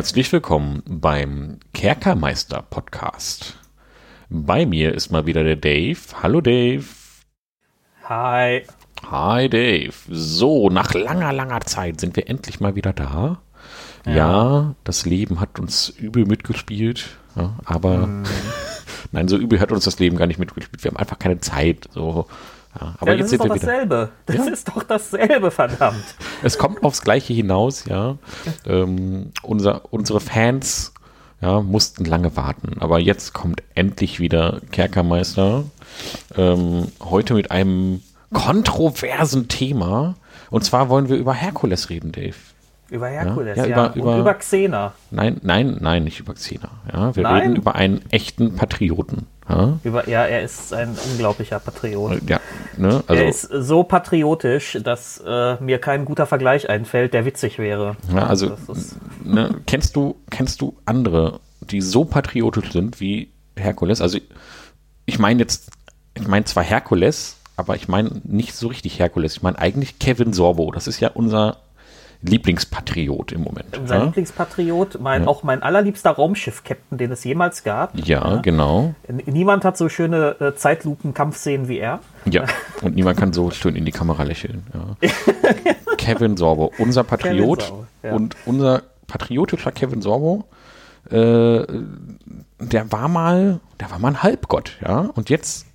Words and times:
Herzlich 0.00 0.32
willkommen 0.32 0.82
beim 0.88 1.58
Kerkermeister 1.74 2.62
Podcast. 2.62 3.58
Bei 4.30 4.64
mir 4.64 4.94
ist 4.94 5.10
mal 5.12 5.26
wieder 5.26 5.44
der 5.44 5.56
Dave. 5.56 5.98
Hallo 6.22 6.40
Dave. 6.40 6.86
Hi. 8.04 8.62
Hi 9.10 9.50
Dave. 9.50 9.92
So, 10.08 10.70
nach 10.70 10.94
langer, 10.94 11.34
langer 11.34 11.60
Zeit 11.60 12.00
sind 12.00 12.16
wir 12.16 12.30
endlich 12.30 12.60
mal 12.60 12.76
wieder 12.76 12.94
da. 12.94 13.42
Ja, 14.06 14.12
ja 14.14 14.74
das 14.84 15.04
Leben 15.04 15.38
hat 15.38 15.60
uns 15.60 15.90
übel 15.90 16.24
mitgespielt, 16.24 17.18
ja, 17.36 17.58
aber 17.66 18.06
mm. 18.06 18.24
nein, 19.12 19.28
so 19.28 19.36
übel 19.36 19.60
hat 19.60 19.70
uns 19.70 19.84
das 19.84 19.98
Leben 19.98 20.16
gar 20.16 20.26
nicht 20.26 20.38
mitgespielt. 20.38 20.82
Wir 20.82 20.92
haben 20.92 20.96
einfach 20.96 21.18
keine 21.18 21.40
Zeit. 21.40 21.90
So, 21.92 22.26
ja, 22.78 22.94
aber 23.00 23.12
ja, 23.12 23.18
jetzt 23.18 23.30
sind 23.30 23.40
wir 23.42 23.54
wieder. 23.54 23.66
Dasselbe. 23.66 24.10
Das 24.26 24.36
ja. 24.36 24.44
ist 24.44 24.68
doch 24.68 24.82
dasselbe, 24.82 25.50
verdammt. 25.50 26.04
Es 26.42 26.58
kommt 26.58 26.82
aufs 26.84 27.02
Gleiche 27.02 27.32
hinaus, 27.32 27.84
ja. 27.86 28.16
ähm, 28.66 29.32
unser, 29.42 29.92
unsere 29.92 30.20
Fans 30.20 30.92
ja, 31.40 31.60
mussten 31.60 32.04
lange 32.04 32.36
warten, 32.36 32.80
aber 32.80 32.98
jetzt 32.98 33.32
kommt 33.32 33.62
endlich 33.74 34.20
wieder 34.20 34.60
Kerkermeister. 34.70 35.64
Ähm, 36.36 36.88
heute 37.00 37.34
mit 37.34 37.50
einem 37.50 38.02
kontroversen 38.32 39.48
Thema. 39.48 40.14
Und 40.50 40.64
zwar 40.64 40.88
wollen 40.88 41.08
wir 41.08 41.16
über 41.16 41.34
Herkules 41.34 41.90
reden, 41.90 42.12
Dave. 42.12 42.36
Über 42.90 43.08
Herkules, 43.08 43.56
ja. 43.56 43.66
ja, 43.66 43.70
ja. 43.70 43.86
Über, 43.86 43.96
über, 43.96 44.18
über 44.18 44.34
Xena. 44.34 44.92
Nein, 45.10 45.40
nein, 45.42 45.78
nein, 45.80 46.04
nicht 46.04 46.18
über 46.18 46.34
Xena. 46.34 46.70
Ja, 46.92 47.14
wir 47.14 47.22
nein? 47.22 47.42
reden 47.42 47.56
über 47.56 47.76
einen 47.76 48.02
echten 48.10 48.56
Patrioten. 48.56 49.26
Ja? 49.48 49.78
Über, 49.84 50.08
ja, 50.08 50.24
er 50.24 50.42
ist 50.42 50.72
ein 50.72 50.96
unglaublicher 51.10 51.58
Patriot. 51.58 52.20
Ja, 52.28 52.40
ne? 52.76 53.02
also, 53.06 53.22
er 53.22 53.28
ist 53.28 53.42
so 53.42 53.82
patriotisch, 53.82 54.78
dass 54.82 55.22
äh, 55.26 55.56
mir 55.60 55.78
kein 55.78 56.04
guter 56.04 56.26
Vergleich 56.26 56.68
einfällt, 56.68 57.14
der 57.14 57.24
witzig 57.24 57.58
wäre. 57.58 57.96
Ja, 58.14 58.26
also, 58.26 58.56
ne, 59.24 59.56
kennst, 59.66 59.96
du, 59.96 60.16
kennst 60.30 60.60
du 60.60 60.76
andere, 60.84 61.40
die 61.60 61.80
so 61.80 62.04
patriotisch 62.04 62.72
sind 62.72 63.00
wie 63.00 63.30
Herkules? 63.56 64.00
Also, 64.00 64.18
ich 65.06 65.18
meine 65.18 65.40
jetzt, 65.40 65.70
ich 66.14 66.28
meine 66.28 66.44
zwar 66.44 66.62
Herkules, 66.62 67.36
aber 67.56 67.76
ich 67.76 67.88
meine 67.88 68.20
nicht 68.24 68.54
so 68.54 68.68
richtig 68.68 68.98
Herkules. 68.98 69.34
Ich 69.34 69.42
meine 69.42 69.58
eigentlich 69.58 69.98
Kevin 69.98 70.32
Sorbo. 70.32 70.70
Das 70.70 70.86
ist 70.86 71.00
ja 71.00 71.10
unser 71.12 71.58
Lieblingspatriot 72.22 73.32
im 73.32 73.42
Moment. 73.42 73.78
Unser 73.78 73.96
ja? 73.96 74.04
Lieblingspatriot, 74.04 75.00
mein, 75.00 75.22
ja. 75.22 75.28
auch 75.28 75.42
mein 75.42 75.62
allerliebster 75.62 76.10
Raumschiff-Captain, 76.10 76.98
den 76.98 77.12
es 77.12 77.24
jemals 77.24 77.64
gab. 77.64 77.96
Ja, 77.96 78.34
ja, 78.34 78.40
genau. 78.42 78.94
Niemand 79.26 79.64
hat 79.64 79.78
so 79.78 79.88
schöne 79.88 80.36
äh, 80.40 80.54
Zeitlupen-Kampfszenen 80.54 81.68
wie 81.68 81.78
er. 81.78 82.00
Ja, 82.26 82.44
und 82.82 82.94
niemand 82.94 83.18
kann 83.18 83.32
so 83.32 83.50
schön 83.50 83.74
in 83.74 83.86
die 83.86 83.92
Kamera 83.92 84.24
lächeln. 84.24 84.64
Kevin 85.96 86.36
Sorbo, 86.36 86.72
unser 86.78 87.04
Patriot 87.04 87.62
Sorbo, 87.62 87.86
und 88.14 88.36
unser 88.44 88.82
patriotischer 89.06 89.72
Kevin 89.72 90.02
Sorbo, 90.02 90.44
äh, 91.10 91.64
der 92.58 92.92
war 92.92 93.08
mal, 93.08 93.60
der 93.80 93.90
war 93.90 93.98
mal 93.98 94.08
ein 94.08 94.22
Halbgott, 94.22 94.76
ja, 94.86 95.08
und 95.14 95.30
jetzt 95.30 95.66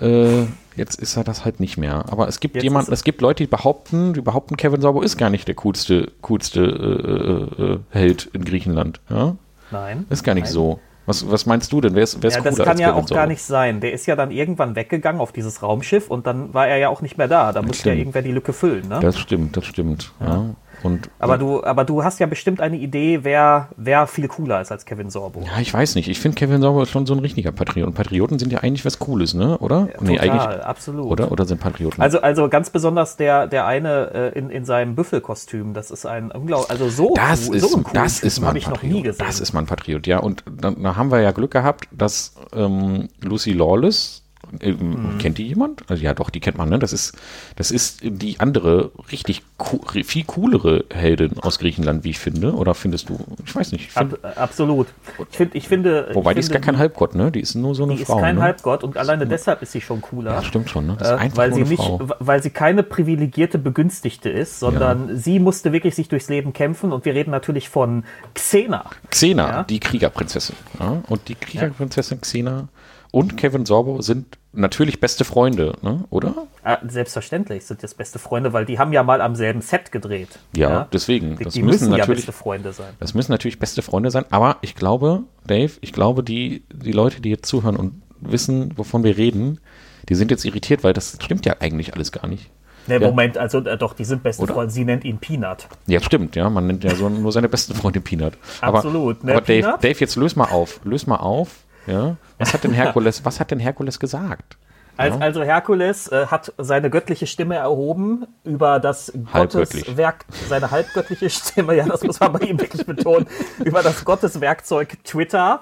äh, 0.00 0.46
Jetzt 0.76 1.00
ist 1.00 1.16
er 1.16 1.24
das 1.24 1.44
halt 1.44 1.58
nicht 1.58 1.78
mehr. 1.78 2.04
Aber 2.10 2.28
es 2.28 2.40
gibt 2.40 2.62
jemanden, 2.62 2.92
es 2.92 3.02
gibt 3.02 3.20
Leute, 3.22 3.44
die 3.44 3.48
behaupten, 3.48 4.12
die 4.12 4.20
behaupten, 4.20 4.56
Kevin 4.56 4.80
Sorbo 4.80 5.02
ist 5.02 5.16
gar 5.16 5.30
nicht 5.30 5.48
der 5.48 5.54
coolste, 5.54 6.12
coolste 6.20 6.60
äh, 6.60 7.62
äh, 7.62 7.72
äh 7.72 7.78
Held 7.90 8.28
in 8.32 8.44
Griechenland. 8.44 9.00
Ja? 9.08 9.36
Nein. 9.70 10.06
Ist 10.10 10.22
gar 10.22 10.34
nicht 10.34 10.44
nein. 10.44 10.52
so. 10.52 10.80
Was, 11.06 11.30
was 11.30 11.46
meinst 11.46 11.72
du 11.72 11.80
denn? 11.80 11.94
Wer 11.94 12.02
ist, 12.02 12.20
wer 12.20 12.28
ist 12.28 12.36
ja, 12.36 12.42
das 12.42 12.58
kann 12.58 12.78
ja 12.78 12.92
auch 12.92 13.06
gar 13.06 13.28
nicht 13.28 13.42
sein. 13.42 13.80
Der 13.80 13.92
ist 13.92 14.06
ja 14.06 14.16
dann 14.16 14.32
irgendwann 14.32 14.74
weggegangen 14.74 15.20
auf 15.20 15.30
dieses 15.30 15.62
Raumschiff 15.62 16.10
und 16.10 16.26
dann 16.26 16.52
war 16.52 16.66
er 16.66 16.78
ja 16.78 16.88
auch 16.88 17.00
nicht 17.00 17.16
mehr 17.16 17.28
da. 17.28 17.52
Da 17.52 17.62
musste 17.62 17.90
ja 17.90 17.94
irgendwer 17.94 18.22
die 18.22 18.32
Lücke 18.32 18.52
füllen. 18.52 18.88
Ne? 18.88 18.98
Das 19.00 19.16
stimmt, 19.16 19.56
das 19.56 19.64
stimmt. 19.64 20.12
Ja. 20.20 20.26
ja. 20.26 20.54
Und, 20.86 21.10
aber, 21.18 21.38
du, 21.38 21.64
aber 21.64 21.84
du 21.84 22.04
hast 22.04 22.20
ja 22.20 22.26
bestimmt 22.26 22.60
eine 22.60 22.76
Idee, 22.76 23.20
wer, 23.22 23.68
wer 23.76 24.06
viel 24.06 24.28
cooler 24.28 24.60
ist 24.60 24.70
als 24.72 24.84
Kevin 24.84 25.10
Sorbo. 25.10 25.42
Ja, 25.42 25.60
ich 25.60 25.72
weiß 25.72 25.94
nicht. 25.96 26.08
Ich 26.08 26.20
finde 26.20 26.36
Kevin 26.36 26.60
Sorbo 26.60 26.82
ist 26.82 26.90
schon 26.90 27.06
so 27.06 27.14
ein 27.14 27.18
richtiger 27.18 27.52
Patriot. 27.52 27.88
Und 27.88 27.94
Patrioten 27.94 28.38
sind 28.38 28.52
ja 28.52 28.60
eigentlich 28.60 28.84
was 28.84 28.98
Cooles, 28.98 29.34
ne? 29.34 29.58
Oder? 29.58 29.88
Ja, 29.92 30.00
nee, 30.00 30.16
total, 30.16 30.62
absolut. 30.62 31.06
Oder? 31.06 31.32
Oder 31.32 31.44
sind 31.44 31.60
Patrioten? 31.60 32.00
Also, 32.00 32.20
also 32.20 32.48
ganz 32.48 32.70
besonders 32.70 33.16
der, 33.16 33.46
der 33.46 33.66
eine 33.66 34.32
äh, 34.34 34.38
in, 34.38 34.50
in 34.50 34.64
seinem 34.64 34.94
Büffelkostüm. 34.94 35.74
Das 35.74 35.90
ist 35.90 36.06
ein 36.06 36.30
unglaublich, 36.30 36.70
also 36.70 36.88
so, 36.88 37.14
das 37.14 37.48
cool, 37.48 37.56
ist, 37.56 37.70
so 37.70 37.76
ein 37.76 37.84
das 37.92 38.22
ist 38.22 38.40
man 38.40 38.56
ich 38.56 38.68
noch 38.68 38.82
nie 38.82 39.02
gesehen. 39.02 39.26
Das 39.26 39.40
ist 39.40 39.52
man 39.52 39.66
Patriot, 39.66 40.06
ja. 40.06 40.18
Und 40.18 40.44
dann, 40.50 40.82
dann 40.82 40.96
haben 40.96 41.10
wir 41.10 41.20
ja 41.20 41.32
Glück 41.32 41.50
gehabt, 41.50 41.88
dass 41.90 42.34
ähm, 42.54 43.08
Lucy 43.22 43.52
Lawless 43.52 44.25
Mhm. 44.52 45.18
Kennt 45.18 45.38
die 45.38 45.46
jemand? 45.46 45.82
Also 45.88 46.02
ja, 46.02 46.14
doch, 46.14 46.30
die 46.30 46.40
kennt 46.40 46.56
man, 46.56 46.68
ne? 46.68 46.78
Das 46.78 46.92
ist, 46.92 47.16
das 47.56 47.70
ist 47.70 48.00
die 48.02 48.40
andere, 48.40 48.90
richtig 49.10 49.42
co 49.56 49.80
viel 50.04 50.24
coolere 50.24 50.84
Heldin 50.92 51.38
aus 51.40 51.58
Griechenland, 51.58 52.04
wie 52.04 52.10
ich 52.10 52.18
finde. 52.18 52.54
Oder 52.54 52.74
findest 52.74 53.08
du? 53.08 53.18
Ich 53.44 53.54
weiß 53.54 53.72
nicht. 53.72 53.86
Ich 53.86 53.92
find, 53.92 54.24
Ab, 54.24 54.36
absolut. 54.36 54.86
Ich, 55.30 55.36
find, 55.36 55.54
ich 55.54 55.68
finde. 55.68 56.10
Wobei 56.14 56.30
ich 56.30 56.36
die 56.36 56.40
ist 56.40 56.52
gar 56.52 56.60
kein 56.60 56.78
Halbgott, 56.78 57.14
ne? 57.14 57.32
Die 57.32 57.40
ist 57.40 57.54
nur 57.54 57.74
so 57.74 57.84
eine 57.84 57.96
die 57.96 58.04
Frau. 58.04 58.14
Die 58.14 58.20
ist 58.20 58.24
kein 58.24 58.36
ne? 58.36 58.42
Halbgott 58.42 58.84
und 58.84 58.96
alleine 58.96 59.26
deshalb 59.26 59.62
ist 59.62 59.72
sie 59.72 59.80
schon 59.80 60.00
cooler. 60.00 60.32
Ja, 60.32 60.42
stimmt 60.42 60.70
schon, 60.70 60.86
ne? 60.86 60.96
Ist 61.00 61.10
äh, 61.10 61.30
weil 61.34 61.52
sie 61.52 61.62
nicht, 61.62 61.82
weil 62.18 62.42
sie 62.42 62.50
keine 62.50 62.82
privilegierte 62.82 63.58
Begünstigte 63.58 64.30
ist, 64.30 64.60
sondern 64.60 65.08
ja. 65.08 65.16
sie 65.16 65.38
musste 65.38 65.72
wirklich 65.72 65.94
sich 65.94 66.08
durchs 66.08 66.28
Leben 66.28 66.52
kämpfen 66.52 66.92
und 66.92 67.04
wir 67.04 67.14
reden 67.14 67.30
natürlich 67.30 67.68
von 67.68 68.04
Xena. 68.34 68.84
Xena, 69.10 69.48
ja? 69.48 69.62
die 69.64 69.80
Kriegerprinzessin. 69.80 70.56
Ja? 70.78 71.02
Und 71.08 71.28
die 71.28 71.34
Kriegerprinzessin 71.34 72.20
Xena 72.20 72.68
und 73.10 73.36
Kevin 73.36 73.66
Sorbo 73.66 74.02
sind 74.02 74.38
natürlich 74.52 75.00
beste 75.00 75.24
Freunde, 75.24 75.74
ne? 75.82 76.04
oder? 76.10 76.34
Ah, 76.62 76.78
selbstverständlich 76.86 77.64
sind 77.64 77.82
das 77.82 77.94
beste 77.94 78.18
Freunde, 78.18 78.52
weil 78.52 78.64
die 78.64 78.78
haben 78.78 78.92
ja 78.92 79.02
mal 79.02 79.20
am 79.20 79.34
selben 79.34 79.60
Set 79.60 79.92
gedreht. 79.92 80.38
Ja, 80.56 80.70
ja? 80.70 80.88
deswegen. 80.92 81.36
Die, 81.36 81.44
das 81.44 81.54
die 81.54 81.62
müssen, 81.62 81.90
müssen 81.90 81.98
ja 81.98 82.06
beste 82.06 82.32
Freunde 82.32 82.72
sein. 82.72 82.92
Das 82.98 83.14
müssen 83.14 83.32
natürlich 83.32 83.58
beste 83.58 83.82
Freunde 83.82 84.10
sein, 84.10 84.24
aber 84.30 84.56
ich 84.62 84.74
glaube, 84.74 85.24
Dave, 85.46 85.72
ich 85.80 85.92
glaube, 85.92 86.22
die, 86.22 86.64
die 86.72 86.92
Leute, 86.92 87.20
die 87.20 87.30
jetzt 87.30 87.46
zuhören 87.46 87.76
und 87.76 88.02
wissen, 88.20 88.76
wovon 88.76 89.04
wir 89.04 89.16
reden, 89.16 89.60
die 90.08 90.14
sind 90.14 90.30
jetzt 90.30 90.44
irritiert, 90.44 90.84
weil 90.84 90.92
das 90.92 91.18
stimmt 91.20 91.46
ja 91.46 91.56
eigentlich 91.60 91.94
alles 91.94 92.12
gar 92.12 92.26
nicht. 92.26 92.50
Ne, 92.88 93.00
ja. 93.00 93.08
Moment, 93.08 93.36
also 93.36 93.58
äh, 93.58 93.76
doch, 93.76 93.94
die 93.94 94.04
sind 94.04 94.22
beste 94.22 94.42
Oder? 94.44 94.54
Freunde. 94.54 94.72
Sie 94.72 94.84
nennt 94.84 95.04
ihn 95.04 95.18
Peanut. 95.18 95.66
Ja, 95.86 96.00
stimmt, 96.00 96.36
ja. 96.36 96.48
Man 96.48 96.68
nennt 96.68 96.84
ja 96.84 96.94
so 96.94 97.08
nur 97.08 97.32
seine 97.32 97.48
besten 97.48 97.74
Freundin 97.74 98.02
Peanut. 98.02 98.34
Aber, 98.60 98.78
Absolut. 98.78 99.24
Ne, 99.24 99.32
aber 99.32 99.40
Dave, 99.40 99.78
Dave, 99.80 99.98
jetzt 99.98 100.16
löse 100.16 100.38
mal 100.38 100.46
auf. 100.46 100.80
Löse 100.84 101.08
mal 101.08 101.16
auf. 101.16 101.64
Ja? 101.86 102.16
Was 102.38 102.54
hat 102.54 102.64
denn 102.64 102.72
Herkules, 102.74 103.24
was 103.24 103.40
hat 103.40 103.50
denn 103.50 103.60
Herkules 103.60 103.98
gesagt? 103.98 104.56
Als, 104.96 105.14
ja. 105.14 105.20
Also 105.20 105.42
Herkules 105.42 106.08
äh, 106.08 106.26
hat 106.26 106.52
seine 106.56 106.88
göttliche 106.88 107.26
Stimme 107.26 107.56
erhoben 107.56 108.26
über 108.44 108.80
das 108.80 109.12
Gotteswerk, 109.32 110.24
seine 110.48 110.70
halbgöttliche 110.70 111.28
Stimme, 111.30 111.74
ja, 111.76 111.84
das 111.84 112.02
muss 112.02 112.18
man 112.18 112.32
bei 112.32 112.46
ihm 112.46 112.58
wirklich 112.58 112.86
betonen, 112.86 113.26
über 113.62 113.82
das 113.82 114.04
Gotteswerkzeug 114.04 114.96
Twitter 115.04 115.60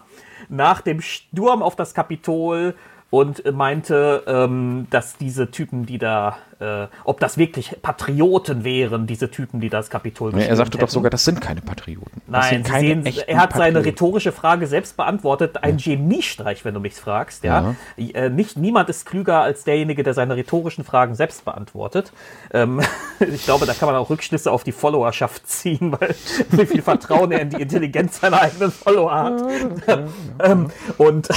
nach 0.48 0.82
dem 0.82 1.00
Sturm 1.00 1.62
auf 1.62 1.74
das 1.74 1.94
Kapitol 1.94 2.74
und 3.10 3.44
meinte, 3.52 4.22
ähm, 4.26 4.86
dass 4.90 5.16
diese 5.16 5.50
Typen, 5.50 5.86
die 5.86 5.98
da 5.98 6.36
äh, 6.60 6.86
ob 7.04 7.20
das 7.20 7.38
wirklich 7.38 7.76
Patrioten 7.82 8.64
wären, 8.64 9.06
diese 9.06 9.30
Typen, 9.30 9.60
die 9.60 9.68
das 9.68 9.90
Kapitol 9.90 10.32
ja, 10.32 10.46
Er 10.46 10.56
sagte 10.56 10.78
hätten. 10.78 10.86
doch 10.86 10.92
sogar, 10.92 11.10
das 11.10 11.24
sind 11.24 11.40
keine 11.40 11.60
Patrioten. 11.60 12.22
Nein, 12.26 12.64
sehen, 12.64 13.04
er 13.04 13.38
hat 13.38 13.52
seine 13.54 13.84
rhetorische 13.84 14.32
Frage 14.32 14.66
selbst 14.66 14.96
beantwortet. 14.96 15.62
Ein 15.62 15.78
ja. 15.78 15.94
Geniestreich, 15.94 16.64
wenn 16.64 16.74
du 16.74 16.80
mich 16.80 16.94
fragst. 16.94 17.44
Ja? 17.44 17.74
ja. 17.96 18.06
Äh, 18.14 18.30
nicht, 18.30 18.56
niemand 18.56 18.88
ist 18.88 19.06
klüger 19.06 19.40
als 19.40 19.64
derjenige, 19.64 20.02
der 20.02 20.14
seine 20.14 20.36
rhetorischen 20.36 20.84
Fragen 20.84 21.14
selbst 21.14 21.44
beantwortet. 21.44 22.12
Ähm, 22.52 22.80
ich 23.20 23.44
glaube, 23.44 23.66
da 23.66 23.74
kann 23.74 23.86
man 23.86 23.96
auch 23.96 24.10
Rückschlüsse 24.10 24.50
auf 24.50 24.64
die 24.64 24.72
Followerschaft 24.72 25.46
ziehen, 25.48 25.92
weil 25.98 26.14
wie 26.50 26.66
viel 26.66 26.82
Vertrauen 26.82 27.32
er 27.32 27.40
in 27.40 27.50
die 27.50 27.60
Intelligenz 27.60 28.20
seiner 28.20 28.40
eigenen 28.40 28.70
Follower 28.70 29.12
hat. 29.12 29.42
ähm, 30.42 30.70
und 30.98 31.28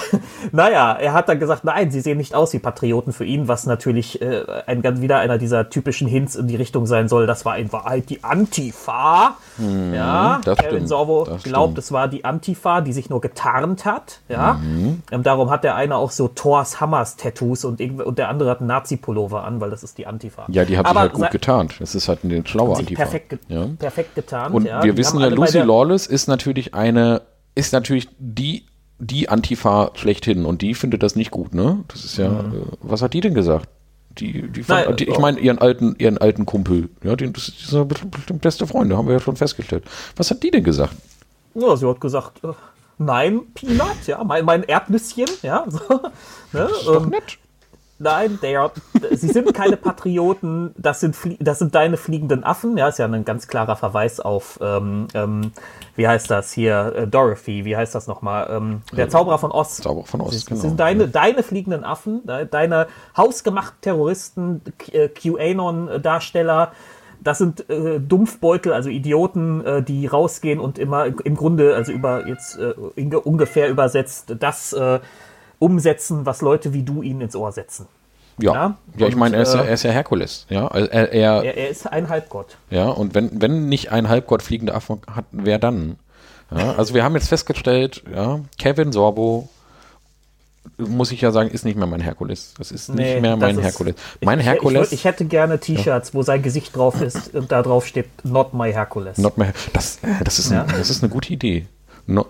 naja, 0.51 0.93
er 0.93 1.13
hat 1.13 1.29
dann 1.29 1.39
gesagt, 1.39 1.56
nein, 1.63 1.91
sie 1.91 2.01
sehen 2.01 2.17
nicht 2.17 2.35
aus 2.35 2.53
wie 2.53 2.59
Patrioten 2.59 3.13
für 3.13 3.25
ihn, 3.25 3.47
was 3.47 3.65
natürlich 3.65 4.21
äh, 4.21 4.43
ein 4.65 4.83
wieder 5.01 5.19
einer 5.19 5.37
dieser 5.37 5.69
typischen 5.69 6.07
Hints 6.07 6.35
in 6.35 6.47
die 6.47 6.55
Richtung 6.55 6.85
sein 6.85 7.07
soll, 7.07 7.27
das 7.27 7.45
war 7.45 7.57
in 7.57 7.71
Wahrheit 7.71 8.09
die 8.09 8.23
Antifa. 8.23 9.37
Mhm, 9.57 9.93
ja, 9.93 10.41
das 10.43 10.57
Kevin 10.57 10.71
stimmt, 10.71 10.89
Sorbo 10.89 11.25
das 11.25 11.43
glaubt, 11.43 11.71
stimmt. 11.71 11.77
es 11.79 11.91
war 11.91 12.07
die 12.07 12.25
Antifa, 12.25 12.81
die 12.81 12.93
sich 12.93 13.09
nur 13.09 13.21
getarnt 13.21 13.85
hat. 13.85 14.19
Ja, 14.29 14.53
mhm. 14.53 15.01
ähm, 15.11 15.23
darum 15.23 15.49
hat 15.49 15.63
der 15.63 15.75
eine 15.75 15.95
auch 15.95 16.11
so 16.11 16.27
Thors 16.27 16.79
Hammers 16.79 17.15
Tattoos 17.15 17.65
und, 17.65 17.81
und 17.81 18.17
der 18.17 18.29
andere 18.29 18.49
hat 18.49 18.59
einen 18.59 18.67
Nazi-Pullover 18.67 19.43
an, 19.43 19.59
weil 19.61 19.69
das 19.69 19.83
ist 19.83 19.97
die 19.97 20.07
Antifa. 20.07 20.45
Ja, 20.49 20.65
die 20.65 20.77
haben 20.77 20.87
sich 20.87 20.95
halt 20.95 21.13
gut 21.13 21.31
getarnt. 21.31 21.75
Das 21.79 21.95
ist 21.95 22.07
halt 22.07 22.19
eine 22.23 22.45
schlaue 22.45 22.77
Antifa. 22.77 23.01
Perfekt, 23.01 23.29
ge 23.29 23.39
ja. 23.47 23.67
perfekt 23.77 24.15
getarnt. 24.15 24.55
Und 24.55 24.65
ja. 24.65 24.83
wir 24.83 24.93
die 24.93 24.97
wissen 24.97 25.19
ja, 25.19 25.27
Lucy 25.27 25.59
Lawless 25.59 26.07
ist 26.07 26.27
natürlich 26.27 26.73
eine, 26.73 27.21
ist 27.55 27.73
natürlich 27.73 28.07
die 28.19 28.65
die 28.99 29.29
Antifa 29.29 29.91
schlechthin 29.95 30.45
und 30.45 30.61
die 30.61 30.73
findet 30.73 31.03
das 31.03 31.15
nicht 31.15 31.31
gut, 31.31 31.53
ne? 31.53 31.83
Das 31.87 32.03
ist 32.03 32.17
ja, 32.17 32.29
mhm. 32.29 32.53
äh, 32.53 32.65
was 32.81 33.01
hat 33.01 33.13
die 33.13 33.21
denn 33.21 33.33
gesagt? 33.33 33.69
Die, 34.17 34.47
die, 34.49 34.63
Nein, 34.67 34.95
die 34.95 35.07
ich 35.07 35.19
meine 35.19 35.39
ihren 35.39 35.59
alten, 35.59 35.95
ihren 35.99 36.17
alten 36.17 36.47
Kumpel, 36.47 36.89
ja, 37.03 37.15
die, 37.15 37.31
das 37.31 37.45
sind 37.45 37.87
bestimmt 37.87 38.41
beste 38.41 38.65
Freunde, 38.65 38.97
haben 38.97 39.07
wir 39.07 39.13
ja 39.13 39.19
schon 39.19 39.35
festgestellt. 39.35 39.83
Was 40.15 40.31
hat 40.31 40.41
die 40.41 40.49
denn 40.49 40.63
gesagt? 40.63 40.95
Ja, 41.53 41.75
sie 41.75 41.87
hat 41.87 42.01
gesagt, 42.01 42.43
äh, 42.43 42.53
nein, 42.97 43.41
Peanut, 43.53 44.07
ja, 44.07 44.23
mein, 44.23 44.43
mein 44.45 44.63
Erdnüsschen, 44.63 45.27
ja, 45.43 45.65
so, 45.69 45.79
ne, 45.89 46.09
das 46.51 46.71
ist 46.71 46.87
ähm, 46.87 46.93
doch 46.93 47.05
nett. 47.05 47.37
Nein, 47.99 48.37
are, 48.43 48.71
sie 49.11 49.27
sind 49.27 49.51
keine 49.55 49.75
Patrioten, 49.75 50.73
das 50.77 50.99
sind, 50.99 51.15
das 51.39 51.57
sind 51.57 51.73
deine 51.73 51.97
fliegenden 51.97 52.43
Affen. 52.43 52.77
Ja, 52.77 52.89
ist 52.89 52.99
ja 52.99 53.05
ein 53.05 53.25
ganz 53.25 53.47
klarer 53.47 53.75
Verweis 53.75 54.19
auf, 54.19 54.59
ähm, 54.61 55.07
ähm, 55.15 55.51
wie 55.95 56.07
heißt 56.07 56.29
das 56.29 56.51
hier, 56.51 56.93
äh, 56.95 57.07
Dorothy, 57.07 57.65
wie 57.65 57.75
heißt 57.75 57.95
das 57.95 58.05
nochmal? 58.05 58.49
Ähm, 58.51 58.81
der 58.95 59.09
Zauberer 59.09 59.39
von 59.39 59.51
Ost. 59.51 59.83
Zauberer 59.83 60.05
von 60.05 60.21
Ost, 60.21 60.35
das 60.35 60.45
genau. 60.45 60.61
sind 60.61 60.79
deine, 60.79 61.05
ja. 61.05 61.09
deine 61.09 61.41
fliegenden 61.41 61.83
Affen, 61.83 62.21
deine 62.51 62.87
hausgemachten 63.15 63.81
Terroristen, 63.81 64.61
äh, 64.91 65.09
QAnon-Darsteller. 65.09 66.73
Das 67.23 67.39
sind 67.39 67.67
äh, 67.67 67.99
Dumpfbeutel, 67.99 68.73
also 68.73 68.89
Idioten, 68.89 69.65
äh, 69.65 69.81
die 69.81 70.05
rausgehen 70.05 70.59
und 70.59 70.77
immer 70.77 71.05
im 71.05 71.35
Grunde, 71.35 71.75
also 71.75 71.91
über 71.91 72.27
jetzt 72.27 72.59
äh, 72.59 72.73
ungefähr 73.15 73.69
übersetzt, 73.69 74.35
das 74.39 74.73
äh, 74.73 74.99
umsetzen, 75.59 76.25
was 76.25 76.41
Leute 76.41 76.73
wie 76.73 76.83
du 76.83 77.01
ihnen 77.01 77.21
ins 77.21 77.35
Ohr 77.35 77.51
setzen. 77.51 77.87
Ja, 78.39 78.53
ja, 78.53 78.77
ja 78.97 79.07
ich 79.07 79.15
meine, 79.15 79.37
er, 79.37 79.47
äh, 79.47 79.67
er, 79.67 79.73
ist 79.73 79.83
ja 79.83 79.91
Herkules. 79.91 80.45
Ja, 80.49 80.67
er, 80.67 80.91
er, 80.91 81.11
er, 81.11 81.57
er, 81.57 81.69
ist 81.69 81.91
ein 81.91 82.09
Halbgott. 82.09 82.57
Ja, 82.69 82.89
und 82.89 83.15
wenn, 83.15 83.41
wenn 83.41 83.67
nicht 83.67 83.91
ein 83.91 84.09
Halbgott 84.09 84.43
fliegende 84.43 84.75
Affen 84.75 85.01
hat, 85.11 85.25
wer 85.31 85.57
dann? 85.57 85.97
Ja, 86.55 86.75
also 86.75 86.93
wir 86.93 87.03
haben 87.03 87.15
jetzt 87.15 87.29
festgestellt, 87.29 88.03
ja, 88.13 88.39
Kevin 88.57 88.91
Sorbo 88.91 89.49
muss 90.77 91.11
ich 91.11 91.21
ja 91.21 91.31
sagen, 91.31 91.49
ist 91.49 91.65
nicht 91.65 91.77
mehr 91.77 91.87
mein 91.87 92.01
Herkules. 92.01 92.53
Das 92.57 92.71
ist 92.71 92.89
nee, 92.89 93.13
nicht 93.13 93.21
mehr 93.21 93.35
mein 93.35 93.59
Herkules. 93.59 93.95
Mein 94.21 94.39
ich, 94.39 94.45
Herkules. 94.45 94.87
Ich, 94.91 94.99
ich, 94.99 95.05
hätte 95.05 95.25
gerne 95.25 95.59
T-Shirts, 95.59 96.09
ja. 96.09 96.13
wo 96.13 96.21
sein 96.21 96.41
Gesicht 96.41 96.75
drauf 96.75 97.01
ist 97.01 97.33
und 97.33 97.51
da 97.51 97.63
drauf 97.63 97.87
steht 97.87 98.07
Not 98.23 98.53
my 98.53 98.71
Herkules. 98.71 99.17
Not 99.17 99.37
my, 99.37 99.47
das, 99.73 99.99
das, 100.23 100.39
ist, 100.39 100.51
ein, 100.51 100.67
das 100.67 100.89
ist 100.89 101.03
eine 101.03 101.11
gute 101.11 101.33
Idee. 101.33 101.65
Not, 102.07 102.27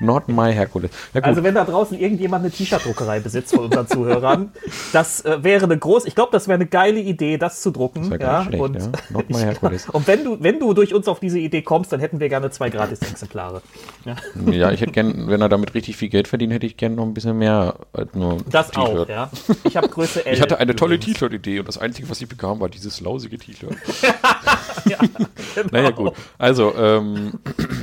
not 0.00 0.28
my 0.28 0.52
Herkules. 0.52 0.90
Ja, 1.14 1.22
also 1.22 1.44
wenn 1.44 1.54
da 1.54 1.64
draußen 1.64 1.98
irgendjemand 1.98 2.44
eine 2.44 2.52
T-Shirt-Druckerei 2.52 3.20
besitzt 3.20 3.54
von 3.54 3.66
unseren 3.66 3.86
Zuhörern, 3.86 4.50
das 4.92 5.24
äh, 5.24 5.42
wäre 5.44 5.64
eine 5.64 5.78
große, 5.78 6.08
ich 6.08 6.16
glaube, 6.16 6.32
das 6.32 6.48
wäre 6.48 6.56
eine 6.56 6.66
geile 6.66 6.98
Idee, 6.98 7.38
das 7.38 7.62
zu 7.62 7.70
drucken. 7.70 8.10
Das 8.10 8.20
ja, 8.20 8.44
schlecht, 8.44 8.62
und, 8.62 8.74
ja. 8.74 8.92
Not 9.10 9.30
my 9.30 9.38
Herkules. 9.38 9.88
und 9.90 10.06
wenn 10.08 10.24
du, 10.24 10.42
wenn 10.42 10.58
du 10.58 10.74
durch 10.74 10.92
uns 10.92 11.06
auf 11.06 11.20
diese 11.20 11.38
Idee 11.38 11.62
kommst, 11.62 11.92
dann 11.92 12.00
hätten 12.00 12.18
wir 12.18 12.28
gerne 12.28 12.50
zwei 12.50 12.68
Gratis-Exemplare. 12.68 13.62
Ja. 14.04 14.16
ja, 14.50 14.72
ich 14.72 14.80
hätte 14.80 14.92
gern, 14.92 15.28
wenn 15.28 15.40
er 15.40 15.48
damit 15.48 15.74
richtig 15.74 15.96
viel 15.96 16.08
Geld 16.08 16.26
verdient, 16.26 16.52
hätte 16.52 16.66
ich 16.66 16.76
gerne 16.76 16.96
noch 16.96 17.04
ein 17.04 17.14
bisschen 17.14 17.38
mehr 17.38 17.76
als 17.92 18.12
nur 18.14 18.38
Das 18.50 18.76
auch, 18.76 19.08
ja. 19.08 19.30
Ich 19.62 19.76
habe 19.76 19.88
Größe 19.88 20.26
L. 20.26 20.34
Ich 20.34 20.40
hatte 20.40 20.58
eine 20.58 20.74
tolle 20.74 20.98
T-Shirt-Idee 20.98 21.60
und 21.60 21.68
das 21.68 21.78
Einzige, 21.78 22.10
was 22.10 22.20
ich 22.20 22.28
bekam, 22.28 22.58
war 22.58 22.68
dieses 22.68 23.00
lausige 23.00 23.38
T-Shirt. 23.38 23.76
ja, 24.90 24.98
genau. 24.98 25.68
Naja, 25.70 25.90
gut. 25.90 26.12
Also, 26.38 26.74
ähm, 26.76 27.34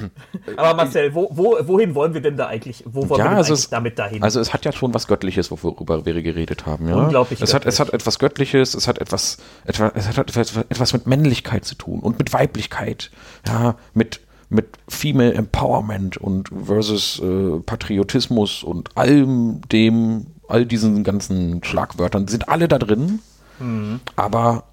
Aber 0.58 0.76
Marcel, 0.76 1.14
wo, 1.14 1.30
wo, 1.32 1.58
wohin 1.62 1.96
wollen 1.96 2.14
wir 2.14 2.22
denn 2.22 2.38
da 2.38 2.48
eigentlich, 2.48 2.84
wo 2.86 3.08
wollen 3.10 3.20
ja, 3.20 3.32
wir 3.32 3.38
also 3.38 3.54
es, 3.54 3.70
damit 3.70 4.00
dahin? 4.00 4.24
Also 4.24 4.40
es 4.40 4.54
hat 4.54 4.66
ja 4.66 4.72
schon 4.72 4.94
was 4.94 5.08
Göttliches, 5.08 5.52
worüber 5.52 6.06
wir 6.06 6.22
geredet 6.22 6.66
haben. 6.66 6.88
Ja? 6.88 6.96
Unglaublich 6.96 7.42
es 7.42 7.54
hat, 7.54 7.66
es 7.66 7.80
hat 7.80 7.94
etwas 7.94 8.20
Göttliches, 8.20 8.74
es 8.74 8.88
hat 8.88 9.00
etwas, 9.00 9.38
etwas, 9.66 9.92
es 9.96 10.08
hat 10.08 10.30
etwas, 10.30 10.56
etwas 10.58 10.94
mit 10.94 11.08
Männlichkeit 11.08 11.66
zu 11.66 11.76
tun 11.76 12.00
und 12.00 12.20
mit 12.20 12.34
Weiblichkeit, 12.34 13.12
ja, 13.48 13.76
mit 13.94 14.22
mit 14.54 14.78
Female 14.88 15.34
Empowerment 15.34 16.18
und 16.18 16.50
versus 16.50 17.20
äh, 17.20 17.60
Patriotismus 17.66 18.64
und 18.64 18.96
allem 18.96 19.62
dem, 19.72 20.28
all 20.48 20.66
diesen 20.66 21.04
ganzen 21.04 21.64
Schlagwörtern 21.64 22.28
sind 22.28 22.48
alle 22.50 22.68
da 22.68 22.78
drin. 22.78 23.20
Mhm. 23.60 24.00
Aber, 24.16 24.66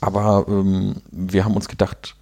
aber 0.00 0.46
ähm, 0.48 0.96
wir 1.10 1.44
haben 1.44 1.56
uns 1.56 1.68
gedacht, 1.68 2.16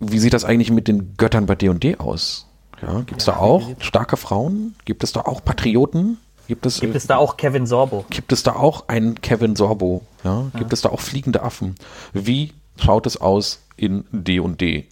wie 0.00 0.18
sieht 0.18 0.34
das 0.34 0.44
eigentlich 0.44 0.70
mit 0.70 0.88
den 0.88 1.16
Göttern 1.16 1.46
bei 1.46 1.54
D&D 1.54 1.96
aus? 1.96 2.46
Ja, 2.82 3.00
gibt 3.00 3.20
es 3.20 3.26
ja, 3.26 3.34
da 3.34 3.40
auch 3.40 3.70
starke 3.80 4.16
Frauen? 4.16 4.74
Gibt 4.84 5.04
es 5.04 5.12
da 5.12 5.20
auch 5.20 5.44
Patrioten? 5.44 6.18
Gibt 6.46 6.66
es, 6.66 6.80
gibt 6.80 6.94
es 6.94 7.06
da 7.06 7.16
auch 7.16 7.38
Kevin 7.38 7.66
Sorbo? 7.66 8.04
Gibt 8.10 8.32
es 8.32 8.42
da 8.42 8.54
auch 8.54 8.88
einen 8.88 9.20
Kevin 9.22 9.56
Sorbo? 9.56 10.02
Ja? 10.24 10.50
Gibt 10.56 10.72
es 10.74 10.82
da 10.82 10.90
auch 10.90 11.00
fliegende 11.00 11.42
Affen? 11.42 11.74
Wie 12.12 12.52
schaut 12.76 13.06
es 13.06 13.16
aus 13.16 13.62
in 13.76 14.04
D&D? 14.12 14.86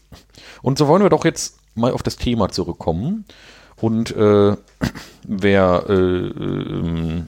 Und 0.62 0.78
so 0.78 0.88
wollen 0.88 1.02
wir 1.02 1.10
doch 1.10 1.26
jetzt 1.26 1.58
mal 1.74 1.92
auf 1.92 2.02
das 2.02 2.16
Thema 2.16 2.48
zurückkommen. 2.48 3.26
Und 3.76 4.14
äh, 4.16 4.56
wer, 5.24 5.84
äh, 5.88 5.94
äh, 5.94 7.22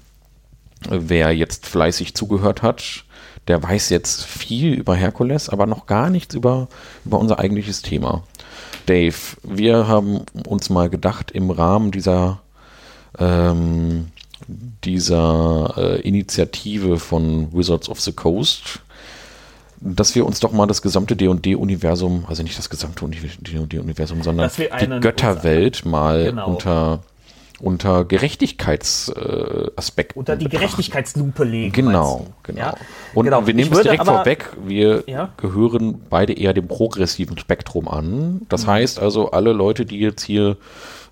wer 0.88 1.32
jetzt 1.32 1.66
fleißig 1.66 2.14
zugehört 2.14 2.62
hat, 2.62 3.04
der 3.48 3.62
weiß 3.62 3.90
jetzt 3.90 4.24
viel 4.24 4.74
über 4.74 4.94
Herkules, 4.94 5.48
aber 5.48 5.66
noch 5.66 5.86
gar 5.86 6.10
nichts 6.10 6.34
über, 6.34 6.68
über 7.04 7.18
unser 7.18 7.38
eigentliches 7.38 7.82
Thema. 7.82 8.22
Dave, 8.86 9.16
wir 9.42 9.86
haben 9.86 10.20
uns 10.46 10.70
mal 10.70 10.88
gedacht, 10.88 11.30
im 11.30 11.50
Rahmen 11.50 11.90
dieser, 11.90 12.40
ähm, 13.18 14.08
dieser 14.84 15.74
äh, 15.76 16.00
Initiative 16.00 16.98
von 16.98 17.52
Wizards 17.52 17.88
of 17.88 18.00
the 18.00 18.12
Coast, 18.12 18.80
dass 19.80 20.14
wir 20.14 20.24
uns 20.24 20.40
doch 20.40 20.52
mal 20.52 20.66
das 20.66 20.80
gesamte 20.80 21.14
D&D-Universum, 21.14 22.24
also 22.28 22.42
nicht 22.42 22.56
das 22.56 22.70
gesamte 22.70 23.06
D&D-Universum, 23.06 24.22
sondern 24.22 24.50
die 24.56 25.00
Götterwelt 25.00 25.84
mal 25.84 26.24
genau. 26.24 26.48
unter 26.48 27.02
unter 27.60 28.04
Gerechtigkeitsaspekten. 28.04 30.16
Äh, 30.16 30.18
unter 30.18 30.36
die 30.36 30.48
Gerechtigkeitslupe 30.48 31.44
legen. 31.44 31.72
Genau, 31.72 32.26
genau. 32.42 32.58
Ja? 32.58 32.74
Und 33.14 33.24
genau. 33.24 33.46
wir 33.46 33.54
nehmen 33.54 33.72
es 33.72 33.82
direkt 33.82 34.04
vorweg, 34.04 34.50
wir 34.64 35.04
ja? 35.06 35.30
gehören 35.36 36.02
beide 36.10 36.32
eher 36.32 36.52
dem 36.52 36.68
progressiven 36.68 37.38
Spektrum 37.38 37.88
an. 37.88 38.42
Das 38.48 38.66
mhm. 38.66 38.70
heißt 38.70 38.98
also, 38.98 39.30
alle 39.30 39.52
Leute, 39.52 39.86
die 39.86 39.98
jetzt 39.98 40.22
hier 40.22 40.56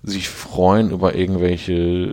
sich 0.03 0.29
freuen 0.29 0.91
über 0.91 1.15
irgendwelche 1.15 1.73
äh, 1.73 2.09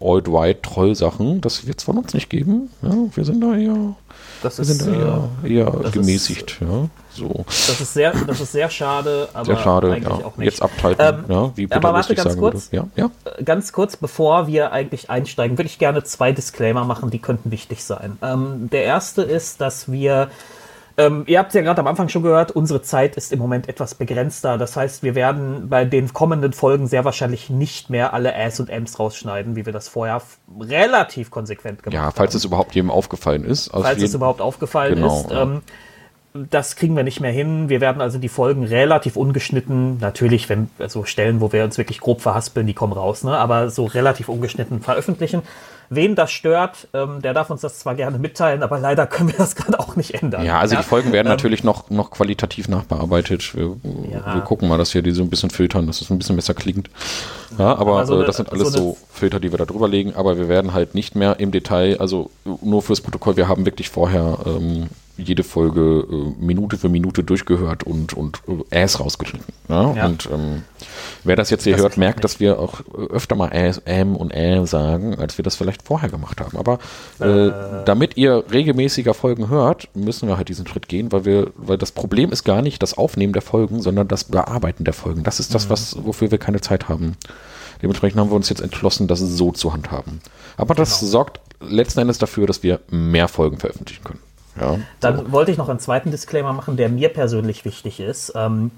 Old-White-Troll-Sachen, 0.00 1.40
das 1.40 1.66
wird 1.66 1.78
es 1.78 1.84
von 1.84 1.98
uns 1.98 2.14
nicht 2.14 2.28
geben. 2.28 2.70
Ja, 2.82 2.94
wir 3.14 3.24
sind 3.24 3.40
da 3.40 3.56
eher, 3.56 3.94
das 4.44 4.58
wir 4.58 4.62
ist, 4.62 4.78
sind 4.80 4.94
da 4.94 5.30
eher, 5.44 5.66
eher 5.66 5.90
gemäßigt. 5.90 6.52
Ist, 6.52 6.60
ja. 6.60 6.88
So. 7.10 7.44
Das 7.46 7.80
ist 7.80 7.94
sehr, 7.94 8.12
das 8.26 8.40
ist 8.40 8.52
sehr 8.52 8.68
schade, 8.70 9.28
aber 9.32 9.44
sehr 9.44 9.58
schade, 9.58 9.92
eigentlich 9.92 10.18
ja. 10.18 10.24
auch 10.24 10.36
nicht. 10.36 10.46
Jetzt 10.46 10.62
abhalten, 10.62 11.24
ähm, 11.24 11.24
ja, 11.28 11.52
wie 11.54 11.66
Peter 11.66 11.76
aber 11.76 11.94
warte, 11.94 12.14
ganz 12.14 12.36
kurz, 12.36 12.68
ja, 12.72 12.86
ja. 12.96 13.10
Äh, 13.24 13.44
ganz 13.44 13.72
kurz, 13.72 13.96
bevor 13.96 14.46
wir 14.46 14.72
eigentlich 14.72 15.10
einsteigen, 15.10 15.56
würde 15.56 15.68
ich 15.68 15.78
gerne 15.78 16.02
zwei 16.04 16.32
Disclaimer 16.32 16.84
machen, 16.84 17.10
die 17.10 17.20
könnten 17.20 17.50
wichtig 17.50 17.84
sein. 17.84 18.18
Ähm, 18.22 18.68
der 18.70 18.84
erste 18.84 19.22
ist, 19.22 19.60
dass 19.60 19.90
wir 19.90 20.28
ähm, 20.96 21.24
ihr 21.26 21.40
habt 21.40 21.48
es 21.48 21.54
ja 21.54 21.62
gerade 21.62 21.80
am 21.80 21.86
Anfang 21.88 22.08
schon 22.08 22.22
gehört, 22.22 22.52
unsere 22.52 22.80
Zeit 22.82 23.16
ist 23.16 23.32
im 23.32 23.40
Moment 23.40 23.68
etwas 23.68 23.94
begrenzter. 23.96 24.58
Das 24.58 24.76
heißt, 24.76 25.02
wir 25.02 25.14
werden 25.14 25.68
bei 25.68 25.84
den 25.84 26.12
kommenden 26.12 26.52
Folgen 26.52 26.86
sehr 26.86 27.04
wahrscheinlich 27.04 27.50
nicht 27.50 27.90
mehr 27.90 28.14
alle 28.14 28.32
Äs 28.32 28.60
und 28.60 28.70
Ms 28.70 28.98
rausschneiden, 29.00 29.56
wie 29.56 29.66
wir 29.66 29.72
das 29.72 29.88
vorher 29.88 30.22
relativ 30.60 31.30
konsequent 31.30 31.82
gemacht 31.82 31.98
haben. 31.98 32.06
Ja, 32.06 32.12
falls 32.12 32.32
haben. 32.32 32.38
es 32.38 32.44
überhaupt 32.44 32.74
jedem 32.74 32.90
aufgefallen 32.90 33.44
ist. 33.44 33.70
falls 33.72 34.02
es 34.02 34.14
überhaupt 34.14 34.40
aufgefallen 34.40 34.94
genau, 34.94 35.20
ist. 35.20 35.30
Ja. 35.30 35.42
Ähm, 35.42 35.62
das 36.50 36.74
kriegen 36.74 36.96
wir 36.96 37.04
nicht 37.04 37.20
mehr 37.20 37.30
hin. 37.30 37.68
Wir 37.68 37.80
werden 37.80 38.00
also 38.00 38.18
die 38.18 38.28
Folgen 38.28 38.64
relativ 38.64 39.16
ungeschnitten, 39.16 39.98
natürlich, 39.98 40.48
wenn 40.48 40.68
so 40.78 40.82
also 40.82 41.04
Stellen, 41.04 41.40
wo 41.40 41.52
wir 41.52 41.62
uns 41.62 41.78
wirklich 41.78 42.00
grob 42.00 42.20
verhaspeln, 42.20 42.66
die 42.66 42.74
kommen 42.74 42.92
raus, 42.92 43.22
ne? 43.22 43.38
aber 43.38 43.70
so 43.70 43.84
relativ 43.84 44.28
ungeschnitten 44.28 44.80
veröffentlichen. 44.80 45.42
Wen 45.90 46.14
das 46.14 46.32
stört, 46.32 46.88
ähm, 46.94 47.20
der 47.22 47.34
darf 47.34 47.50
uns 47.50 47.60
das 47.60 47.78
zwar 47.78 47.94
gerne 47.94 48.18
mitteilen, 48.18 48.62
aber 48.62 48.78
leider 48.78 49.06
können 49.06 49.30
wir 49.30 49.38
das 49.38 49.54
gerade 49.56 49.78
auch 49.78 49.96
nicht 49.96 50.14
ändern. 50.14 50.44
Ja, 50.44 50.58
also 50.58 50.74
ja? 50.74 50.80
die 50.80 50.86
Folgen 50.86 51.12
werden 51.12 51.26
ähm, 51.26 51.32
natürlich 51.32 51.64
noch, 51.64 51.90
noch 51.90 52.10
qualitativ 52.10 52.68
nachbearbeitet. 52.68 53.54
Wir, 53.54 53.76
ja. 54.10 54.34
wir, 54.34 54.40
gucken 54.42 54.68
mal, 54.68 54.78
dass 54.78 54.94
wir 54.94 55.02
die 55.02 55.12
so 55.12 55.22
ein 55.22 55.30
bisschen 55.30 55.50
filtern, 55.50 55.86
dass 55.86 56.00
es 56.00 56.10
ein 56.10 56.18
bisschen 56.18 56.36
besser 56.36 56.54
klingt. 56.54 56.90
Ja, 57.58 57.76
aber, 57.76 57.98
aber 57.98 58.06
so 58.06 58.22
äh, 58.22 58.26
das 58.26 58.36
sind 58.36 58.50
alles 58.50 58.72
so, 58.72 58.78
so, 58.78 58.96
Filter, 59.12 59.40
die 59.40 59.52
wir 59.52 59.58
da 59.58 59.64
drüber 59.64 59.88
legen, 59.88 60.14
aber 60.14 60.38
wir 60.38 60.48
werden 60.48 60.72
halt 60.72 60.94
nicht 60.94 61.14
mehr 61.14 61.38
im 61.38 61.50
Detail, 61.50 61.98
also 61.98 62.30
nur 62.44 62.82
fürs 62.82 63.00
Protokoll, 63.00 63.36
wir 63.36 63.48
haben 63.48 63.64
wirklich 63.66 63.90
vorher 63.90 64.38
ähm, 64.46 64.88
jede 65.16 65.44
Folge 65.44 66.06
äh, 66.10 66.44
Minute 66.44 66.76
für 66.76 66.88
Minute 66.88 67.22
durchgehört 67.22 67.84
und, 67.84 68.14
und 68.14 68.40
äh, 68.70 68.82
Äs 68.82 68.98
rausgeschnitten. 68.98 69.52
Ja? 69.68 69.94
ja. 69.94 70.06
Und 70.06 70.28
ähm, 70.32 70.62
wer 71.22 71.36
das 71.36 71.50
jetzt 71.50 71.64
hier 71.64 71.74
das 71.74 71.82
hört, 71.82 71.96
merkt, 71.96 72.18
nicht. 72.18 72.24
dass 72.24 72.40
wir 72.40 72.58
auch 72.58 72.80
öfter 73.10 73.36
mal 73.36 73.52
Äs, 73.52 73.78
Äm 73.84 74.16
und 74.16 74.34
Ä 74.34 74.66
sagen, 74.66 75.18
als 75.18 75.38
wir 75.38 75.42
das 75.42 75.56
vielleicht 75.56 75.82
vorher 75.82 76.08
gemacht 76.08 76.40
haben. 76.40 76.58
Aber 76.58 76.78
äh, 77.20 77.46
äh. 77.46 77.84
damit 77.84 78.16
ihr 78.16 78.44
regelmäßiger 78.50 79.14
Folgen 79.14 79.48
hört, 79.48 79.88
müssen 79.94 80.28
wir 80.28 80.36
halt 80.36 80.48
diesen 80.48 80.66
Schritt 80.66 80.88
gehen, 80.88 81.12
weil 81.12 81.24
wir, 81.24 81.50
weil 81.56 81.78
das 81.78 81.92
Problem 81.92 82.32
ist 82.32 82.44
gar 82.44 82.62
nicht 82.62 82.82
das 82.82 82.98
Aufnehmen 82.98 83.32
der 83.32 83.42
Folgen, 83.42 83.82
sondern 83.82 84.08
das 84.08 84.24
Bearbeiten 84.24 84.84
der 84.84 84.94
Folgen. 84.94 85.22
Das 85.22 85.38
ist 85.38 85.54
das, 85.54 85.66
mhm. 85.66 85.70
was, 85.70 85.96
wofür 86.04 86.30
wir 86.30 86.38
keine 86.38 86.60
Zeit 86.60 86.88
haben. 86.88 87.16
Dementsprechend 87.82 88.18
haben 88.20 88.30
wir 88.30 88.36
uns 88.36 88.48
jetzt 88.48 88.62
entschlossen, 88.62 89.08
das 89.08 89.20
so 89.20 89.52
zu 89.52 89.72
handhaben. 89.72 90.20
Aber 90.56 90.74
das 90.74 91.00
genau. 91.00 91.10
sorgt 91.10 91.40
letzten 91.60 92.00
Endes 92.00 92.18
dafür, 92.18 92.46
dass 92.46 92.62
wir 92.62 92.80
mehr 92.90 93.28
Folgen 93.28 93.58
veröffentlichen 93.58 94.04
können. 94.04 94.20
Ja, 94.60 94.78
Dann 95.00 95.32
wollte 95.32 95.50
ich 95.50 95.58
noch 95.58 95.68
einen 95.68 95.80
zweiten 95.80 96.10
Disclaimer 96.10 96.52
machen, 96.52 96.76
der 96.76 96.88
mir 96.88 97.08
persönlich 97.08 97.64
wichtig 97.64 98.00
ist. 98.00 98.32
Ähm, 98.36 98.70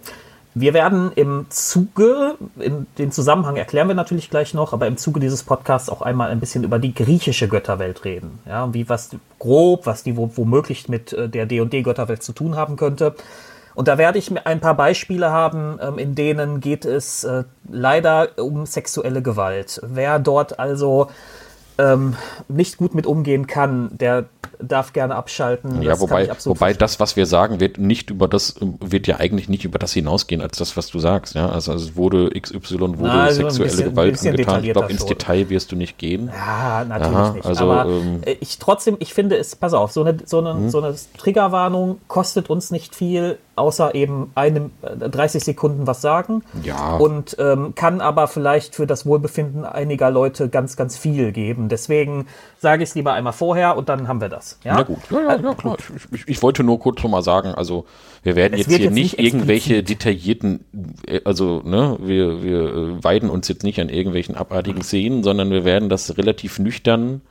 wir 0.58 0.72
werden 0.72 1.12
im 1.14 1.44
Zuge, 1.50 2.36
in 2.58 2.86
den 2.96 3.12
Zusammenhang 3.12 3.56
erklären 3.56 3.88
wir 3.88 3.94
natürlich 3.94 4.30
gleich 4.30 4.54
noch, 4.54 4.72
aber 4.72 4.86
im 4.86 4.96
Zuge 4.96 5.20
dieses 5.20 5.42
Podcasts 5.42 5.90
auch 5.90 6.00
einmal 6.00 6.30
ein 6.30 6.40
bisschen 6.40 6.64
über 6.64 6.78
die 6.78 6.94
griechische 6.94 7.46
Götterwelt 7.46 8.06
reden. 8.06 8.38
Ja, 8.46 8.72
wie 8.72 8.88
was 8.88 9.10
grob, 9.38 9.84
was 9.84 10.02
die 10.02 10.16
womöglich 10.16 10.88
mit 10.88 11.12
äh, 11.12 11.28
der 11.28 11.44
D&D-Götterwelt 11.44 12.22
zu 12.22 12.32
tun 12.32 12.56
haben 12.56 12.76
könnte. 12.76 13.14
Und 13.74 13.88
da 13.88 13.98
werde 13.98 14.18
ich 14.18 14.32
ein 14.46 14.60
paar 14.60 14.74
Beispiele 14.74 15.30
haben, 15.30 15.78
ähm, 15.82 15.98
in 15.98 16.14
denen 16.14 16.60
geht 16.60 16.86
es 16.86 17.24
äh, 17.24 17.44
leider 17.70 18.30
um 18.38 18.64
sexuelle 18.64 19.20
Gewalt. 19.20 19.82
Wer 19.86 20.18
dort 20.18 20.58
also 20.58 21.08
ähm, 21.76 22.16
nicht 22.48 22.78
gut 22.78 22.94
mit 22.94 23.06
umgehen 23.06 23.46
kann, 23.46 23.90
der 23.92 24.24
darf 24.60 24.92
gerne 24.92 25.14
abschalten. 25.14 25.82
Ja, 25.82 25.90
das 25.90 26.00
wobei, 26.00 26.28
wobei 26.44 26.72
das, 26.72 27.00
was 27.00 27.16
wir 27.16 27.26
sagen, 27.26 27.60
wird 27.60 27.78
nicht 27.78 28.10
über 28.10 28.28
das, 28.28 28.56
wird 28.60 29.06
ja 29.06 29.16
eigentlich 29.16 29.48
nicht 29.48 29.64
über 29.64 29.78
das 29.78 29.92
hinausgehen, 29.92 30.40
als 30.40 30.58
das, 30.58 30.76
was 30.76 30.88
du 30.88 30.98
sagst. 30.98 31.34
Ja, 31.34 31.48
also, 31.48 31.72
also 31.72 31.88
es 31.88 31.96
wurde 31.96 32.30
XY, 32.30 32.78
wurde 32.80 32.96
Na, 33.02 33.24
also 33.24 33.42
sexuelle 33.42 33.70
bisschen, 33.70 33.90
Gewalt 33.90 34.26
angetan. 34.26 34.64
Ich 34.64 34.72
glaube, 34.72 34.90
ins 34.90 35.00
schon. 35.00 35.08
Detail 35.08 35.48
wirst 35.48 35.72
du 35.72 35.76
nicht 35.76 35.98
gehen. 35.98 36.28
Ja, 36.28 36.84
natürlich 36.84 37.16
Aha, 37.16 37.32
nicht. 37.32 37.46
Also, 37.46 37.70
Aber 37.70 37.90
ähm, 37.90 38.20
äh, 38.24 38.36
ich 38.40 38.58
trotzdem, 38.58 38.96
ich 39.00 39.14
finde 39.14 39.36
es, 39.36 39.56
pass 39.56 39.74
auf, 39.74 39.92
so 39.92 40.02
eine, 40.02 40.16
so 40.24 40.38
eine, 40.38 40.54
hm? 40.54 40.70
so 40.70 40.80
eine 40.80 40.94
Triggerwarnung 41.18 42.00
kostet 42.08 42.50
uns 42.50 42.70
nicht 42.70 42.94
viel 42.94 43.38
außer 43.56 43.94
eben 43.94 44.30
einem 44.34 44.70
30 44.82 45.40
äh, 45.40 45.44
Sekunden 45.44 45.86
was 45.86 46.02
sagen. 46.02 46.44
Ja. 46.62 46.96
Und 46.96 47.36
ähm, 47.38 47.74
kann 47.74 48.00
aber 48.00 48.28
vielleicht 48.28 48.74
für 48.74 48.86
das 48.86 49.06
Wohlbefinden 49.06 49.64
einiger 49.64 50.10
Leute 50.10 50.48
ganz, 50.48 50.76
ganz 50.76 50.96
viel 50.96 51.32
geben. 51.32 51.68
Deswegen 51.68 52.26
sage 52.60 52.82
ich 52.82 52.90
es 52.90 52.94
lieber 52.94 53.14
einmal 53.14 53.32
vorher 53.32 53.76
und 53.76 53.88
dann 53.88 54.08
haben 54.08 54.20
wir 54.20 54.28
das. 54.28 54.45
Ja, 54.64 54.78
ja 54.78 54.82
gut. 54.82 54.98
Ja, 55.10 55.20
ja, 55.20 55.40
ja 55.40 55.54
klar. 55.54 55.76
Ich, 55.78 56.20
ich, 56.20 56.28
ich, 56.28 56.42
wollte 56.42 56.62
nur 56.62 56.78
kurz 56.78 57.02
noch 57.02 57.10
mal 57.10 57.22
sagen, 57.22 57.48
also 57.54 57.86
wir 58.22 58.36
werden 58.36 58.56
jetzt 58.56 58.68
hier 58.68 58.78
jetzt 58.78 58.92
nicht, 58.92 59.18
nicht 59.18 59.26
irgendwelche 59.26 59.82
detaillierten, 59.82 60.64
äh, 61.06 61.20
also 61.24 61.62
ne, 61.64 61.96
wir, 62.00 62.42
wir 62.42 62.60
äh, 62.60 63.04
weiden 63.04 63.30
uns 63.30 63.48
jetzt 63.48 63.62
nicht 63.62 63.80
an 63.80 63.88
irgendwelchen 63.88 64.34
abartigen 64.34 64.82
Szenen, 64.82 65.22
sondern 65.22 65.50
wir 65.50 65.64
werden 65.64 65.88
das 65.88 66.16
relativ 66.16 66.58
nüchtern 66.58 67.22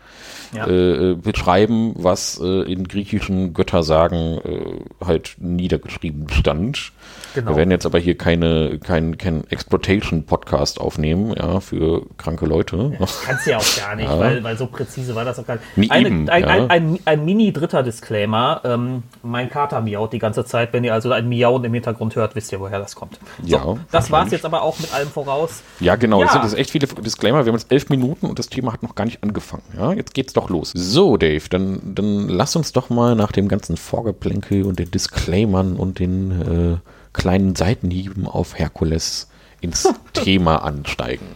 ja. 0.54 0.68
äh, 0.68 1.16
beschreiben, 1.16 1.94
was 1.96 2.40
äh, 2.42 2.72
in 2.72 2.88
griechischen 2.88 3.54
Göttersagen 3.54 4.40
äh, 4.44 5.06
halt 5.06 5.36
niedergeschrieben 5.40 6.30
stand. 6.30 6.92
Genau. 7.36 7.52
Wir 7.52 7.58
werden 7.58 7.72
jetzt 7.72 7.86
aber 7.86 8.00
hier 8.00 8.18
keine, 8.18 8.80
kein, 8.80 9.18
kein 9.18 9.44
Exploitation-Podcast 9.50 10.80
aufnehmen, 10.80 11.36
ja, 11.38 11.60
für 11.60 12.04
kranke 12.16 12.46
Leute. 12.46 12.96
Ja, 12.98 13.06
kannst 13.26 13.46
du 13.46 13.52
ja 13.52 13.58
auch 13.58 13.76
gar 13.78 13.96
nicht, 13.98 14.10
ja. 14.10 14.18
weil, 14.18 14.42
weil 14.42 14.58
so 14.58 14.68
präzise 14.68 15.16
war 15.16 15.26
das 15.26 15.38
auch 15.38 15.46
gar 15.46 15.58
nicht. 15.76 15.92
Eine, 15.92 16.08
eben, 16.08 16.30
ein, 16.30 16.44
ja. 16.44 16.48
ein, 16.48 16.72
ein, 16.72 17.00
ein, 17.04 17.26
mini-dritter 17.26 17.84
Disclaimer. 17.84 18.62
Ähm, 18.64 19.04
mein 19.22 19.50
Kater 19.50 19.82
miaut 19.82 20.14
die 20.14 20.20
ganze 20.20 20.46
Zeit. 20.46 20.72
Wenn 20.72 20.86
ihr 20.86 20.94
also 20.94 21.12
ein 21.12 21.28
Miauen 21.28 21.66
im 21.66 21.74
Hintergrund 21.74 22.16
hört, 22.16 22.36
wisst 22.36 22.54
ihr, 22.54 22.62
woher 22.62 22.80
das 22.80 22.96
kommt. 22.96 23.20
So, 23.44 23.48
ja, 23.48 23.76
das 23.92 24.10
war 24.12 24.26
es 24.26 24.32
jetzt 24.32 24.46
aber 24.46 24.62
auch 24.62 24.80
mit 24.80 24.94
allem 24.94 25.10
voraus. 25.10 25.62
Ja, 25.82 25.98
genau. 25.98 26.20
Ja. 26.20 26.26
Das 26.28 26.34
sind 26.34 26.44
jetzt 26.44 26.58
echt 26.58 26.70
viele 26.72 26.88
Disclaimer. 26.88 27.46
Wir 27.46 27.52
haben 27.52 27.60
jetzt 27.60 27.70
elf 27.70 27.90
Minuten 27.90 28.28
und 28.28 28.40
das 28.40 28.48
Thema 28.48 28.72
hat 28.72 28.82
noch 28.82 28.96
gar 28.96 29.04
nicht 29.04 29.22
angefangen. 29.24 29.64
Ja, 29.78 29.92
jetzt 29.92 30.14
geht's 30.14 30.32
doch 30.32 30.50
los. 30.50 30.72
So, 30.74 31.18
Dave, 31.18 31.44
dann, 31.50 31.82
dann 31.84 32.30
lass 32.30 32.56
uns 32.56 32.72
doch 32.72 32.90
mal 32.90 33.14
nach 33.16 33.34
dem 33.34 33.50
ganzen 33.50 33.76
Vorgeplänkel 33.76 34.64
und 34.64 34.80
den 34.80 34.90
Disclaimern 34.90 35.76
und 35.76 36.00
den 36.00 36.80
äh, 36.82 36.95
kleinen 37.16 37.56
Seitenhieben 37.56 38.28
auf 38.28 38.60
Herkules 38.60 39.30
ins 39.62 39.92
Thema 40.14 40.58
ansteigen. 40.64 41.28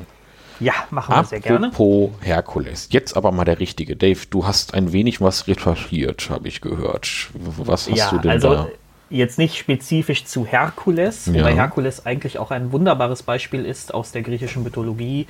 Ja, 0.59 0.73
machen 0.89 1.11
wir 1.11 1.17
Apropos 1.17 1.29
sehr 1.29 1.39
gerne. 1.39 1.67
Apropos 1.67 2.11
Herkules. 2.21 2.89
Jetzt 2.91 3.15
aber 3.15 3.31
mal 3.31 3.45
der 3.45 3.59
richtige. 3.59 3.95
Dave, 3.95 4.19
du 4.29 4.45
hast 4.45 4.73
ein 4.73 4.91
wenig 4.91 5.21
was 5.21 5.47
recherchiert, 5.47 6.29
habe 6.29 6.47
ich 6.49 6.59
gehört. 6.59 7.29
Was 7.33 7.89
hast 7.89 7.97
ja, 7.97 8.09
du 8.09 8.17
denn 8.19 8.31
also, 8.31 8.53
da? 8.53 8.67
Jetzt 9.09 9.39
nicht 9.39 9.57
spezifisch 9.57 10.25
zu 10.25 10.45
Herkules, 10.45 11.25
ja. 11.27 11.35
wobei 11.35 11.55
Herkules 11.55 12.05
eigentlich 12.05 12.37
auch 12.37 12.51
ein 12.51 12.71
wunderbares 12.71 13.23
Beispiel 13.23 13.65
ist 13.65 13.93
aus 13.93 14.11
der 14.11 14.21
griechischen 14.21 14.63
Mythologie. 14.63 15.27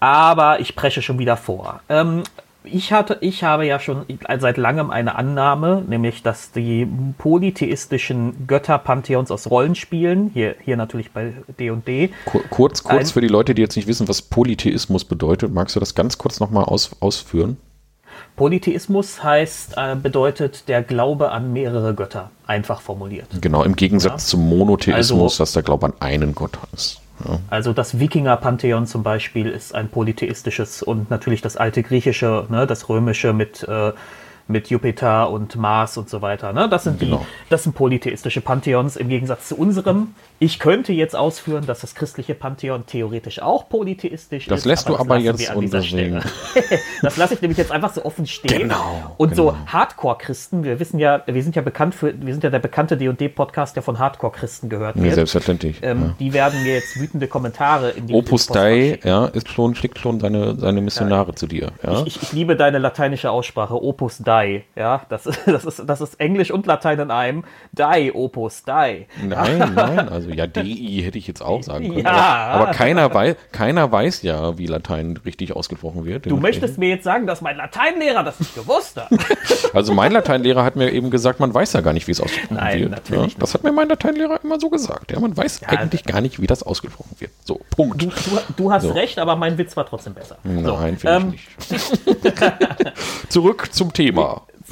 Aber 0.00 0.58
ich 0.58 0.74
presche 0.74 1.02
schon 1.02 1.18
wieder 1.18 1.36
vor. 1.36 1.80
Ähm, 1.88 2.24
ich 2.64 2.92
hatte, 2.92 3.18
ich 3.20 3.42
habe 3.42 3.66
ja 3.66 3.80
schon 3.80 4.04
seit 4.38 4.56
langem 4.56 4.90
eine 4.90 5.16
Annahme, 5.16 5.82
nämlich 5.86 6.22
dass 6.22 6.52
die 6.52 6.86
polytheistischen 7.18 8.46
Götterpantheons 8.46 9.30
aus 9.30 9.50
Rollenspielen, 9.50 10.30
hier, 10.32 10.54
hier 10.60 10.76
natürlich 10.76 11.10
bei 11.10 11.32
D&D. 11.58 12.10
Kurz, 12.50 12.82
kurz 12.82 13.10
für 13.10 13.20
die 13.20 13.28
Leute, 13.28 13.54
die 13.54 13.62
jetzt 13.62 13.76
nicht 13.76 13.88
wissen, 13.88 14.08
was 14.08 14.22
Polytheismus 14.22 15.04
bedeutet, 15.04 15.52
magst 15.52 15.76
du 15.76 15.80
das 15.80 15.94
ganz 15.94 16.18
kurz 16.18 16.40
nochmal 16.40 16.64
aus, 16.64 16.96
ausführen? 17.00 17.56
Polytheismus 18.36 19.22
heißt, 19.22 19.74
äh, 19.76 19.96
bedeutet 19.96 20.68
der 20.68 20.82
Glaube 20.82 21.32
an 21.32 21.52
mehrere 21.52 21.94
Götter, 21.94 22.30
einfach 22.46 22.80
formuliert. 22.80 23.26
Genau, 23.40 23.62
im 23.62 23.76
Gegensatz 23.76 24.22
ja. 24.24 24.28
zum 24.28 24.48
Monotheismus, 24.48 25.32
also, 25.32 25.42
dass 25.42 25.52
der 25.52 25.62
Glaube 25.62 25.86
an 25.86 25.94
einen 26.00 26.34
Gott 26.34 26.58
ist. 26.72 27.01
Also 27.48 27.72
das 27.72 27.98
Wikinger-Pantheon 27.98 28.86
zum 28.86 29.02
Beispiel 29.02 29.48
ist 29.48 29.74
ein 29.74 29.88
polytheistisches 29.88 30.82
und 30.82 31.10
natürlich 31.10 31.40
das 31.40 31.56
alte 31.56 31.82
Griechische, 31.82 32.46
ne, 32.48 32.66
das 32.66 32.88
Römische 32.88 33.32
mit 33.32 33.62
äh, 33.68 33.92
mit 34.48 34.68
Jupiter 34.68 35.30
und 35.30 35.56
Mars 35.56 35.96
und 35.96 36.08
so 36.08 36.22
weiter. 36.22 36.52
Ne? 36.52 36.68
Das 36.68 36.84
sind 36.84 37.00
genau. 37.00 37.18
die, 37.18 37.50
das 37.50 37.64
sind 37.64 37.74
polytheistische 37.74 38.40
Pantheons 38.40 38.96
im 38.96 39.08
Gegensatz 39.08 39.48
zu 39.48 39.56
unserem. 39.56 40.14
Ich 40.38 40.58
könnte 40.58 40.92
jetzt 40.92 41.14
ausführen, 41.14 41.66
dass 41.66 41.80
das 41.80 41.94
christliche 41.94 42.34
Pantheon 42.34 42.84
theoretisch 42.86 43.40
auch 43.40 43.68
polytheistisch 43.68 44.46
das 44.46 44.60
ist. 44.60 44.64
Lässt 44.66 44.88
aber 44.88 44.98
das 44.98 45.06
lässt 45.06 45.48
du 45.48 45.52
aber 45.52 45.54
jetzt 45.54 45.54
untersehen. 45.54 46.22
das 47.02 47.16
lasse 47.16 47.34
ich 47.34 47.42
nämlich 47.42 47.58
jetzt 47.58 47.70
einfach 47.70 47.92
so 47.92 48.04
offen 48.04 48.26
stehen. 48.26 48.62
Genau. 48.62 49.14
Und 49.16 49.30
genau. 49.30 49.50
so 49.50 49.56
Hardcore-Christen, 49.66 50.64
wir 50.64 50.80
wissen 50.80 50.98
ja, 50.98 51.22
wir 51.26 51.42
sind 51.42 51.54
ja 51.54 51.62
bekannt 51.62 51.94
für, 51.94 52.12
wir 52.20 52.34
sind 52.34 52.42
ja 52.42 52.50
der 52.50 52.58
bekannte 52.58 52.96
D&D-Podcast, 52.96 53.76
der 53.76 53.82
von 53.82 53.98
Hardcore-Christen 53.98 54.68
gehört 54.68 54.96
wird. 54.96 55.06
Ja, 55.06 55.14
selbstverständlich. 55.14 55.78
Ähm, 55.82 56.02
ja. 56.02 56.14
Die 56.18 56.32
werden 56.32 56.62
mir 56.62 56.74
jetzt 56.74 56.98
wütende 56.98 57.28
Kommentare 57.28 57.90
in 57.90 58.08
die 58.08 58.14
Opus 58.14 58.46
Dei, 58.46 58.98
ja, 59.04 59.26
ist 59.26 59.48
schon, 59.48 59.74
schickt 59.74 59.98
schon 59.98 60.20
seine, 60.20 60.56
seine 60.56 60.80
Missionare 60.80 61.30
ja. 61.30 61.36
zu 61.36 61.46
dir. 61.46 61.72
Ja? 61.82 62.02
Ich, 62.02 62.16
ich, 62.16 62.22
ich 62.22 62.32
liebe 62.32 62.56
deine 62.56 62.78
lateinische 62.78 63.30
Aussprache, 63.30 63.80
Opus 63.80 64.18
Dei. 64.18 64.31
Die, 64.32 64.62
ja, 64.76 65.02
das, 65.08 65.24
das, 65.46 65.64
ist, 65.64 65.82
das 65.86 66.00
ist 66.00 66.20
Englisch 66.20 66.50
und 66.50 66.66
Latein 66.66 66.98
in 66.98 67.10
einem. 67.10 67.44
Die, 67.72 68.12
Opus, 68.12 68.62
Die. 68.64 69.06
Nein, 69.26 69.72
nein, 69.74 70.08
also 70.08 70.30
ja, 70.30 70.46
DI 70.46 71.02
hätte 71.02 71.18
ich 71.18 71.26
jetzt 71.26 71.42
auch 71.42 71.62
sagen 71.62 71.88
können. 71.88 72.04
Ja, 72.04 72.12
aber, 72.12 72.62
aber 72.62 72.72
keiner, 72.72 73.12
weiß, 73.12 73.36
keiner 73.52 73.90
weiß 73.90 74.22
ja, 74.22 74.56
wie 74.58 74.66
Latein 74.66 75.18
richtig 75.24 75.54
ausgesprochen 75.54 76.04
wird. 76.04 76.26
Du 76.26 76.36
möchtest 76.36 76.78
mir 76.78 76.88
jetzt 76.88 77.04
sagen, 77.04 77.26
dass 77.26 77.40
mein 77.40 77.56
Lateinlehrer 77.56 78.22
das 78.22 78.40
nicht 78.40 78.54
gewusst 78.54 78.96
hat. 78.96 79.08
also 79.74 79.92
mein 79.92 80.12
Lateinlehrer 80.12 80.64
hat 80.64 80.76
mir 80.76 80.90
eben 80.92 81.10
gesagt, 81.10 81.40
man 81.40 81.52
weiß 81.52 81.72
ja 81.74 81.80
gar 81.80 81.92
nicht, 81.92 82.06
wie 82.06 82.12
es 82.12 82.20
ausgesprochen 82.20 82.56
nein, 82.56 82.80
wird. 82.80 82.90
Natürlich 82.90 83.32
ja, 83.34 83.38
das 83.38 83.54
hat 83.54 83.64
mir 83.64 83.72
mein 83.72 83.88
Lateinlehrer 83.88 84.40
immer 84.42 84.58
so 84.60 84.70
gesagt. 84.70 85.12
Ja, 85.12 85.20
man 85.20 85.36
weiß 85.36 85.60
ja, 85.60 85.68
eigentlich 85.68 86.04
gar 86.04 86.20
nicht, 86.20 86.40
wie 86.40 86.46
das 86.46 86.62
ausgesprochen 86.62 87.16
wird. 87.18 87.32
So, 87.44 87.60
Punkt. 87.70 88.02
Du, 88.02 88.06
du, 88.06 88.38
du 88.56 88.72
hast 88.72 88.84
so. 88.84 88.92
recht, 88.92 89.18
aber 89.18 89.36
mein 89.36 89.58
Witz 89.58 89.76
war 89.76 89.86
trotzdem 89.86 90.14
besser. 90.14 90.36
Nein, 90.44 90.64
so, 90.64 90.76
finde 90.76 91.06
ähm, 91.06 91.34
ich 91.34 91.70
nicht. 91.70 92.42
Zurück 93.28 93.68
zum 93.72 93.92
Thema. 93.92 94.21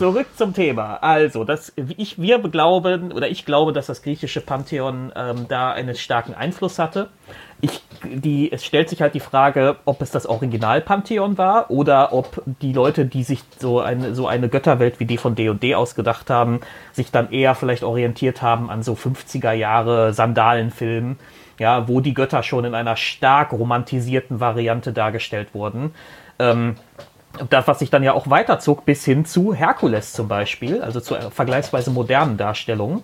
Zurück 0.01 0.29
zum 0.35 0.55
Thema. 0.55 0.95
Also, 1.03 1.45
das, 1.45 1.75
ich, 1.99 2.19
wir 2.19 2.39
glauben, 2.39 3.13
oder 3.13 3.29
ich 3.29 3.45
glaube, 3.45 3.75
dass 3.75 3.85
das 3.85 4.01
griechische 4.01 4.41
Pantheon 4.41 5.13
ähm, 5.15 5.45
da 5.47 5.73
einen 5.73 5.95
starken 5.95 6.33
Einfluss 6.33 6.79
hatte. 6.79 7.11
Ich, 7.61 7.83
die, 8.03 8.51
es 8.51 8.65
stellt 8.65 8.89
sich 8.89 9.03
halt 9.03 9.13
die 9.13 9.21
Frage, 9.21 9.77
ob 9.85 10.01
es 10.01 10.11
das 10.11 10.25
Original-Pantheon 10.25 11.37
war 11.37 11.71
oder 11.71 12.15
ob 12.15 12.43
die 12.63 12.73
Leute, 12.73 13.05
die 13.05 13.25
sich 13.25 13.43
so 13.59 13.81
eine, 13.81 14.15
so 14.15 14.27
eine 14.27 14.49
Götterwelt 14.49 15.01
wie 15.01 15.05
die 15.05 15.19
von 15.19 15.35
D&D 15.35 15.75
ausgedacht 15.75 16.31
haben, 16.31 16.61
sich 16.93 17.11
dann 17.11 17.31
eher 17.31 17.55
vielleicht 17.55 17.83
orientiert 17.83 18.41
haben 18.41 18.71
an 18.71 18.83
so 18.83 18.95
50er 18.95 19.53
Jahre 19.53 20.15
Sandalenfilmen, 20.15 21.19
ja, 21.59 21.89
wo 21.89 22.01
die 22.01 22.15
Götter 22.15 22.43
schon 22.43 22.65
in 22.65 22.75
einer 22.75 22.97
stark 22.97 23.53
romantisierten 23.53 24.41
Variante 24.41 24.95
dargestellt 24.95 25.49
wurden. 25.53 25.93
Ähm, 26.39 26.77
das, 27.49 27.67
was 27.69 27.79
sich 27.79 27.91
dann 27.91 28.03
ja 28.03 28.13
auch 28.13 28.29
weiterzog 28.29 28.85
bis 28.85 29.05
hin 29.05 29.25
zu 29.25 29.55
Herkules 29.55 30.13
zum 30.13 30.29
Beispiel, 30.29 30.83
also 30.83 31.01
zu 31.01 31.15
vergleichsweise 31.31 31.91
modernen 31.91 32.37
Darstellungen, 32.37 33.03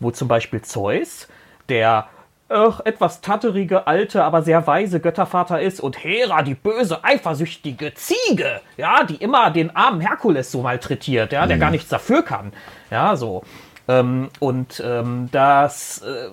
wo 0.00 0.10
zum 0.10 0.28
Beispiel 0.28 0.62
Zeus, 0.62 1.28
der 1.68 2.08
äh, 2.48 2.70
etwas 2.84 3.20
tatterige, 3.20 3.86
alte, 3.86 4.24
aber 4.24 4.42
sehr 4.42 4.66
weise 4.66 5.00
Göttervater 5.00 5.60
ist 5.60 5.80
und 5.80 6.02
Hera, 6.02 6.42
die 6.42 6.54
böse, 6.54 7.04
eifersüchtige 7.04 7.94
Ziege, 7.94 8.60
ja, 8.76 9.04
die 9.04 9.16
immer 9.16 9.50
den 9.50 9.74
armen 9.76 10.00
Herkules 10.00 10.50
so 10.50 10.62
malträtiert, 10.62 11.32
ja, 11.32 11.46
der 11.46 11.56
mhm. 11.56 11.60
gar 11.60 11.70
nichts 11.70 11.88
dafür 11.88 12.22
kann, 12.22 12.52
ja, 12.90 13.16
so. 13.16 13.42
Ähm, 13.86 14.28
und 14.40 14.82
ähm, 14.84 15.28
das 15.30 16.02
äh, 16.02 16.28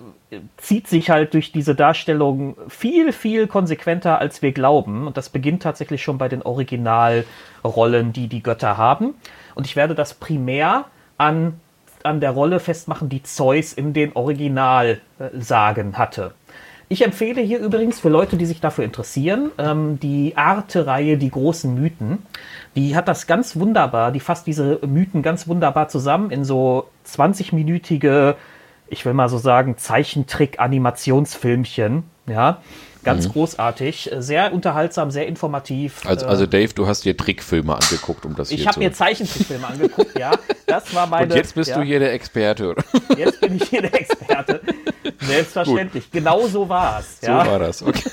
zieht 0.56 0.88
sich 0.88 1.10
halt 1.10 1.34
durch 1.34 1.52
diese 1.52 1.74
Darstellung 1.74 2.56
viel, 2.68 3.12
viel 3.12 3.46
konsequenter, 3.46 4.18
als 4.18 4.42
wir 4.42 4.52
glauben. 4.52 5.06
Und 5.06 5.16
das 5.16 5.28
beginnt 5.28 5.62
tatsächlich 5.62 6.02
schon 6.02 6.18
bei 6.18 6.28
den 6.28 6.42
Originalrollen, 6.42 8.12
die 8.12 8.28
die 8.28 8.42
Götter 8.42 8.76
haben. 8.76 9.14
Und 9.54 9.66
ich 9.66 9.76
werde 9.76 9.94
das 9.94 10.14
primär 10.14 10.86
an, 11.16 11.60
an 12.02 12.20
der 12.20 12.32
Rolle 12.32 12.60
festmachen, 12.60 13.08
die 13.08 13.22
Zeus 13.22 13.72
in 13.72 13.92
den 13.92 14.14
Originalsagen 14.14 15.96
hatte. 15.96 16.34
Ich 16.88 17.04
empfehle 17.04 17.40
hier 17.40 17.58
übrigens 17.58 17.98
für 17.98 18.08
Leute, 18.08 18.36
die 18.36 18.46
sich 18.46 18.60
dafür 18.60 18.84
interessieren, 18.84 19.50
ähm, 19.58 19.98
die 19.98 20.36
Arte-Reihe 20.36 21.18
Die 21.18 21.30
großen 21.30 21.74
Mythen. 21.74 22.18
Die 22.76 22.94
hat 22.94 23.08
das 23.08 23.26
ganz 23.26 23.56
wunderbar, 23.56 24.12
die 24.12 24.20
fasst 24.20 24.46
diese 24.46 24.78
Mythen 24.86 25.22
ganz 25.22 25.48
wunderbar 25.48 25.88
zusammen 25.88 26.30
in 26.30 26.44
so 26.44 26.86
20-minütige, 27.08 28.36
ich 28.88 29.04
will 29.04 29.14
mal 29.14 29.28
so 29.28 29.38
sagen, 29.38 29.76
Zeichentrick-Animationsfilmchen. 29.76 32.04
Ja, 32.28 32.60
ganz 33.06 33.28
mhm. 33.28 33.32
großartig, 33.32 34.10
sehr 34.18 34.52
unterhaltsam, 34.52 35.10
sehr 35.10 35.26
informativ. 35.26 36.04
Also, 36.04 36.26
also 36.26 36.46
Dave, 36.46 36.74
du 36.74 36.86
hast 36.86 37.04
dir 37.04 37.16
Trickfilme 37.16 37.74
angeguckt, 37.74 38.26
um 38.26 38.34
das 38.34 38.50
ich 38.50 38.56
hier. 38.56 38.64
Ich 38.64 38.68
habe 38.68 38.80
mir 38.80 38.92
Zeichentrickfilme 38.92 39.66
angeguckt, 39.66 40.18
ja. 40.18 40.32
Das 40.66 40.92
war 40.94 41.06
meine... 41.06 41.32
Und 41.32 41.36
jetzt 41.36 41.54
bist 41.54 41.70
ja. 41.70 41.78
du 41.78 41.84
hier 41.84 42.00
der 42.00 42.12
Experte, 42.12 42.70
oder? 42.70 42.84
Jetzt 43.16 43.40
bin 43.40 43.56
ich 43.56 43.68
hier 43.68 43.82
der 43.82 43.94
Experte. 43.94 44.60
Selbstverständlich. 45.20 46.04
Gut. 46.04 46.12
Genau 46.12 46.46
so 46.48 46.68
war 46.68 47.00
es. 47.00 47.26
Ja. 47.26 47.44
So 47.44 47.50
war 47.50 47.58
das, 47.60 47.82
okay. 47.82 48.02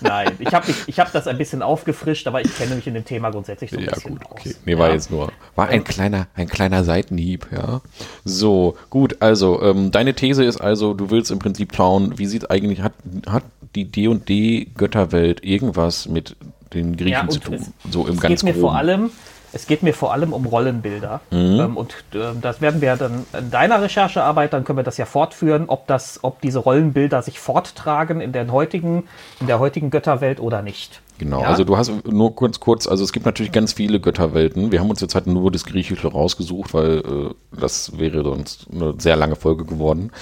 Nein, 0.00 0.32
ich 0.38 0.52
habe 0.54 0.72
hab 0.72 1.12
das 1.12 1.26
ein 1.26 1.38
bisschen 1.38 1.62
aufgefrischt, 1.62 2.26
aber 2.26 2.40
ich 2.40 2.56
kenne 2.56 2.74
mich 2.74 2.86
in 2.86 2.94
dem 2.94 3.04
Thema 3.04 3.30
grundsätzlich 3.30 3.70
so 3.70 3.78
ein 3.78 3.84
ja, 3.84 3.92
bisschen 3.92 4.18
gut, 4.18 4.26
okay. 4.30 4.54
Nee, 4.64 4.78
war 4.78 4.88
ja. 4.88 4.94
jetzt 4.94 5.10
nur, 5.10 5.32
war 5.54 5.68
ein 5.68 5.84
kleiner, 5.84 6.26
ein 6.34 6.48
kleiner 6.48 6.84
Seitenhieb, 6.84 7.46
ja. 7.52 7.80
So, 8.24 8.76
gut, 8.90 9.16
also, 9.20 9.62
ähm, 9.62 9.90
deine 9.90 10.14
These 10.14 10.44
ist 10.44 10.58
also, 10.58 10.94
du 10.94 11.10
willst 11.10 11.30
im 11.30 11.38
Prinzip 11.38 11.74
schauen, 11.74 12.18
wie 12.18 12.26
sieht 12.26 12.50
eigentlich, 12.50 12.82
hat, 12.82 12.94
hat 13.26 13.44
die 13.74 13.84
D&D 13.84 14.68
Götterwelt 14.76 15.44
irgendwas 15.44 16.08
mit 16.08 16.36
den 16.72 16.96
Griechen 16.96 17.12
ja, 17.12 17.28
zu 17.28 17.40
tun? 17.40 17.54
Es, 17.54 17.92
so 17.92 18.06
im 18.06 18.14
es 18.14 18.20
ganz 18.20 18.44
geht 18.44 18.54
mir 18.54 18.60
vor 18.60 18.74
allem, 18.74 19.10
es 19.54 19.66
geht 19.66 19.82
mir 19.82 19.94
vor 19.94 20.12
allem 20.12 20.32
um 20.32 20.46
Rollenbilder. 20.46 21.20
Mhm. 21.30 21.60
Ähm, 21.60 21.76
und 21.76 21.94
äh, 22.12 22.34
das 22.40 22.60
werden 22.60 22.80
wir 22.80 22.96
dann 22.96 23.24
in 23.38 23.50
deiner 23.50 23.80
Recherchearbeit, 23.80 24.52
dann 24.52 24.64
können 24.64 24.78
wir 24.78 24.82
das 24.82 24.96
ja 24.96 25.06
fortführen, 25.06 25.64
ob, 25.68 25.86
das, 25.86 26.20
ob 26.22 26.40
diese 26.40 26.58
Rollenbilder 26.58 27.22
sich 27.22 27.38
forttragen 27.38 28.20
in 28.20 28.32
der 28.32 28.50
heutigen, 28.50 29.04
in 29.40 29.46
der 29.46 29.60
heutigen 29.60 29.90
Götterwelt 29.90 30.40
oder 30.40 30.60
nicht. 30.60 31.00
Genau, 31.24 31.40
ja? 31.40 31.46
also 31.46 31.64
du 31.64 31.78
hast 31.78 31.90
nur 32.06 32.34
kurz, 32.34 32.60
kurz, 32.60 32.86
also 32.86 33.02
es 33.02 33.14
gibt 33.14 33.24
natürlich 33.24 33.50
ganz 33.50 33.72
viele 33.72 33.98
Götterwelten. 33.98 34.70
Wir 34.70 34.80
haben 34.80 34.90
uns 34.90 35.00
jetzt 35.00 35.14
halt 35.14 35.26
nur 35.26 35.50
das 35.50 35.64
Griechische 35.64 36.08
rausgesucht, 36.08 36.74
weil 36.74 36.98
äh, 36.98 37.58
das 37.58 37.98
wäre 37.98 38.22
sonst 38.22 38.66
eine 38.70 38.92
sehr 38.98 39.16
lange 39.16 39.34
Folge 39.34 39.64
geworden. 39.64 40.12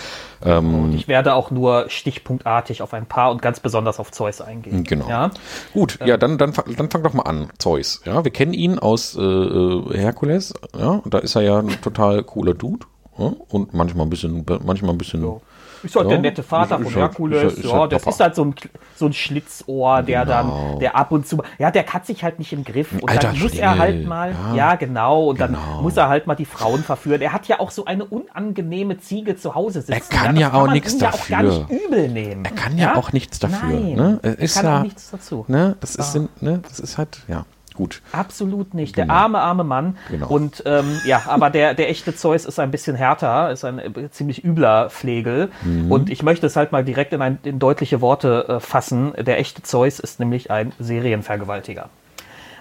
Ähm, 0.44 0.74
und 0.74 0.94
ich 0.94 1.08
werde 1.08 1.34
auch 1.34 1.50
nur 1.50 1.86
stichpunktartig 1.88 2.82
auf 2.82 2.94
ein 2.94 3.06
paar 3.06 3.32
und 3.32 3.42
ganz 3.42 3.58
besonders 3.58 3.98
auf 3.98 4.12
Zeus 4.12 4.40
eingehen. 4.40 4.84
Genau. 4.84 5.08
Ja? 5.08 5.32
Gut, 5.72 5.98
ähm, 6.00 6.06
ja, 6.06 6.16
dann, 6.16 6.38
dann, 6.38 6.52
dann 6.76 6.88
fang 6.88 7.02
doch 7.02 7.14
mal 7.14 7.22
an, 7.22 7.48
Zeus. 7.58 8.02
Ja, 8.04 8.22
wir 8.22 8.30
kennen 8.30 8.52
ihn 8.52 8.78
aus 8.78 9.16
äh, 9.16 9.20
äh 9.20 9.98
Herkules, 9.98 10.54
ja, 10.78 11.02
da 11.04 11.18
ist 11.18 11.34
er 11.34 11.42
ja 11.42 11.58
ein 11.58 11.80
total 11.82 12.22
cooler 12.22 12.54
Dude. 12.54 12.86
Ja? 13.18 13.32
Und 13.48 13.74
manchmal 13.74 14.06
ein 14.06 14.10
bisschen, 14.10 14.46
manchmal 14.64 14.92
ein 14.92 14.98
bisschen. 14.98 15.20
So 15.20 15.42
ist 15.84 15.96
halt 15.96 16.06
ja, 16.06 16.10
der 16.10 16.18
nette 16.20 16.42
Vater 16.42 16.78
von 16.78 16.92
Herkules. 16.92 17.42
Halt, 17.42 17.52
ist, 17.52 17.64
ja, 17.64 17.72
halt 17.72 17.92
das 17.92 18.06
ist 18.06 18.20
halt 18.20 18.34
so 18.34 18.44
ein, 18.44 18.54
so 18.94 19.06
ein 19.06 19.12
Schlitzohr, 19.12 20.02
der 20.02 20.24
genau. 20.24 20.70
dann, 20.70 20.78
der 20.80 20.96
ab 20.96 21.12
und 21.12 21.26
zu, 21.26 21.42
ja, 21.58 21.70
der 21.70 21.86
hat 21.86 22.06
sich 22.06 22.22
halt 22.22 22.38
nicht 22.38 22.52
im 22.52 22.64
Griff. 22.64 22.92
Und 22.92 23.08
Alter 23.08 23.28
dann 23.28 23.38
muss 23.38 23.50
Schlingel. 23.50 23.60
er 23.60 23.78
halt 23.78 24.06
mal, 24.06 24.34
ja, 24.50 24.54
ja 24.54 24.74
genau, 24.76 25.28
und 25.30 25.38
genau. 25.38 25.58
dann 25.58 25.82
muss 25.82 25.96
er 25.96 26.08
halt 26.08 26.26
mal 26.26 26.34
die 26.34 26.44
Frauen 26.44 26.82
verführen. 26.82 27.20
Er 27.20 27.32
hat 27.32 27.48
ja 27.48 27.60
auch 27.60 27.70
so 27.70 27.84
eine 27.84 28.04
unangenehme 28.04 28.98
Ziege 28.98 29.36
zu 29.36 29.54
Hause 29.54 29.82
sitzen. 29.82 29.92
Er 29.92 30.00
kann 30.00 30.36
ja, 30.36 30.52
auch 30.52 30.70
nichts 30.70 30.98
dafür. 30.98 31.36
Ja 31.36 31.38
auch 31.38 31.58
gar 31.58 31.68
nicht 31.68 31.84
übel 31.84 32.08
nehmen. 32.08 32.44
Er 32.44 32.50
kann 32.52 32.78
ja, 32.78 32.96
auch 32.96 33.12
nichts 33.12 33.38
dafür. 33.38 33.68
Nein, 33.68 33.94
ne? 33.94 34.18
er 34.22 34.38
ist 34.38 34.54
kann 34.54 34.64
ja, 34.64 34.78
auch 34.78 34.82
nichts 34.82 35.10
dazu. 35.10 35.44
Ne? 35.48 35.76
Das, 35.80 35.96
ist, 35.96 36.18
ne? 36.40 36.60
das 36.68 36.80
ist 36.80 36.98
halt, 36.98 37.22
ja. 37.28 37.44
Gut. 37.74 38.02
Absolut 38.12 38.74
nicht. 38.74 38.96
Der 38.96 39.04
genau. 39.04 39.14
arme, 39.14 39.38
arme 39.40 39.64
Mann. 39.64 39.96
Genau. 40.10 40.28
Und 40.28 40.62
ähm, 40.66 41.00
ja, 41.04 41.22
aber 41.26 41.50
der, 41.50 41.74
der 41.74 41.88
echte 41.88 42.14
Zeus 42.14 42.44
ist 42.44 42.58
ein 42.58 42.70
bisschen 42.70 42.96
härter, 42.96 43.50
ist 43.50 43.64
ein 43.64 43.78
äh, 43.78 44.10
ziemlich 44.10 44.44
übler 44.44 44.90
Pflegel. 44.90 45.50
Mhm. 45.62 45.90
Und 45.90 46.10
ich 46.10 46.22
möchte 46.22 46.46
es 46.46 46.56
halt 46.56 46.72
mal 46.72 46.84
direkt 46.84 47.12
in, 47.12 47.22
ein, 47.22 47.38
in 47.42 47.58
deutliche 47.58 48.00
Worte 48.00 48.46
äh, 48.48 48.60
fassen. 48.60 49.12
Der 49.18 49.38
echte 49.38 49.62
Zeus 49.62 50.00
ist 50.00 50.20
nämlich 50.20 50.50
ein 50.50 50.72
Serienvergewaltiger. 50.78 51.88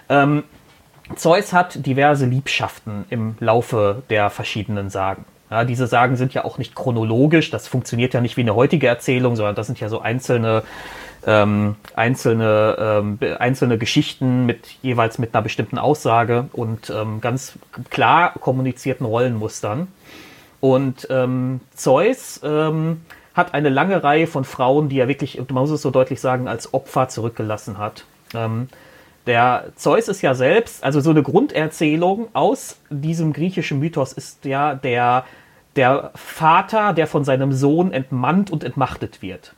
Ähm, 0.08 0.44
Zeus 1.16 1.52
hat 1.52 1.84
diverse 1.84 2.26
Liebschaften 2.26 3.04
im 3.10 3.36
Laufe 3.40 4.02
der 4.08 4.30
verschiedenen 4.30 4.88
Sagen. 4.88 5.24
Ja, 5.50 5.64
diese 5.64 5.86
Sagen 5.86 6.16
sind 6.16 6.32
ja 6.32 6.46
auch 6.46 6.56
nicht 6.56 6.74
chronologisch, 6.74 7.50
das 7.50 7.68
funktioniert 7.68 8.14
ja 8.14 8.22
nicht 8.22 8.38
wie 8.38 8.40
eine 8.40 8.54
heutige 8.54 8.86
Erzählung, 8.86 9.36
sondern 9.36 9.54
das 9.54 9.66
sind 9.66 9.78
ja 9.80 9.90
so 9.90 10.00
einzelne 10.00 10.62
ähm, 11.26 11.76
einzelne, 11.94 12.76
ähm, 12.78 13.18
einzelne 13.38 13.78
Geschichten 13.78 14.46
mit 14.46 14.66
jeweils 14.82 15.18
mit 15.18 15.34
einer 15.34 15.42
bestimmten 15.42 15.78
Aussage 15.78 16.48
und 16.52 16.90
ähm, 16.90 17.20
ganz 17.20 17.58
klar 17.90 18.34
kommunizierten 18.40 19.06
Rollenmustern. 19.06 19.88
Und 20.60 21.06
ähm, 21.10 21.60
Zeus 21.74 22.40
ähm, 22.44 23.02
hat 23.34 23.54
eine 23.54 23.68
lange 23.68 24.02
Reihe 24.02 24.26
von 24.26 24.44
Frauen, 24.44 24.88
die 24.88 24.98
er 24.98 25.08
wirklich, 25.08 25.38
man 25.38 25.62
muss 25.62 25.70
es 25.70 25.82
so 25.82 25.90
deutlich 25.90 26.20
sagen, 26.20 26.48
als 26.48 26.74
Opfer 26.74 27.08
zurückgelassen 27.08 27.78
hat. 27.78 28.04
Ähm, 28.34 28.68
der 29.26 29.66
Zeus 29.76 30.08
ist 30.08 30.22
ja 30.22 30.34
selbst, 30.34 30.82
also 30.82 31.00
so 31.00 31.10
eine 31.10 31.22
Grunderzählung 31.22 32.28
aus 32.32 32.78
diesem 32.90 33.32
griechischen 33.32 33.78
Mythos 33.78 34.12
ist 34.12 34.44
ja 34.44 34.74
der, 34.74 35.24
der 35.76 36.10
Vater, 36.14 36.92
der 36.92 37.06
von 37.06 37.24
seinem 37.24 37.52
Sohn 37.52 37.92
entmannt 37.92 38.50
und 38.50 38.64
entmachtet 38.64 39.22
wird. 39.22 39.54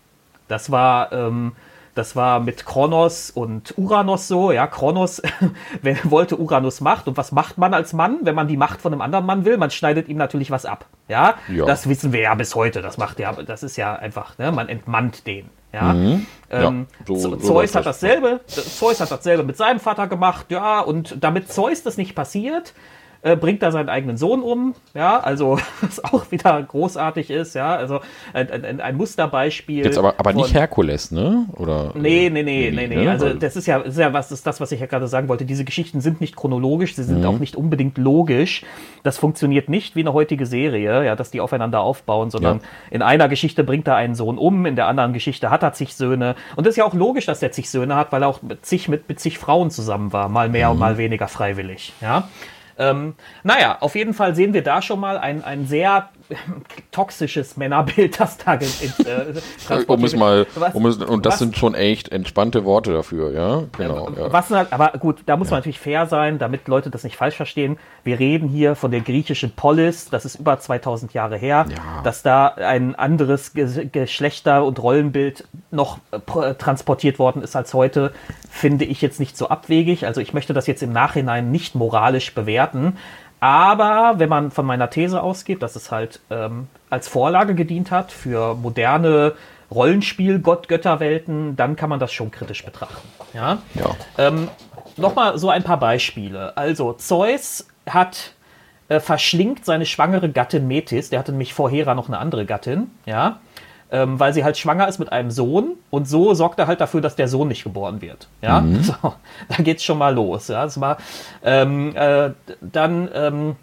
Das 0.48 0.70
war, 0.70 1.12
ähm, 1.12 1.52
das 1.94 2.16
war 2.16 2.40
mit 2.40 2.66
Kronos 2.66 3.30
und 3.30 3.74
Uranus 3.78 4.26
so. 4.26 4.50
Ja, 4.50 4.66
Kronos 4.66 5.22
wollte 6.04 6.36
Uranus 6.38 6.80
Macht. 6.80 7.06
Und 7.06 7.16
was 7.16 7.32
macht 7.32 7.56
man 7.56 7.72
als 7.72 7.92
Mann, 7.92 8.18
wenn 8.22 8.34
man 8.34 8.48
die 8.48 8.56
Macht 8.56 8.80
von 8.80 8.92
einem 8.92 9.00
anderen 9.00 9.26
Mann 9.26 9.44
will? 9.44 9.56
Man 9.56 9.70
schneidet 9.70 10.08
ihm 10.08 10.16
natürlich 10.16 10.50
was 10.50 10.66
ab. 10.66 10.86
Ja, 11.08 11.34
ja. 11.48 11.64
das 11.64 11.88
wissen 11.88 12.12
wir 12.12 12.20
ja 12.20 12.34
bis 12.34 12.54
heute. 12.54 12.82
Das 12.82 12.98
macht 12.98 13.20
ja, 13.20 13.32
das 13.32 13.62
ist 13.62 13.76
ja 13.76 13.94
einfach, 13.94 14.38
ne? 14.38 14.50
man 14.50 14.68
entmannt 14.68 15.26
den. 15.26 15.50
Ja, 15.72 15.92
mhm. 15.92 16.26
ähm, 16.50 16.86
ja 17.08 17.16
so, 17.16 17.36
Zeus 17.36 17.72
so 17.72 17.78
hat 17.78 17.86
dasselbe. 17.86 18.40
Zeus 18.46 19.00
hat 19.00 19.10
dasselbe 19.10 19.42
mit 19.42 19.56
seinem 19.56 19.80
Vater 19.80 20.06
gemacht. 20.06 20.46
Ja, 20.50 20.80
und 20.80 21.16
damit 21.20 21.52
Zeus 21.52 21.82
das 21.82 21.96
nicht 21.96 22.14
passiert, 22.14 22.74
äh, 23.24 23.36
bringt 23.36 23.62
da 23.62 23.72
seinen 23.72 23.88
eigenen 23.88 24.18
Sohn 24.18 24.42
um, 24.42 24.74
ja, 24.92 25.18
also 25.18 25.58
was 25.80 26.04
auch 26.04 26.30
wieder 26.30 26.62
großartig 26.62 27.30
ist, 27.30 27.54
ja, 27.54 27.74
also 27.74 28.00
ein, 28.34 28.50
ein, 28.50 28.80
ein 28.80 28.96
Musterbeispiel. 28.96 29.82
Jetzt 29.82 29.96
aber, 29.96 30.14
aber 30.18 30.32
von, 30.32 30.42
nicht 30.42 30.52
Herkules, 30.52 31.10
ne? 31.10 31.46
Oder? 31.56 31.92
Nee, 31.94 32.28
nee, 32.30 32.42
nee, 32.42 32.70
nee, 32.70 32.86
nee. 32.86 33.04
Ne? 33.04 33.10
Also 33.10 33.32
das 33.32 33.56
ist 33.56 33.66
ja, 33.66 33.78
ist 33.78 33.98
ja 33.98 34.12
was, 34.12 34.30
ist 34.30 34.46
das, 34.46 34.60
was 34.60 34.72
ich 34.72 34.80
ja 34.80 34.86
gerade 34.86 35.08
sagen 35.08 35.28
wollte. 35.28 35.46
Diese 35.46 35.64
Geschichten 35.64 36.02
sind 36.02 36.20
nicht 36.20 36.36
chronologisch, 36.36 36.96
sie 36.96 37.02
sind 37.02 37.20
mhm. 37.20 37.26
auch 37.26 37.38
nicht 37.38 37.56
unbedingt 37.56 37.96
logisch. 37.96 38.62
Das 39.02 39.16
funktioniert 39.16 39.70
nicht 39.70 39.96
wie 39.96 40.00
eine 40.00 40.12
heutige 40.12 40.44
Serie, 40.44 41.06
ja, 41.06 41.16
dass 41.16 41.30
die 41.30 41.40
aufeinander 41.40 41.80
aufbauen, 41.80 42.30
sondern 42.30 42.58
ja. 42.58 42.64
in 42.90 43.00
einer 43.00 43.30
Geschichte 43.30 43.64
bringt 43.64 43.88
er 43.88 43.96
einen 43.96 44.14
Sohn 44.14 44.36
um, 44.36 44.66
in 44.66 44.76
der 44.76 44.86
anderen 44.86 45.14
Geschichte 45.14 45.48
hat 45.48 45.62
er 45.62 45.72
zig 45.72 45.94
Söhne. 45.94 46.34
Und 46.56 46.66
das 46.66 46.72
ist 46.72 46.76
ja 46.76 46.84
auch 46.84 46.94
logisch, 46.94 47.24
dass 47.24 47.42
er 47.42 47.52
zig 47.52 47.70
Söhne 47.70 47.96
hat, 47.96 48.12
weil 48.12 48.22
er 48.22 48.28
auch 48.28 48.42
mit 48.42 48.66
zig, 48.66 48.88
mit, 48.88 49.08
mit 49.08 49.18
zig 49.18 49.38
Frauen 49.38 49.70
zusammen 49.70 50.12
war, 50.12 50.28
mal 50.28 50.50
mehr 50.50 50.66
mhm. 50.66 50.72
und 50.72 50.78
mal 50.78 50.98
weniger 50.98 51.26
freiwillig, 51.26 51.94
ja. 52.02 52.28
Ähm, 52.78 53.14
naja, 53.42 53.78
auf 53.80 53.94
jeden 53.94 54.14
Fall 54.14 54.34
sehen 54.34 54.52
wir 54.52 54.62
da 54.62 54.82
schon 54.82 55.00
mal 55.00 55.18
ein, 55.18 55.44
ein 55.44 55.66
sehr 55.66 56.08
toxisches 56.90 57.56
Männerbild, 57.56 58.18
das 58.18 58.38
da 58.38 58.54
äh, 58.54 58.64
um 59.86 60.04
es 60.04 60.16
mal, 60.16 60.46
um 60.72 60.86
es, 60.86 60.96
Und 60.96 61.26
das 61.26 61.34
was, 61.34 61.38
sind 61.40 61.56
schon 61.56 61.74
echt 61.74 62.10
entspannte 62.10 62.64
Worte 62.64 62.92
dafür, 62.92 63.32
ja? 63.32 63.64
Genau. 63.76 64.08
Äh, 64.08 64.20
ja. 64.20 64.32
Was 64.32 64.50
halt, 64.50 64.72
aber 64.72 64.98
gut, 64.98 65.22
da 65.26 65.36
muss 65.36 65.48
ja. 65.48 65.52
man 65.52 65.58
natürlich 65.60 65.78
fair 65.78 66.06
sein, 66.06 66.38
damit 66.38 66.68
Leute 66.68 66.90
das 66.90 67.04
nicht 67.04 67.16
falsch 67.16 67.36
verstehen. 67.36 67.78
Wir 68.02 68.18
reden 68.18 68.48
hier 68.48 68.74
von 68.74 68.90
der 68.90 69.00
griechischen 69.00 69.52
Polis, 69.52 70.08
das 70.10 70.24
ist 70.24 70.36
über 70.36 70.58
2000 70.58 71.14
Jahre 71.14 71.36
her, 71.36 71.66
ja. 71.68 72.02
dass 72.02 72.22
da 72.22 72.48
ein 72.48 72.94
anderes 72.94 73.52
Ge 73.52 73.88
Geschlechter- 73.90 74.64
und 74.64 74.82
Rollenbild 74.82 75.46
noch 75.70 75.98
äh, 76.12 76.54
transportiert 76.54 77.18
worden 77.18 77.42
ist 77.42 77.56
als 77.56 77.74
heute, 77.74 78.12
finde 78.50 78.84
ich 78.84 79.02
jetzt 79.02 79.20
nicht 79.20 79.36
so 79.36 79.48
abwegig. 79.48 80.06
Also 80.06 80.20
ich 80.20 80.32
möchte 80.32 80.52
das 80.52 80.66
jetzt 80.66 80.82
im 80.82 80.92
Nachhinein 80.92 81.50
nicht 81.50 81.74
moralisch 81.74 82.34
bewerten. 82.34 82.96
Aber 83.44 84.18
wenn 84.18 84.30
man 84.30 84.50
von 84.50 84.64
meiner 84.64 84.88
These 84.88 85.22
ausgeht, 85.22 85.60
dass 85.60 85.76
es 85.76 85.90
halt 85.90 86.20
ähm, 86.30 86.68
als 86.88 87.08
Vorlage 87.08 87.54
gedient 87.54 87.90
hat 87.90 88.10
für 88.10 88.54
moderne 88.54 89.34
Rollenspiel-Gott-Götterwelten, 89.70 91.54
dann 91.54 91.76
kann 91.76 91.90
man 91.90 92.00
das 92.00 92.10
schon 92.10 92.30
kritisch 92.30 92.64
betrachten. 92.64 93.06
Ja. 93.34 93.58
ja. 93.74 93.94
Ähm, 94.16 94.48
Nochmal 94.96 95.36
so 95.36 95.50
ein 95.50 95.62
paar 95.62 95.78
Beispiele. 95.78 96.56
Also 96.56 96.94
Zeus 96.94 97.68
hat 97.86 98.32
äh, 98.88 98.98
verschlingt 98.98 99.66
seine 99.66 99.84
schwangere 99.84 100.30
Gattin 100.30 100.66
Metis. 100.66 101.10
Der 101.10 101.18
hatte 101.18 101.32
nämlich 101.32 101.52
vor 101.52 101.68
Hera 101.68 101.94
noch 101.94 102.08
eine 102.08 102.16
andere 102.16 102.46
Gattin. 102.46 102.92
Ja 103.04 103.40
ähm, 103.94 104.18
weil 104.18 104.34
sie 104.34 104.42
halt 104.42 104.58
schwanger 104.58 104.88
ist 104.88 104.98
mit 104.98 105.12
einem 105.12 105.30
Sohn 105.30 105.76
und 105.90 106.08
so 106.08 106.34
sorgt 106.34 106.58
er 106.58 106.66
halt 106.66 106.80
dafür, 106.80 107.00
dass 107.00 107.14
der 107.14 107.28
Sohn 107.28 107.46
nicht 107.46 107.62
geboren 107.62 108.02
wird. 108.02 108.26
Ja, 108.42 108.60
mhm. 108.60 108.82
so, 108.82 108.94
da 109.02 109.62
geht's 109.62 109.84
schon 109.84 109.98
mal 109.98 110.12
los. 110.12 110.48
Ja, 110.48 110.64
das 110.64 110.80
war 110.80 110.98
ähm, 111.44 111.94
äh, 111.94 112.30
dann 112.60 113.08
ähm, 113.14 113.56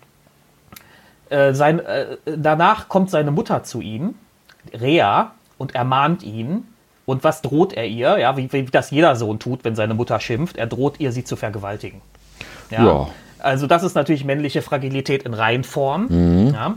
äh, 1.30 1.54
sein, 1.54 1.80
äh, 1.80 2.18
danach 2.26 2.88
kommt 2.88 3.10
seine 3.10 3.32
Mutter 3.32 3.64
zu 3.64 3.82
ihm, 3.82 4.16
Rea, 4.74 5.32
und 5.58 5.76
ermahnt 5.76 6.24
ihn. 6.24 6.66
Und 7.06 7.26
was 7.26 7.42
droht 7.42 7.74
er 7.74 7.88
ihr? 7.88 8.18
Ja, 8.18 8.38
wie, 8.38 8.54
wie 8.54 8.64
das 8.64 8.90
jeder 8.90 9.18
Sohn 9.18 9.38
tut, 9.38 9.66
wenn 9.66 9.76
seine 9.76 9.96
Mutter 9.96 10.22
schimpft. 10.22 10.56
Er 10.56 10.68
droht 10.68 11.00
ihr, 11.00 11.12
sie 11.12 11.26
zu 11.26 11.36
vergewaltigen. 11.36 12.00
Ja. 12.70 12.86
ja. 12.86 13.08
Also 13.40 13.68
das 13.68 13.84
ist 13.84 13.96
natürlich 13.96 14.24
männliche 14.24 14.62
Fragilität 14.62 15.24
in 15.24 15.34
Reinform. 15.34 16.08
Mhm. 16.08 16.54
Ja. 16.54 16.76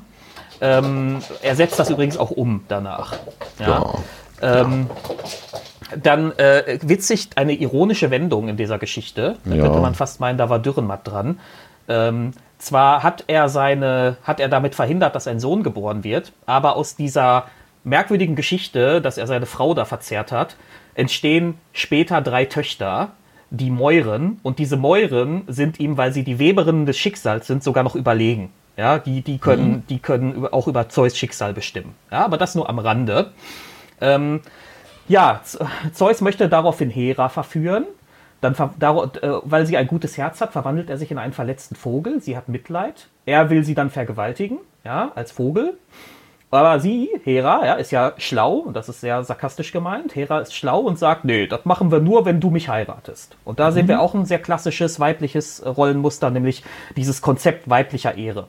Ähm, 0.60 1.18
er 1.42 1.56
setzt 1.56 1.78
das 1.78 1.90
übrigens 1.90 2.16
auch 2.16 2.30
um 2.30 2.64
danach. 2.68 3.16
Ja. 3.58 3.94
ja. 4.40 4.60
Ähm, 4.60 4.88
dann 6.02 6.32
äh, 6.38 6.78
witzig 6.82 7.30
eine 7.36 7.52
ironische 7.52 8.10
Wendung 8.10 8.48
in 8.48 8.56
dieser 8.56 8.78
Geschichte. 8.78 9.36
Da 9.44 9.54
ja. 9.54 9.62
könnte 9.62 9.80
man 9.80 9.94
fast 9.94 10.20
meinen, 10.20 10.38
da 10.38 10.48
war 10.48 10.58
Dürrenmatt 10.58 11.06
dran. 11.06 11.38
Ähm, 11.88 12.32
zwar 12.58 13.02
hat 13.02 13.24
er 13.26 13.48
seine, 13.48 14.16
hat 14.22 14.40
er 14.40 14.48
damit 14.48 14.74
verhindert, 14.74 15.14
dass 15.14 15.28
ein 15.28 15.40
Sohn 15.40 15.62
geboren 15.62 16.02
wird, 16.02 16.32
aber 16.46 16.76
aus 16.76 16.96
dieser 16.96 17.46
merkwürdigen 17.84 18.36
Geschichte, 18.36 19.02
dass 19.02 19.18
er 19.18 19.26
seine 19.26 19.46
Frau 19.46 19.74
da 19.74 19.84
verzehrt 19.84 20.32
hat, 20.32 20.56
entstehen 20.94 21.58
später 21.72 22.22
drei 22.22 22.46
Töchter, 22.46 23.10
die 23.50 23.70
Mäuren. 23.70 24.40
Und 24.42 24.58
diese 24.58 24.76
Mäuren 24.76 25.42
sind 25.46 25.78
ihm, 25.78 25.96
weil 25.96 26.12
sie 26.12 26.24
die 26.24 26.38
Weberinnen 26.38 26.86
des 26.86 26.96
Schicksals 26.96 27.46
sind, 27.46 27.62
sogar 27.62 27.84
noch 27.84 27.94
überlegen. 27.94 28.50
Ja, 28.76 28.98
die, 28.98 29.22
die 29.22 29.38
können, 29.38 29.68
mhm. 29.68 29.86
die 29.88 29.98
können 30.00 30.46
auch 30.46 30.66
über 30.66 30.88
Zeus 30.88 31.16
Schicksal 31.16 31.54
bestimmen. 31.54 31.94
Ja, 32.10 32.24
aber 32.24 32.38
das 32.38 32.54
nur 32.54 32.68
am 32.68 32.78
Rande. 32.78 33.32
Ähm, 34.00 34.40
ja, 35.06 35.40
Zeus 35.92 36.20
möchte 36.20 36.48
daraufhin 36.48 36.90
Hera 36.90 37.28
verführen. 37.28 37.84
Dann, 38.40 38.54
äh, 38.54 39.28
weil 39.42 39.64
sie 39.64 39.76
ein 39.76 39.86
gutes 39.86 40.18
Herz 40.18 40.40
hat, 40.40 40.52
verwandelt 40.52 40.90
er 40.90 40.98
sich 40.98 41.10
in 41.10 41.18
einen 41.18 41.32
verletzten 41.32 41.76
Vogel. 41.76 42.20
Sie 42.20 42.36
hat 42.36 42.48
Mitleid. 42.48 43.08
Er 43.24 43.48
will 43.48 43.64
sie 43.64 43.74
dann 43.74 43.90
vergewaltigen, 43.90 44.58
ja, 44.84 45.12
als 45.14 45.32
Vogel. 45.32 45.78
Aber 46.50 46.78
sie, 46.78 47.08
Hera, 47.24 47.64
ja, 47.66 47.74
ist 47.74 47.90
ja 47.90 48.12
schlau, 48.18 48.58
und 48.58 48.74
das 48.76 48.88
ist 48.88 49.00
sehr 49.00 49.24
sarkastisch 49.24 49.72
gemeint. 49.72 50.14
Hera 50.14 50.40
ist 50.40 50.54
schlau 50.54 50.80
und 50.80 50.98
sagt, 50.98 51.24
nee, 51.24 51.46
das 51.46 51.64
machen 51.64 51.90
wir 51.90 52.00
nur, 52.00 52.26
wenn 52.26 52.38
du 52.38 52.50
mich 52.50 52.68
heiratest. 52.68 53.36
Und 53.44 53.58
da 53.58 53.70
mhm. 53.70 53.74
sehen 53.74 53.88
wir 53.88 54.00
auch 54.00 54.14
ein 54.14 54.24
sehr 54.24 54.38
klassisches 54.38 55.00
weibliches 55.00 55.64
Rollenmuster, 55.64 56.30
nämlich 56.30 56.62
dieses 56.96 57.22
Konzept 57.22 57.68
weiblicher 57.68 58.16
Ehre. 58.16 58.46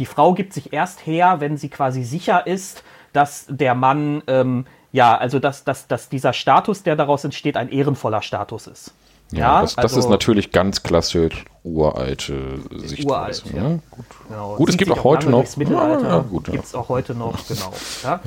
Die 0.00 0.06
Frau 0.06 0.32
gibt 0.32 0.54
sich 0.54 0.72
erst 0.72 1.06
her, 1.06 1.40
wenn 1.40 1.58
sie 1.58 1.68
quasi 1.68 2.04
sicher 2.04 2.46
ist, 2.46 2.84
dass 3.12 3.44
der 3.50 3.74
Mann, 3.74 4.22
ähm, 4.28 4.64
ja, 4.92 5.14
also 5.14 5.38
dass, 5.38 5.62
dass, 5.62 5.88
dass 5.88 6.08
dieser 6.08 6.32
Status, 6.32 6.82
der 6.82 6.96
daraus 6.96 7.22
entsteht, 7.22 7.58
ein 7.58 7.68
ehrenvoller 7.68 8.22
Status 8.22 8.66
ist. 8.66 8.94
Ja, 9.30 9.38
ja 9.38 9.60
das, 9.60 9.76
das 9.76 9.84
also, 9.84 9.98
ist 10.00 10.08
natürlich 10.08 10.52
ganz 10.52 10.82
klassisch 10.82 11.44
uralte 11.64 12.60
Sichtweise. 12.78 13.42
Uralt, 13.44 13.54
ja. 13.54 13.62
ja. 13.62 13.78
Gut, 13.90 14.06
genau. 14.26 14.56
gut 14.56 14.68
es 14.70 14.76
gibt 14.78 14.90
auch 14.90 15.04
heute 15.04 15.28
noch. 15.28 15.56
Mittelalter 15.58 16.08
ja, 16.08 16.18
gut, 16.20 16.48
ja. 16.48 16.52
gibt 16.52 16.64
es 16.64 16.74
auch 16.74 16.88
heute 16.88 17.14
noch, 17.14 17.36
genau. 17.46 17.72
Ja. 18.02 18.20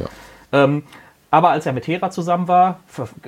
Ähm, 0.51 0.83
aber 1.31 1.49
als 1.49 1.65
er 1.65 1.73
mit 1.73 1.87
Hera 1.87 2.11
zusammen 2.11 2.47
war, 2.47 2.81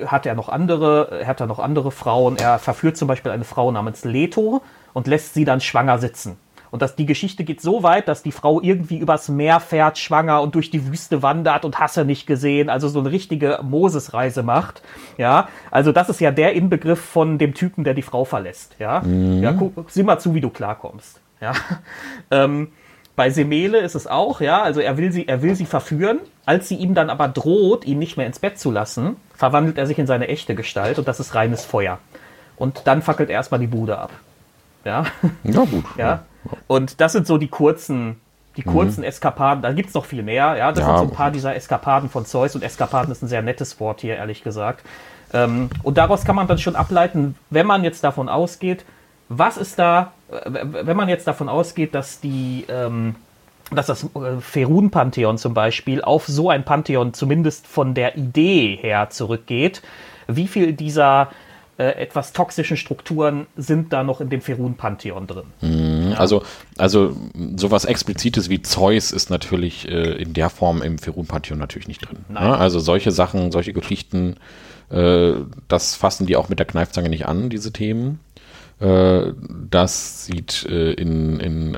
hat 0.06 0.24
er 0.24 0.36
noch 0.36 0.48
andere, 0.48 1.24
hat 1.26 1.40
er 1.40 1.48
noch 1.48 1.58
andere 1.58 1.90
Frauen. 1.90 2.36
Er 2.36 2.60
verführt 2.60 2.96
zum 2.96 3.08
Beispiel 3.08 3.32
eine 3.32 3.42
Frau 3.42 3.72
namens 3.72 4.04
Leto 4.04 4.62
und 4.92 5.08
lässt 5.08 5.34
sie 5.34 5.44
dann 5.44 5.60
schwanger 5.60 5.98
sitzen. 5.98 6.38
Und 6.76 6.82
dass 6.82 6.94
die 6.94 7.06
Geschichte 7.06 7.42
geht 7.42 7.62
so 7.62 7.82
weit, 7.82 8.06
dass 8.06 8.22
die 8.22 8.32
Frau 8.32 8.60
irgendwie 8.60 8.98
übers 8.98 9.30
Meer 9.30 9.60
fährt, 9.60 9.96
schwanger 9.96 10.42
und 10.42 10.54
durch 10.54 10.70
die 10.70 10.86
Wüste 10.86 11.22
wandert 11.22 11.64
und 11.64 11.78
Hasse 11.78 12.04
nicht 12.04 12.26
gesehen, 12.26 12.68
also 12.68 12.86
so 12.88 13.00
eine 13.00 13.10
richtige 13.10 13.60
Moses-Reise 13.62 14.42
macht. 14.42 14.82
Ja, 15.16 15.48
also 15.70 15.90
das 15.90 16.10
ist 16.10 16.20
ja 16.20 16.32
der 16.32 16.52
Inbegriff 16.52 17.00
von 17.00 17.38
dem 17.38 17.54
Typen, 17.54 17.82
der 17.82 17.94
die 17.94 18.02
Frau 18.02 18.26
verlässt. 18.26 18.76
Ja, 18.78 19.00
mhm. 19.00 19.42
ja 19.42 19.52
guck, 19.52 19.90
sieh 19.90 20.02
mal 20.02 20.18
zu, 20.18 20.34
wie 20.34 20.42
du 20.42 20.50
klarkommst. 20.50 21.18
Ja, 21.40 21.52
ähm, 22.30 22.68
bei 23.16 23.30
Semele 23.30 23.78
ist 23.78 23.94
es 23.94 24.06
auch, 24.06 24.42
ja, 24.42 24.60
also 24.60 24.80
er 24.80 24.98
will 24.98 25.12
sie, 25.12 25.26
er 25.26 25.40
will 25.40 25.54
sie 25.54 25.64
verführen. 25.64 26.18
Als 26.44 26.68
sie 26.68 26.76
ihm 26.76 26.92
dann 26.92 27.08
aber 27.08 27.28
droht, 27.28 27.86
ihn 27.86 27.98
nicht 27.98 28.18
mehr 28.18 28.26
ins 28.26 28.40
Bett 28.40 28.58
zu 28.58 28.70
lassen, 28.70 29.16
verwandelt 29.34 29.78
er 29.78 29.86
sich 29.86 29.98
in 29.98 30.06
seine 30.06 30.28
echte 30.28 30.54
Gestalt 30.54 30.98
und 30.98 31.08
das 31.08 31.20
ist 31.20 31.34
reines 31.34 31.64
Feuer. 31.64 32.00
Und 32.58 32.82
dann 32.84 33.00
fackelt 33.00 33.30
er 33.30 33.36
erstmal 33.36 33.60
die 33.60 33.66
Bude 33.66 33.96
ab. 33.96 34.10
Ja. 34.84 35.06
Ja, 35.42 35.64
gut. 35.64 35.84
Ja. 35.96 36.24
Und 36.66 37.00
das 37.00 37.12
sind 37.12 37.26
so 37.26 37.38
die 37.38 37.48
kurzen, 37.48 38.20
die 38.56 38.62
mhm. 38.66 38.72
kurzen 38.72 39.00
mhm. 39.00 39.06
Eskapaden. 39.06 39.62
Da 39.62 39.72
gibt 39.72 39.88
es 39.88 39.94
noch 39.94 40.04
viel 40.04 40.22
mehr. 40.22 40.56
Ja, 40.56 40.72
das 40.72 40.80
ja. 40.80 40.86
sind 40.86 40.96
so 40.98 41.02
ein 41.04 41.16
paar 41.16 41.30
dieser 41.30 41.54
Eskapaden 41.54 42.08
von 42.08 42.26
Zeus. 42.26 42.54
Und 42.54 42.62
Eskapaden 42.62 43.12
ist 43.12 43.22
ein 43.22 43.28
sehr 43.28 43.42
nettes 43.42 43.78
Wort 43.80 44.00
hier, 44.00 44.16
ehrlich 44.16 44.42
gesagt. 44.42 44.84
Ähm, 45.32 45.70
und 45.82 45.98
daraus 45.98 46.24
kann 46.24 46.36
man 46.36 46.46
dann 46.46 46.58
schon 46.58 46.76
ableiten, 46.76 47.36
wenn 47.50 47.66
man 47.66 47.84
jetzt 47.84 48.04
davon 48.04 48.28
ausgeht, 48.28 48.84
was 49.28 49.56
ist 49.56 49.78
da, 49.78 50.12
wenn 50.44 50.96
man 50.96 51.08
jetzt 51.08 51.26
davon 51.26 51.48
ausgeht, 51.48 51.94
dass 51.94 52.20
die, 52.20 52.64
ähm, 52.68 53.16
dass 53.72 53.86
das 53.86 54.04
äh, 54.04 54.40
Ferun-Pantheon 54.40 55.38
zum 55.38 55.52
Beispiel 55.52 56.02
auf 56.02 56.26
so 56.26 56.50
ein 56.50 56.64
Pantheon 56.64 57.12
zumindest 57.12 57.66
von 57.66 57.94
der 57.94 58.16
Idee 58.16 58.78
her 58.80 59.10
zurückgeht, 59.10 59.82
wie 60.28 60.46
viel 60.46 60.72
dieser 60.72 61.28
etwas 61.78 62.32
toxischen 62.32 62.76
Strukturen 62.76 63.46
sind 63.56 63.92
da 63.92 64.02
noch 64.02 64.20
in 64.20 64.30
dem 64.30 64.40
Ferun-Pantheon 64.40 65.26
drin. 65.26 65.44
Mhm, 65.60 66.10
ja. 66.12 66.16
Also, 66.16 66.42
also 66.78 67.16
sowas 67.56 67.84
Explizites 67.84 68.48
wie 68.48 68.62
Zeus 68.62 69.12
ist 69.12 69.28
natürlich 69.28 69.86
äh, 69.88 70.12
in 70.12 70.32
der 70.32 70.48
Form 70.48 70.82
im 70.82 70.98
Ferun-Pantheon 70.98 71.58
natürlich 71.58 71.88
nicht 71.88 72.08
drin. 72.08 72.24
Ne? 72.28 72.38
also 72.38 72.78
solche 72.80 73.10
Sachen, 73.10 73.52
solche 73.52 73.72
Geschichten, 73.72 74.36
äh, 74.90 75.32
das 75.68 75.96
fassen 75.96 76.26
die 76.26 76.36
auch 76.36 76.48
mit 76.48 76.58
der 76.58 76.66
Kneifzange 76.66 77.08
nicht 77.08 77.26
an, 77.26 77.50
diese 77.50 77.72
Themen. 77.72 78.20
Äh, 78.80 79.32
das 79.70 80.26
sieht 80.26 80.64
äh, 80.68 80.92
in, 80.92 81.40
in 81.40 81.76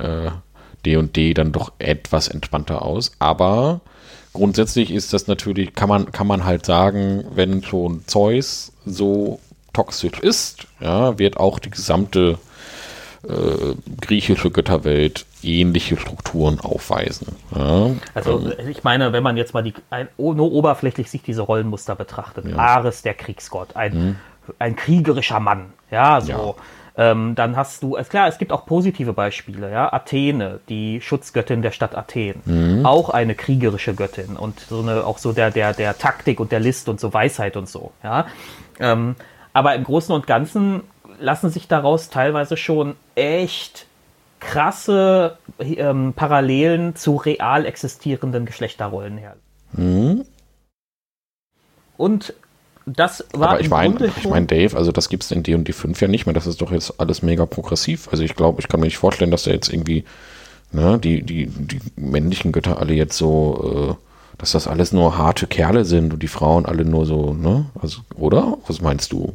D&D 0.85 1.35
dann 1.35 1.53
doch 1.53 1.73
etwas 1.79 2.29
entspannter 2.29 2.83
aus, 2.83 3.13
aber 3.19 3.81
grundsätzlich 4.33 4.93
ist 4.93 5.13
das 5.13 5.27
natürlich, 5.27 5.75
kann 5.75 5.89
man, 5.89 6.13
kann 6.13 6.27
man 6.27 6.45
halt 6.45 6.65
sagen, 6.65 7.25
wenn 7.35 7.63
schon 7.63 8.05
Zeus 8.07 8.73
so 8.87 9.41
toxisch 9.79 10.19
ist, 10.19 10.67
ja, 10.81 11.21
wird 11.21 11.37
auch 11.37 11.61
die 11.61 11.71
gesamte 11.71 12.39
äh, 13.23 13.75
griechische 14.01 14.51
Götterwelt 14.51 15.25
ähnliche 15.41 15.97
Strukturen 15.97 16.59
aufweisen. 16.59 17.37
Ja. 17.55 17.91
Also 18.13 18.41
ähm, 18.59 18.69
ich 18.69 18.83
meine, 18.83 19.13
wenn 19.13 19.23
man 19.23 19.37
jetzt 19.37 19.55
mal 19.55 19.63
die 19.63 19.75
ein, 19.91 20.09
nur 20.17 20.51
oberflächlich 20.51 21.09
sich 21.11 21.23
diese 21.23 21.43
Rollenmuster 21.43 21.95
betrachtet, 21.95 22.47
ja. 22.47 22.57
Ares 22.57 23.03
der 23.03 23.15
Kriegsgott, 23.15 23.77
ein, 23.77 23.95
mhm. 23.95 24.17
ein 24.59 24.75
kriegerischer 24.75 25.39
Mann, 25.39 25.73
ja, 25.93 26.21
so. 26.21 26.33
Ja. 26.33 26.55
Ähm, 27.13 27.37
dann 27.37 27.57
hast 27.57 27.85
du, 27.85 27.95
ist 27.95 28.11
klar, 28.11 28.27
es 28.27 28.39
gibt 28.39 28.51
auch 28.51 28.67
positive 28.67 29.13
Beispiele, 29.13 29.71
ja. 29.71 29.93
Athene, 29.93 30.59
die 30.69 31.01
Schutzgöttin 31.01 31.63
der 31.63 31.71
Stadt 31.71 31.97
Athen, 31.97 32.43
mhm. 32.45 32.85
auch 32.85 33.11
eine 33.11 33.37
kriegerische 33.37 33.95
Göttin 33.95 34.37
und 34.37 34.59
so 34.59 34.81
eine, 34.81 35.05
auch 35.05 35.19
so 35.19 35.33
der, 35.33 35.53
der, 35.53 35.73
der 35.73 35.97
Taktik 35.97 36.41
und 36.41 36.51
der 36.51 36.59
List 36.59 36.89
und 36.89 36.99
so 36.99 37.15
Weisheit 37.15 37.57
und 37.57 37.69
so, 37.69 37.93
ja. 38.03 38.27
Ähm, 38.81 39.15
aber 39.59 39.75
im 39.75 39.83
Großen 39.83 40.15
und 40.15 40.29
Ganzen 40.29 40.83
lassen 41.19 41.51
sich 41.51 41.67
daraus 41.67 42.11
teilweise 42.11 42.57
schon 42.57 42.95
echt 43.17 43.87
krasse 44.39 45.37
ähm, 45.59 46.13
Parallelen 46.15 46.95
zu 46.95 47.17
real 47.17 47.67
existierenden 47.67 48.47
Geschlechterrollen 48.47 49.19
her. 49.19 49.35
Mhm. 49.73 50.25
Und 51.97 52.35
das 52.87 53.27
war 53.33 53.51
Aber 53.51 53.61
ich 53.61 53.69
meine, 53.69 54.13
ich 54.17 54.29
meine, 54.29 54.47
Dave, 54.47 54.77
also 54.77 54.93
das 54.93 55.09
gibt 55.09 55.25
es 55.25 55.33
in 55.33 55.43
D&D 55.43 55.73
5 55.73 56.01
ja 56.01 56.07
nicht 56.07 56.27
mehr. 56.27 56.35
Das 56.35 56.47
ist 56.47 56.63
doch 56.63 56.71
jetzt 56.71 57.01
alles 57.01 57.23
mega 57.23 57.45
progressiv. 57.45 58.09
Also 58.13 58.23
ich 58.23 58.37
glaube, 58.37 58.61
ich 58.61 58.69
kann 58.69 58.79
mir 58.79 58.87
nicht 58.87 58.97
vorstellen, 58.97 59.33
dass 59.33 59.43
da 59.43 59.51
jetzt 59.51 59.73
irgendwie 59.73 60.05
ne, 60.71 61.01
die, 61.01 61.23
die, 61.23 61.47
die 61.49 61.81
männlichen 61.97 62.53
Götter 62.53 62.79
alle 62.79 62.95
jetzt 62.95 63.19
so, 63.19 63.97
äh, 63.99 64.05
dass 64.39 64.53
das 64.53 64.69
alles 64.69 64.93
nur 64.93 65.19
harte 65.19 65.49
Kerle 65.49 65.85
sind 65.85 66.13
und 66.13 66.23
die 66.23 66.29
Frauen 66.29 66.65
alle 66.65 66.85
nur 66.85 67.07
so, 67.07 67.35
ne? 67.35 67.67
Also, 67.83 68.03
oder? 68.15 68.57
Was 68.69 68.81
meinst 68.81 69.11
du? 69.11 69.35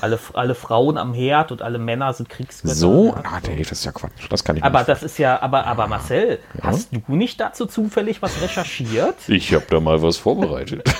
Alle, 0.00 0.18
alle 0.34 0.54
Frauen 0.54 0.98
am 0.98 1.14
Herd 1.14 1.52
und 1.52 1.62
alle 1.62 1.78
Männer 1.78 2.12
sind 2.12 2.28
Kriegsgötter. 2.28 2.74
So? 2.74 3.14
Ah, 3.14 3.40
Dave, 3.40 3.58
das 3.58 3.72
ist 3.72 3.84
ja 3.84 3.92
Quatsch. 3.92 4.30
Das 4.30 4.44
kann 4.44 4.56
ich 4.56 4.64
Aber 4.64 4.78
nicht. 4.78 4.88
das 4.88 5.02
ist 5.02 5.18
ja, 5.18 5.40
aber, 5.40 5.66
aber 5.66 5.86
Marcel, 5.86 6.38
ja? 6.54 6.64
hast 6.64 6.90
du 6.92 7.16
nicht 7.16 7.40
dazu 7.40 7.66
zufällig 7.66 8.22
was 8.22 8.40
recherchiert? 8.40 9.16
Ich 9.28 9.52
habe 9.54 9.64
da 9.68 9.80
mal 9.80 10.02
was 10.02 10.16
vorbereitet. 10.16 10.88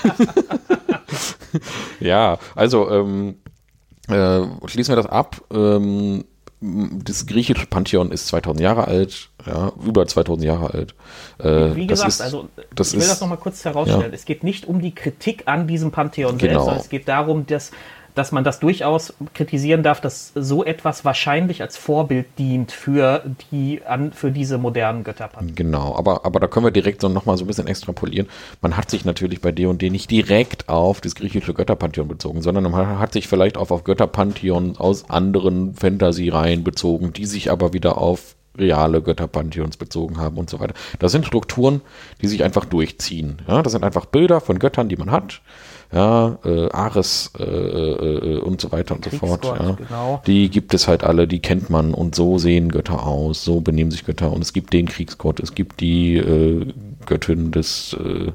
ja, 1.99 2.37
also, 2.55 2.89
ähm, 2.89 3.37
äh, 4.07 4.41
schließen 4.67 4.93
wir 4.93 5.01
das 5.01 5.07
ab. 5.07 5.41
Ähm, 5.51 6.25
das 6.59 7.27
griechische 7.27 7.67
Pantheon 7.67 8.11
ist 8.11 8.27
2000 8.27 8.61
Jahre 8.61 8.87
alt, 8.87 9.29
ja, 9.45 9.71
über 9.85 10.07
2000 10.07 10.43
Jahre 10.43 10.73
alt. 10.73 10.95
Äh, 11.37 11.75
Wie 11.75 11.85
gesagt, 11.85 12.09
ist, 12.09 12.21
also 12.21 12.49
ich 12.57 12.93
will 12.93 12.99
ist, 12.99 13.11
das 13.11 13.21
nochmal 13.21 13.37
kurz 13.37 13.63
herausstellen. 13.63 14.01
Ja. 14.01 14.09
Es 14.11 14.25
geht 14.25 14.43
nicht 14.43 14.65
um 14.65 14.81
die 14.81 14.95
Kritik 14.95 15.43
an 15.45 15.67
diesem 15.67 15.91
Pantheon 15.91 16.39
genau. 16.39 16.51
selbst, 16.51 16.65
sondern 16.65 16.81
es 16.81 16.89
geht 16.89 17.07
darum, 17.07 17.45
dass 17.45 17.71
dass 18.17 18.31
man 18.31 18.43
das 18.43 18.59
durchaus 18.59 19.13
kritisieren 19.33 19.83
darf, 19.83 20.01
dass 20.01 20.31
so 20.35 20.63
etwas 20.65 21.05
wahrscheinlich 21.05 21.61
als 21.61 21.77
Vorbild 21.77 22.25
dient 22.37 22.71
für 22.71 23.23
die 23.51 23.81
an, 23.85 24.11
für 24.11 24.31
diese 24.31 24.57
modernen 24.57 25.03
Götterpantheon. 25.03 25.55
Genau, 25.55 25.95
aber, 25.95 26.25
aber 26.25 26.39
da 26.39 26.47
können 26.47 26.65
wir 26.65 26.71
direkt 26.71 27.01
so 27.01 27.09
nochmal 27.09 27.37
so 27.37 27.43
ein 27.43 27.47
bisschen 27.47 27.67
extrapolieren. 27.67 28.27
Man 28.61 28.75
hat 28.75 28.89
sich 28.89 29.05
natürlich 29.05 29.41
bei 29.41 29.51
D&D 29.51 29.89
nicht 29.89 30.09
direkt 30.09 30.67
auf 30.67 31.01
das 31.01 31.15
griechische 31.15 31.53
Götterpantheon 31.53 32.07
bezogen, 32.07 32.41
sondern 32.41 32.71
man 32.71 32.99
hat 32.99 33.13
sich 33.13 33.27
vielleicht 33.27 33.57
auch 33.57 33.71
auf 33.71 33.83
Götterpantheon 33.83 34.77
aus 34.77 35.09
anderen 35.09 35.75
Fantasy-Reihen 35.75 36.63
bezogen, 36.63 37.13
die 37.13 37.25
sich 37.25 37.51
aber 37.51 37.73
wieder 37.73 37.97
auf 37.97 38.35
reale 38.57 39.01
Götterpantheons 39.01 39.77
bezogen 39.77 40.17
haben 40.17 40.37
und 40.37 40.49
so 40.49 40.59
weiter. 40.59 40.73
Das 40.99 41.11
sind 41.11 41.25
Strukturen, 41.25 41.81
die 42.21 42.27
sich 42.27 42.43
einfach 42.43 42.65
durchziehen. 42.65 43.41
Ja, 43.47 43.61
das 43.61 43.73
sind 43.73 43.83
einfach 43.83 44.05
Bilder 44.05 44.41
von 44.41 44.57
Göttern, 44.57 44.89
die 44.89 44.97
man 44.97 45.11
hat 45.11 45.41
ja, 45.91 46.37
äh, 46.43 46.69
Ares 46.71 47.31
äh, 47.39 47.43
äh, 47.43 48.39
und 48.39 48.59
so 48.59 48.71
weiter 48.71 48.95
und 48.95 49.05
so 49.05 49.11
fort. 49.11 49.45
Ja. 49.45 49.71
Genau. 49.71 50.21
Die 50.27 50.49
gibt 50.49 50.73
es 50.73 50.87
halt 50.87 51.03
alle, 51.03 51.27
die 51.27 51.39
kennt 51.39 51.69
man 51.69 51.93
und 51.93 52.15
so 52.15 52.37
sehen 52.37 52.69
Götter 52.69 53.05
aus, 53.05 53.43
so 53.43 53.61
benehmen 53.61 53.91
sich 53.91 54.05
Götter 54.05 54.31
und 54.31 54.41
es 54.41 54.53
gibt 54.53 54.73
den 54.73 54.87
Kriegsgott, 54.87 55.39
es 55.39 55.55
gibt 55.55 55.79
die 55.79 56.17
äh, 56.17 56.73
Göttin 57.05 57.51
des 57.51 57.95
äh, 57.99 58.31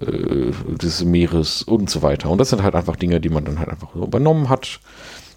äh, 0.00 0.52
des 0.76 1.04
Meeres 1.04 1.62
und 1.62 1.90
so 1.90 2.02
weiter. 2.02 2.30
Und 2.30 2.38
das 2.38 2.50
sind 2.50 2.62
halt 2.62 2.76
einfach 2.76 2.94
Dinge, 2.96 3.20
die 3.20 3.30
man 3.30 3.44
dann 3.44 3.58
halt 3.58 3.68
einfach 3.68 3.88
so 3.94 4.04
übernommen 4.04 4.48
hat. 4.48 4.78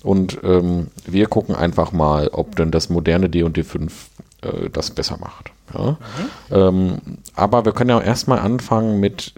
Und 0.03 0.39
ähm, 0.43 0.87
wir 1.05 1.27
gucken 1.27 1.55
einfach 1.55 1.91
mal, 1.91 2.27
ob 2.27 2.55
denn 2.55 2.69
das 2.71 2.89
moderne 2.89 3.29
D&D 3.29 3.63
5 3.63 4.09
äh, 4.41 4.69
das 4.69 4.91
besser 4.91 5.17
macht. 5.17 5.51
Ja? 5.73 5.91
Mhm. 5.91 5.97
Ähm, 6.51 6.97
aber 7.35 7.65
wir 7.65 7.71
können 7.71 7.89
ja 7.89 8.01
erstmal 8.01 8.39
anfangen 8.39 8.99
mit 8.99 9.33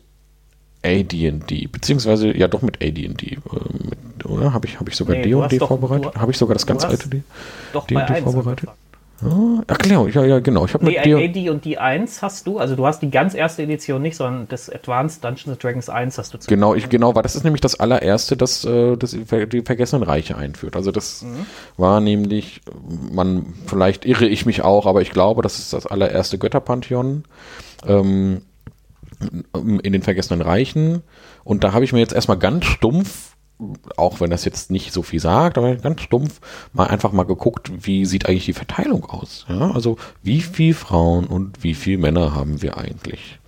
AD&D, 0.83 1.67
beziehungsweise 1.67 2.35
ja 2.35 2.47
doch 2.47 2.61
mit 2.61 2.83
AD&D, 2.83 3.37
äh, 3.37 4.27
oder? 4.27 4.53
Habe 4.53 4.67
ich, 4.67 4.79
hab 4.79 4.87
ich 4.87 4.95
sogar 4.95 5.15
D&D 5.15 5.35
nee, 5.35 5.59
vorbereitet? 5.59 6.15
Habe 6.15 6.31
ich 6.31 6.37
sogar 6.37 6.53
das 6.53 6.65
ganz 6.65 6.83
alte 6.83 7.09
D&D 7.09 7.23
vorbereitet? 8.21 8.69
Ach 9.67 9.77
genau, 9.77 10.07
ja, 10.07 10.25
ja, 10.25 10.39
genau. 10.39 10.65
Ich 10.65 10.73
habe 10.73 10.85
nee, 10.85 10.97
mit 10.97 11.29
AD 11.29 11.49
und 11.49 11.65
die 11.65 11.77
1 11.77 12.21
hast 12.21 12.47
du, 12.47 12.59
also 12.59 12.75
du 12.75 12.85
hast 12.85 13.01
die 13.01 13.09
ganz 13.09 13.33
erste 13.33 13.63
Edition 13.63 14.01
nicht, 14.01 14.17
sondern 14.17 14.47
das 14.49 14.69
Advanced 14.69 15.23
Dungeons 15.23 15.57
Dragons 15.59 15.89
1 15.89 16.17
hast 16.17 16.33
du. 16.33 16.37
Genau, 16.47 16.75
ich, 16.75 16.89
genau, 16.89 17.15
weil 17.15 17.23
das 17.23 17.35
ist 17.35 17.43
nämlich 17.43 17.61
das 17.61 17.79
allererste, 17.79 18.35
das, 18.35 18.65
äh, 18.65 18.97
das 18.97 19.11
die 19.11 19.61
Vergessenen 19.61 20.03
Reiche 20.03 20.37
einführt. 20.37 20.75
Also 20.75 20.91
das 20.91 21.21
mhm. 21.21 21.45
war 21.77 22.01
nämlich, 22.01 22.61
man, 23.11 23.53
vielleicht 23.65 24.05
irre 24.05 24.27
ich 24.27 24.45
mich 24.45 24.61
auch, 24.63 24.85
aber 24.85 25.01
ich 25.01 25.11
glaube, 25.11 25.41
das 25.41 25.59
ist 25.59 25.73
das 25.73 25.87
allererste 25.87 26.37
Götterpantheon 26.37 27.23
ähm, 27.87 28.41
in 29.53 29.93
den 29.93 30.01
Vergessenen 30.01 30.41
Reichen. 30.41 31.03
Und 31.43 31.63
da 31.63 31.73
habe 31.73 31.86
ich 31.86 31.93
mir 31.93 31.99
jetzt 31.99 32.13
erstmal 32.13 32.38
ganz 32.39 32.65
stumpf 32.65 33.33
auch 33.97 34.19
wenn 34.19 34.29
das 34.29 34.45
jetzt 34.45 34.71
nicht 34.71 34.91
so 34.91 35.03
viel 35.03 35.19
sagt, 35.19 35.57
aber 35.57 35.75
ganz 35.75 36.01
stumpf 36.01 36.41
mal 36.73 36.88
einfach 36.88 37.12
mal 37.12 37.23
geguckt, 37.23 37.71
wie 37.86 38.05
sieht 38.05 38.27
eigentlich 38.27 38.45
die 38.45 38.53
Verteilung 38.53 39.05
aus. 39.05 39.45
Ja? 39.47 39.71
Also 39.71 39.97
wie 40.21 40.41
viel 40.41 40.73
Frauen 40.73 41.25
und 41.25 41.63
wie 41.63 41.73
viel 41.73 41.97
Männer 41.97 42.36
haben 42.36 42.62
wir 42.62 42.77
eigentlich? 42.77 43.39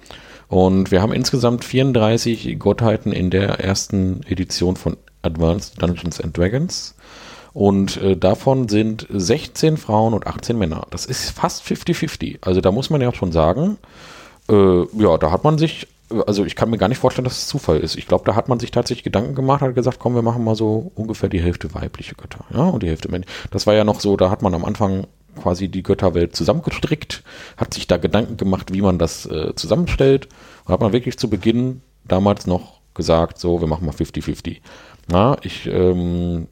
Und 0.47 0.91
wir 0.91 1.01
haben 1.01 1.11
insgesamt 1.11 1.65
34 1.65 2.57
Gottheiten 2.59 3.11
in 3.11 3.29
der 3.29 3.59
ersten 3.59 4.21
Edition 4.27 4.75
von 4.75 4.97
Advanced 5.23 5.81
Dungeons 5.81 6.21
and 6.21 6.37
Dragons. 6.37 6.95
Und 7.51 7.97
äh, 7.97 8.15
davon 8.17 8.67
sind 8.67 9.07
16 9.09 9.77
Frauen 9.77 10.13
und 10.13 10.27
18 10.27 10.57
Männer. 10.57 10.85
Das 10.91 11.05
ist 11.05 11.31
fast 11.31 11.63
50-50. 11.63 12.39
Also 12.41 12.61
da 12.61 12.71
muss 12.71 12.89
man 12.89 13.01
ja 13.01 13.13
schon 13.13 13.31
sagen, 13.31 13.77
äh, 14.49 14.85
ja, 15.01 15.17
da 15.17 15.31
hat 15.31 15.43
man 15.43 15.57
sich 15.57 15.87
also 16.27 16.45
ich 16.45 16.55
kann 16.55 16.69
mir 16.69 16.77
gar 16.77 16.87
nicht 16.87 16.99
vorstellen, 16.99 17.23
dass 17.23 17.39
es 17.39 17.47
Zufall 17.47 17.79
ist. 17.79 17.97
Ich 17.97 18.07
glaube, 18.07 18.25
da 18.25 18.35
hat 18.35 18.47
man 18.47 18.59
sich 18.59 18.71
tatsächlich 18.71 19.03
Gedanken 19.03 19.35
gemacht, 19.35 19.61
hat 19.61 19.75
gesagt, 19.75 19.99
komm, 19.99 20.15
wir 20.15 20.21
machen 20.21 20.43
mal 20.43 20.55
so 20.55 20.91
ungefähr 20.95 21.29
die 21.29 21.41
Hälfte 21.41 21.73
weibliche 21.73 22.15
Götter, 22.15 22.45
ja, 22.53 22.63
und 22.63 22.83
die 22.83 22.87
Hälfte 22.87 23.09
männliche. 23.09 23.33
Das 23.51 23.65
war 23.65 23.73
ja 23.73 23.83
noch 23.83 23.99
so, 23.99 24.15
da 24.17 24.29
hat 24.29 24.41
man 24.41 24.53
am 24.53 24.65
Anfang 24.65 25.07
quasi 25.41 25.67
die 25.67 25.83
Götterwelt 25.83 26.35
zusammengestrickt, 26.35 27.23
hat 27.57 27.73
sich 27.73 27.87
da 27.87 27.97
Gedanken 27.97 28.37
gemacht, 28.37 28.73
wie 28.73 28.81
man 28.81 28.99
das 28.99 29.25
äh, 29.25 29.53
zusammenstellt 29.55 30.29
und 30.65 30.73
hat 30.73 30.79
man 30.79 30.93
wirklich 30.93 31.17
zu 31.17 31.29
Beginn 31.29 31.81
damals 32.05 32.47
noch 32.47 32.79
gesagt, 32.93 33.39
so, 33.39 33.59
wir 33.59 33.67
machen 33.67 33.85
mal 33.85 33.93
50-50. 33.93 34.57
Na, 35.07 35.37
ich 35.41 35.67
ähm, 35.67 36.47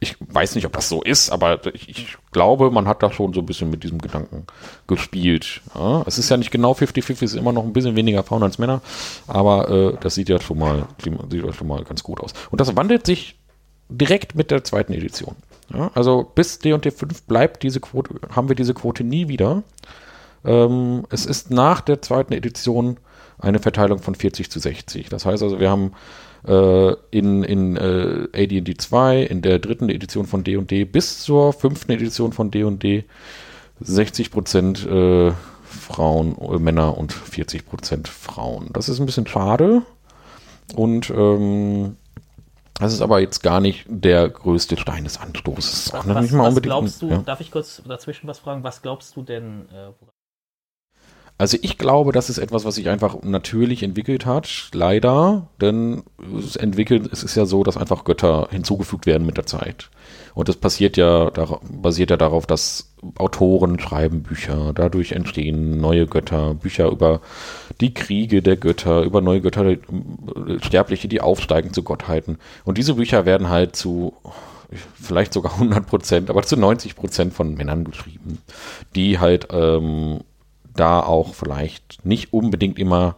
ich 0.00 0.16
weiß 0.20 0.54
nicht, 0.54 0.66
ob 0.66 0.72
das 0.72 0.88
so 0.88 1.02
ist, 1.02 1.30
aber 1.30 1.60
ich, 1.74 1.88
ich, 1.88 2.16
glaube, 2.32 2.70
man 2.70 2.88
hat 2.88 3.02
da 3.02 3.12
schon 3.12 3.32
so 3.32 3.40
ein 3.40 3.46
bisschen 3.46 3.70
mit 3.70 3.84
diesem 3.84 4.00
Gedanken 4.00 4.46
gespielt. 4.86 5.60
Ja, 5.74 6.02
es 6.06 6.18
ist 6.18 6.30
ja 6.30 6.36
nicht 6.36 6.50
genau 6.50 6.72
50-50, 6.72 7.10
es 7.10 7.22
ist 7.22 7.34
immer 7.34 7.52
noch 7.52 7.64
ein 7.64 7.72
bisschen 7.72 7.94
weniger 7.94 8.22
Frauen 8.22 8.42
als 8.42 8.58
Männer, 8.58 8.80
aber 9.26 9.68
äh, 9.70 9.96
das 10.00 10.14
sieht 10.14 10.28
ja 10.28 10.40
schon 10.40 10.58
mal, 10.58 10.86
sieht 11.02 11.54
schon 11.54 11.68
mal 11.68 11.84
ganz 11.84 12.02
gut 12.02 12.20
aus. 12.20 12.32
Und 12.50 12.60
das 12.60 12.74
wandelt 12.76 13.06
sich 13.06 13.38
direkt 13.88 14.34
mit 14.34 14.50
der 14.50 14.64
zweiten 14.64 14.92
Edition. 14.92 15.36
Ja, 15.72 15.90
also 15.94 16.30
bis 16.34 16.58
D&D 16.58 16.90
5 16.90 17.22
bleibt 17.22 17.62
diese 17.62 17.80
Quote, 17.80 18.14
haben 18.34 18.48
wir 18.48 18.56
diese 18.56 18.74
Quote 18.74 19.04
nie 19.04 19.28
wieder. 19.28 19.62
Ähm, 20.44 21.06
es 21.10 21.24
ist 21.24 21.50
nach 21.50 21.80
der 21.80 22.02
zweiten 22.02 22.32
Edition 22.32 22.98
eine 23.38 23.58
Verteilung 23.58 23.98
von 23.98 24.14
40 24.14 24.50
zu 24.50 24.58
60. 24.58 25.08
Das 25.08 25.24
heißt 25.24 25.42
also, 25.42 25.60
wir 25.60 25.70
haben 25.70 25.92
in, 26.46 27.42
in 27.42 27.76
äh, 27.76 28.28
AD&D 28.34 28.74
2, 28.76 29.22
in 29.22 29.40
der 29.40 29.58
dritten 29.58 29.88
Edition 29.88 30.26
von 30.26 30.44
D&D 30.44 30.84
bis 30.84 31.22
zur 31.22 31.52
fünften 31.52 31.92
Edition 31.92 32.32
von 32.32 32.50
D&D 32.50 33.04
60 33.80 34.30
Prozent 34.30 34.86
äh, 34.86 35.32
Frauen, 35.64 36.36
äh, 36.38 36.58
Männer 36.58 36.96
und 36.96 37.12
40 37.12 37.66
Prozent 37.66 38.08
Frauen. 38.08 38.70
Das 38.72 38.88
ist 38.88 39.00
ein 39.00 39.06
bisschen 39.06 39.26
schade 39.26 39.82
und 40.74 41.10
ähm, 41.10 41.96
das 42.74 42.92
ist 42.92 43.02
aber 43.02 43.20
jetzt 43.20 43.42
gar 43.42 43.60
nicht 43.60 43.84
der 43.88 44.28
größte 44.28 44.76
Stein 44.76 45.04
des 45.04 45.20
Anstoßes. 45.20 45.92
Was, 45.92 46.08
was, 46.08 46.32
was 46.32 46.62
glaubst 46.62 47.02
du, 47.02 47.08
ja? 47.08 47.18
darf 47.18 47.40
ich 47.40 47.50
kurz 47.50 47.82
dazwischen 47.86 48.26
was 48.26 48.40
fragen, 48.40 48.64
was 48.64 48.82
glaubst 48.82 49.14
du 49.16 49.22
denn, 49.22 49.68
äh, 49.72 49.92
also 51.36 51.58
ich 51.62 51.78
glaube, 51.78 52.12
das 52.12 52.30
ist 52.30 52.38
etwas, 52.38 52.64
was 52.64 52.76
sich 52.76 52.88
einfach 52.88 53.22
natürlich 53.22 53.82
entwickelt 53.82 54.24
hat, 54.24 54.68
leider, 54.72 55.48
denn 55.60 56.04
es 56.38 56.54
entwickelt, 56.54 57.08
es 57.12 57.24
ist 57.24 57.34
ja 57.34 57.44
so, 57.44 57.64
dass 57.64 57.76
einfach 57.76 58.04
Götter 58.04 58.48
hinzugefügt 58.52 59.06
werden 59.06 59.26
mit 59.26 59.36
der 59.36 59.46
Zeit. 59.46 59.90
Und 60.34 60.48
das 60.48 60.56
passiert 60.56 60.96
ja, 60.96 61.30
basiert 61.62 62.10
ja 62.10 62.16
darauf, 62.16 62.46
dass 62.46 62.94
Autoren 63.18 63.80
schreiben 63.80 64.22
Bücher, 64.22 64.72
dadurch 64.74 65.12
entstehen 65.12 65.80
neue 65.80 66.06
Götter, 66.06 66.54
Bücher 66.54 66.88
über 66.88 67.20
die 67.80 67.94
Kriege 67.94 68.40
der 68.40 68.56
Götter, 68.56 69.02
über 69.02 69.20
neue 69.20 69.40
Götter, 69.40 69.76
Sterbliche, 70.62 71.08
die 71.08 71.20
aufsteigen 71.20 71.72
zu 71.72 71.82
Gottheiten. 71.82 72.38
Und 72.64 72.78
diese 72.78 72.94
Bücher 72.94 73.26
werden 73.26 73.48
halt 73.48 73.74
zu 73.74 74.14
vielleicht 75.00 75.32
sogar 75.32 75.54
100 75.54 75.86
Prozent, 75.86 76.30
aber 76.30 76.42
zu 76.42 76.56
90 76.56 76.96
Prozent 76.96 77.34
von 77.34 77.54
Männern 77.54 77.84
geschrieben, 77.84 78.38
die 78.94 79.18
halt 79.18 79.48
ähm, 79.52 80.20
da 80.76 81.00
auch 81.00 81.34
vielleicht 81.34 82.04
nicht 82.04 82.32
unbedingt 82.32 82.78
immer 82.78 83.16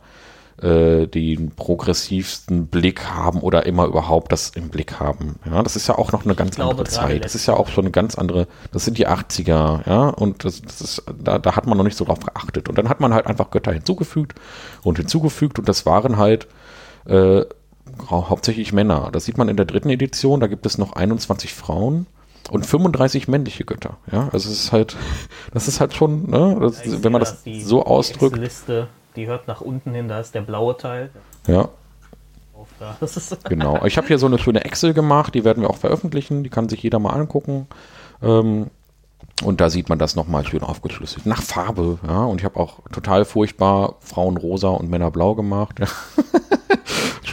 äh, 0.63 1.07
den 1.07 1.51
progressivsten 1.51 2.69
Blick 2.69 3.05
haben 3.05 3.41
oder 3.41 3.67
immer 3.67 3.85
überhaupt 3.85 4.33
das 4.33 4.51
im 4.51 4.71
Blick 4.71 5.01
haben. 5.01 5.37
Ja, 5.45 5.63
das 5.63 5.77
ist 5.77 5.87
ja 5.87 5.99
auch 5.99 6.13
noch 6.13 6.25
eine 6.25 6.35
ganz 6.35 6.59
andere 6.59 6.85
Zeit. 6.85 7.25
Das 7.25 7.35
ist 7.35 7.47
ja 7.47 7.55
auch 7.55 7.69
schon 7.69 7.85
eine 7.85 7.93
ganz 7.93 8.17
andere, 8.17 8.47
das 8.73 8.85
sind 8.85 8.97
die 8.97 9.07
80er, 9.07 9.87
ja, 9.87 10.09
und 10.09 10.45
das, 10.45 10.63
das 10.63 10.81
ist, 10.81 11.03
da, 11.23 11.39
da 11.39 11.57
hat 11.57 11.67
man 11.67 11.77
noch 11.77 11.85
nicht 11.85 11.97
so 11.97 12.05
drauf 12.05 12.21
geachtet. 12.21 12.69
Und 12.69 12.79
dann 12.79 12.89
hat 12.89 13.01
man 13.01 13.13
halt 13.13 13.27
einfach 13.27 13.51
Götter 13.51 13.73
hinzugefügt 13.73 14.35
und 14.83 14.97
hinzugefügt 14.97 15.59
und 15.59 15.69
das 15.69 15.85
waren 15.85 16.17
halt 16.17 16.47
äh, 17.05 17.43
hauptsächlich 18.09 18.73
Männer. 18.73 19.11
Das 19.13 19.27
sieht 19.27 19.39
man 19.39 19.49
in 19.49 19.57
der 19.57 19.67
dritten 19.67 19.91
Edition, 19.91 20.41
da 20.41 20.47
gibt 20.47 20.65
es 20.65 20.79
noch 20.79 20.95
21 20.95 21.53
Frauen 21.53 22.07
und 22.51 22.67
35 22.67 23.29
männliche 23.29 23.65
Götter. 23.65 23.97
Ja, 24.11 24.29
also 24.33 24.51
es 24.51 24.65
ist 24.65 24.73
halt, 24.73 24.97
das 25.53 25.69
ist 25.69 25.81
halt 25.81 25.95
schon, 25.95 26.31
ne, 26.31 26.57
das, 26.61 26.85
ja, 26.85 27.03
wenn 27.03 27.13
man 27.13 27.21
das 27.21 27.43
die, 27.43 27.63
so 27.63 27.85
ausdrückt. 27.85 28.37
Die 28.37 28.41
Liste, 28.41 28.89
die 29.17 29.27
hört 29.27 29.49
nach 29.49 29.61
unten 29.61 29.95
hin, 29.95 30.09
da 30.09 30.21
ist 30.21 30.35
der 30.35 30.43
blaue 30.43 30.77
Teil. 30.77 31.11
Ja. 31.47 31.69
genau. 33.45 33.85
Ich 33.85 33.97
habe 33.97 34.07
hier 34.07 34.19
so 34.19 34.27
eine 34.27 34.39
schöne 34.39 34.65
Excel 34.65 34.93
gemacht, 34.93 35.35
die 35.35 35.45
werden 35.45 35.63
wir 35.63 35.71
auch 35.71 35.77
veröffentlichen, 35.77 36.43
die 36.43 36.51
kann 36.51 36.69
sich 36.69 36.83
jeder 36.83 36.99
mal 36.99 37.11
angucken. 37.11 37.69
Ähm, 38.23 38.71
und 39.45 39.61
da 39.61 39.69
sieht 39.69 39.89
man 39.89 39.99
das 39.99 40.17
nochmal 40.17 40.47
schön 40.47 40.63
aufgeschlüsselt. 40.63 41.27
Nach 41.27 41.43
Farbe, 41.43 41.99
ja. 42.07 42.25
Und 42.25 42.41
ich 42.41 42.45
habe 42.45 42.59
auch 42.59 42.81
total 42.93 43.25
furchtbar 43.25 43.97
Frauen 44.01 44.37
rosa 44.37 44.69
und 44.69 44.89
Männer 44.89 45.11
blau 45.11 45.35
gemacht. 45.35 45.81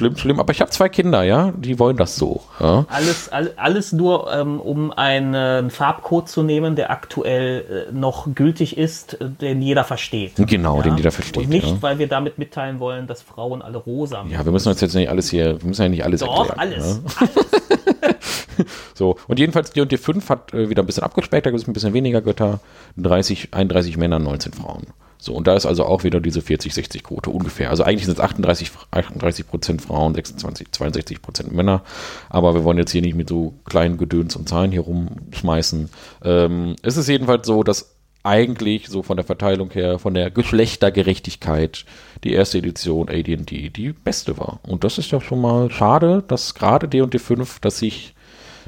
Schlimm, 0.04 0.18
schlimm. 0.18 0.40
Aber 0.40 0.52
ich 0.52 0.60
habe 0.60 0.70
zwei 0.72 0.90
Kinder, 0.90 1.24
ja, 1.24 1.54
die 1.56 1.80
wollen 1.80 1.96
das 1.96 2.16
so. 2.18 2.42
Ja? 2.60 2.86
Alles, 2.90 3.30
all, 3.30 3.54
alles 3.56 3.94
nur, 3.94 4.34
ähm, 4.34 4.60
um 4.60 4.92
einen 4.92 5.70
Farbcode 5.70 6.28
zu 6.28 6.44
nehmen, 6.44 6.76
der 6.76 6.92
aktuell 6.92 7.88
äh, 7.90 7.92
noch 7.94 8.28
gültig 8.36 8.78
ist, 8.78 9.14
äh, 9.22 9.30
den 9.30 9.62
jeder 9.62 9.84
versteht. 9.84 10.34
Genau, 10.36 10.78
ja? 10.78 10.84
den 10.84 10.98
jeder 10.98 11.12
versteht. 11.12 11.44
Und 11.44 11.50
nicht, 11.50 11.68
ja. 11.68 11.82
weil 11.82 12.00
wir 12.00 12.08
damit 12.08 12.38
mitteilen 12.38 12.80
wollen, 12.80 13.08
dass 13.08 13.22
Frauen 13.22 13.62
alle 13.62 13.78
rosa 13.78 14.18
haben. 14.18 14.30
Ja, 14.30 14.44
wir 14.44 14.52
müssen 14.52 14.70
uns 14.70 14.82
jetzt 14.82 14.94
nicht 14.94 15.10
alles 15.10 15.30
hier, 15.30 15.62
wir 15.62 15.68
müssen 15.68 15.84
ja 15.84 15.90
nicht 15.90 16.04
alles 16.04 16.20
Doch, 16.20 16.50
erklären. 16.50 16.60
alles. 16.60 17.02
alles. 17.18 17.32
so, 18.94 19.18
und 19.28 19.40
jedenfalls 19.40 19.72
die 19.72 19.98
5 19.98 20.30
hat 20.30 20.54
äh, 20.54 20.70
wieder 20.70 20.84
ein 20.84 20.86
bisschen 20.86 21.04
abgespeckt, 21.04 21.46
da 21.46 21.52
gibt 21.52 21.62
es 21.62 21.68
ein 21.68 21.74
bisschen 21.74 21.94
weniger 21.94 22.22
Götter, 22.22 22.60
30, 22.98 23.50
31 23.54 23.98
Männer, 23.98 24.20
19 24.20 24.54
Frauen. 24.54 24.88
So, 25.24 25.34
und 25.34 25.48
da 25.48 25.56
ist 25.56 25.66
also 25.66 25.86
auch 25.86 26.04
wieder 26.04 26.20
diese 26.20 26.42
40-60-Quote 26.42 27.30
ungefähr. 27.30 27.70
Also 27.70 27.84
eigentlich 27.84 28.04
sind 28.04 28.16
es 28.16 28.20
38, 28.20 28.72
38 28.92 29.48
Prozent 29.48 29.82
Frauen, 29.82 30.14
26, 30.14 30.74
62 30.74 31.22
Prozent 31.22 31.54
Männer. 31.54 31.82
Aber 32.28 32.54
wir 32.56 32.66
wollen 32.66 32.78
jetzt 32.78 32.92
hier 32.92 33.02
nicht 33.02 33.16
mit 33.16 33.30
so 33.30 33.54
kleinen 33.64 33.98
Gedöns 33.98 34.36
und 34.36 34.50
Zahlen 34.50 34.74
hier 34.74 34.82
rumschmeißen. 34.82 35.90
Ähm, 36.26 36.76
es 36.82 36.98
ist 36.98 37.08
jedenfalls 37.08 37.48
so, 37.48 37.64
dass 37.64 37.96
eigentlich 38.24 38.90
so 38.90 39.02
von 39.02 39.16
der 39.16 39.26
Verteilung 39.26 39.72
her, 39.72 39.98
von 39.98 40.14
der 40.14 40.30
Geschlechtergerechtigkeit, 40.30 41.86
die 42.26 42.34
erste 42.34 42.58
Edition 42.58 43.08
AD&D 43.08 43.70
die 43.70 43.94
beste 43.94 44.38
war. 44.38 44.60
Und 44.64 44.84
das 44.84 44.98
ist 44.98 45.12
ja 45.12 45.22
schon 45.22 45.40
mal 45.40 45.72
schade, 45.72 46.24
dass 46.28 46.54
gerade 46.54 46.90
D&D 46.90 47.18
5, 47.18 47.60
dass 47.60 47.80
sich 47.80 48.14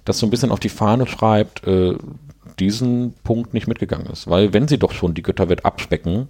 das 0.06 0.20
so 0.20 0.26
ein 0.26 0.30
bisschen 0.30 0.52
auf 0.52 0.60
die 0.60 0.70
Fahne 0.70 1.08
schreibt, 1.08 1.66
äh, 1.68 1.96
diesen 2.60 3.14
Punkt 3.24 3.54
nicht 3.54 3.68
mitgegangen 3.68 4.08
ist. 4.08 4.30
Weil 4.30 4.54
wenn 4.54 4.68
sie 4.68 4.78
doch 4.78 4.92
schon 4.92 5.14
die 5.14 5.24
Götterwelt 5.24 5.66
abspecken 5.66 6.28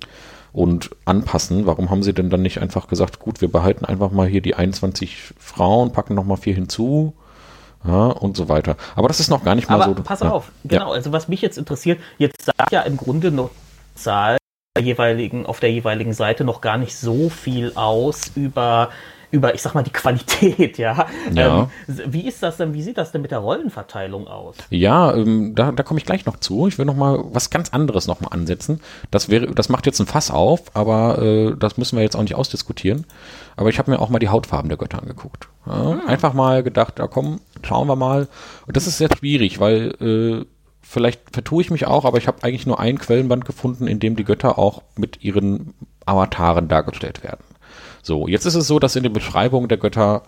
und 0.54 0.90
anpassen, 1.06 1.66
warum 1.66 1.90
haben 1.90 2.02
sie 2.02 2.14
denn 2.14 2.30
dann 2.30 2.42
nicht 2.42 2.62
einfach 2.62 2.88
gesagt, 2.88 3.20
gut, 3.20 3.42
wir 3.42 3.52
behalten 3.52 3.86
einfach 3.86 4.12
mal 4.12 4.28
hier 4.28 4.42
die 4.42 4.56
21 4.56 5.34
Frauen, 5.38 5.92
packen 5.92 6.16
nochmal 6.16 6.38
vier 6.38 6.56
hinzu 6.56 7.14
ja, 7.86 8.08
und 8.08 8.36
so 8.36 8.50
weiter. 8.50 8.78
Aber 8.96 9.08
das 9.08 9.20
ist 9.20 9.30
noch 9.30 9.44
gar 9.44 9.56
nicht 9.56 9.70
mal 9.70 9.82
Aber 9.82 9.96
so. 9.96 10.04
Pass 10.04 10.22
auf, 10.22 10.52
genau, 10.64 10.90
ja. 10.90 10.94
also 10.94 11.12
was 11.12 11.28
mich 11.28 11.42
jetzt 11.42 11.58
interessiert, 11.58 12.00
jetzt 12.18 12.44
sagt 12.44 12.72
ja 12.72 12.82
im 12.82 12.98
Grunde 12.98 13.32
noch 13.32 13.52
Zahl 13.94 14.38
der 14.76 14.84
jeweiligen, 14.84 15.46
auf 15.46 15.60
der 15.60 15.72
jeweiligen 15.72 16.14
Seite 16.14 16.44
noch 16.44 16.62
gar 16.62 16.78
nicht 16.78 16.96
so 16.96 17.30
viel 17.30 17.74
aus 17.76 18.32
über 18.36 18.90
über, 19.36 19.54
ich 19.54 19.62
sag 19.62 19.76
mal, 19.76 19.84
die 19.84 19.92
Qualität, 19.92 20.78
ja. 20.78 21.08
ja. 21.34 21.70
Ähm, 21.88 22.02
wie 22.08 22.28
ist 22.28 22.42
das 22.42 22.58
denn, 22.58 22.74
wie 22.74 22.82
sieht 22.82 22.98
das 22.98 23.12
denn 23.12 23.22
mit 23.22 23.32
der 23.32 23.40
Rollenverteilung 23.40 24.28
aus? 24.28 24.56
Ja, 24.70 25.14
ähm, 25.14 25.54
da, 25.56 25.72
da 25.72 25.84
komme 25.84 26.00
ich 26.00 26.06
gleich 26.06 26.26
noch 26.26 26.38
zu. 26.38 26.68
Ich 26.68 26.78
will 26.78 26.86
noch 26.86 26.96
mal 26.96 27.24
was 27.32 27.50
ganz 27.50 27.70
anderes 27.70 28.08
noch 28.08 28.22
mal 28.22 28.30
ansetzen. 28.30 28.80
Das 29.12 29.30
wäre, 29.30 29.48
das 29.48 29.70
macht 29.70 29.86
jetzt 29.86 30.00
ein 30.00 30.08
Fass 30.08 30.32
auf, 30.32 30.74
aber 30.74 31.22
äh, 31.22 31.56
das 31.60 31.78
müssen 31.78 31.98
wir 31.98 32.04
jetzt 32.04 32.16
auch 32.16 32.22
nicht 32.22 32.36
ausdiskutieren. 32.36 33.06
Aber 33.58 33.70
ich 33.70 33.78
habe 33.78 33.92
mir 33.92 34.00
auch 34.00 34.10
mal 34.10 34.20
die 34.20 34.30
Hautfarben 34.30 34.70
der 34.70 34.78
Götter 34.78 35.02
angeguckt. 35.02 35.50
Ja, 35.66 35.92
hm. 35.92 36.08
Einfach 36.08 36.34
mal 36.34 36.64
gedacht, 36.64 37.00
ja 37.00 37.08
komm, 37.08 37.42
schauen 37.62 37.88
wir 37.88 37.96
mal. 37.96 38.28
Und 38.66 38.78
das 38.78 38.88
ist 38.88 38.98
sehr 38.98 39.10
schwierig, 39.16 39.60
weil 39.60 39.96
äh, 40.02 40.46
vielleicht 40.82 41.22
vertue 41.32 41.62
ich 41.62 41.72
mich 41.72 41.88
auch, 41.88 42.06
aber 42.06 42.18
ich 42.18 42.28
habe 42.28 42.44
eigentlich 42.44 42.66
nur 42.66 42.80
ein 42.80 43.00
Quellenband 43.00 43.46
gefunden, 43.46 43.88
in 43.88 44.00
dem 44.00 44.16
die 44.16 44.24
Götter 44.24 44.58
auch 44.58 44.82
mit 44.96 45.24
ihren 45.24 45.74
Avataren 46.06 46.68
dargestellt 46.68 47.24
werden. 47.24 47.44
So, 48.06 48.28
jetzt 48.28 48.46
ist 48.46 48.54
es 48.54 48.68
so, 48.68 48.78
dass 48.78 48.96
in 48.96 49.02
den 49.02 49.14
Beschreibungen 49.14 49.68
der 49.68 49.80
Götter 49.80 50.22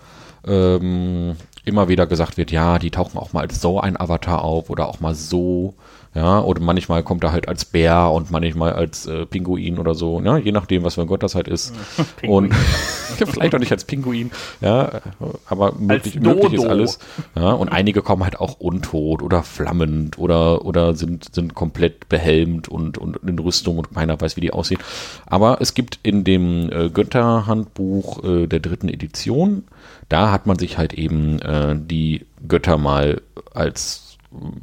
ähm, 0.48 1.36
immer 1.64 1.88
wieder 1.90 2.08
gesagt 2.08 2.36
wird, 2.36 2.50
ja, 2.50 2.80
die 2.80 2.90
tauchen 2.90 3.20
auch 3.20 3.34
mal 3.34 3.42
als 3.42 3.62
so 3.62 3.80
ein 3.80 4.00
Avatar 4.00 4.44
auf 4.44 4.72
oder 4.72 4.88
auch 4.88 5.00
mal 5.00 5.14
so 5.14 5.76
ja, 6.14 6.42
oder 6.42 6.62
manchmal 6.62 7.04
kommt 7.04 7.24
er 7.24 7.32
halt 7.32 7.48
als 7.48 7.66
Bär 7.66 8.12
und 8.12 8.32
manchmal 8.32 8.74
als 8.74 9.06
äh, 9.06 9.26
Pinguin 9.26 9.78
oder 9.78 9.94
so, 9.94 10.20
ne? 10.20 10.40
je 10.40 10.52
nachdem, 10.52 10.84
was 10.84 10.96
für 10.96 11.02
ein 11.02 11.08
Gott 11.08 11.24
das 11.24 11.36
halt 11.36 11.48
ist. 11.48 11.74
und 12.28 12.54
vielleicht 13.26 13.54
auch 13.54 13.60
nicht 13.60 13.72
als 13.72 13.86
Pinguin, 13.86 14.32
ja, 14.62 15.02
aber 15.48 15.74
möglich, 15.74 16.20
möglich 16.20 16.54
ist 16.54 16.66
alles. 16.66 17.00
Ja, 17.36 17.52
und 17.52 17.70
einige 17.70 18.02
kommen 18.02 18.24
halt 18.24 18.40
auch 18.40 18.60
untot 18.60 19.22
oder 19.22 19.44
flammend 19.44 20.18
oder, 20.18 20.66
oder 20.66 20.96
sind, 20.96 21.34
sind 21.34 21.54
komplett 21.54 22.10
behelmt 22.10 22.68
und, 22.68 22.98
und 22.98 23.18
in 23.18 23.40
Rüstung 23.40 23.78
und 23.78 23.94
keiner 23.94 24.20
weiß, 24.20 24.38
wie 24.38 24.42
die 24.42 24.54
aussehen. 24.54 24.80
Aber 25.26 25.62
es 25.62 25.74
gibt 25.74 26.00
in 26.04 26.24
dem 26.24 26.72
äh, 26.72 26.90
Götterhandbuch 26.90 28.24
äh, 28.24 28.48
der 28.48 28.60
dritten 28.60 28.90
Edition, 28.90 29.66
da 30.10 30.32
hat 30.32 30.48
man 30.48 30.58
sich 30.58 30.78
halt 30.78 30.94
eben 30.94 31.40
äh, 31.40 31.76
die 31.78 32.26
Götter 32.48 32.78
mal 32.78 33.22
als 33.54 34.07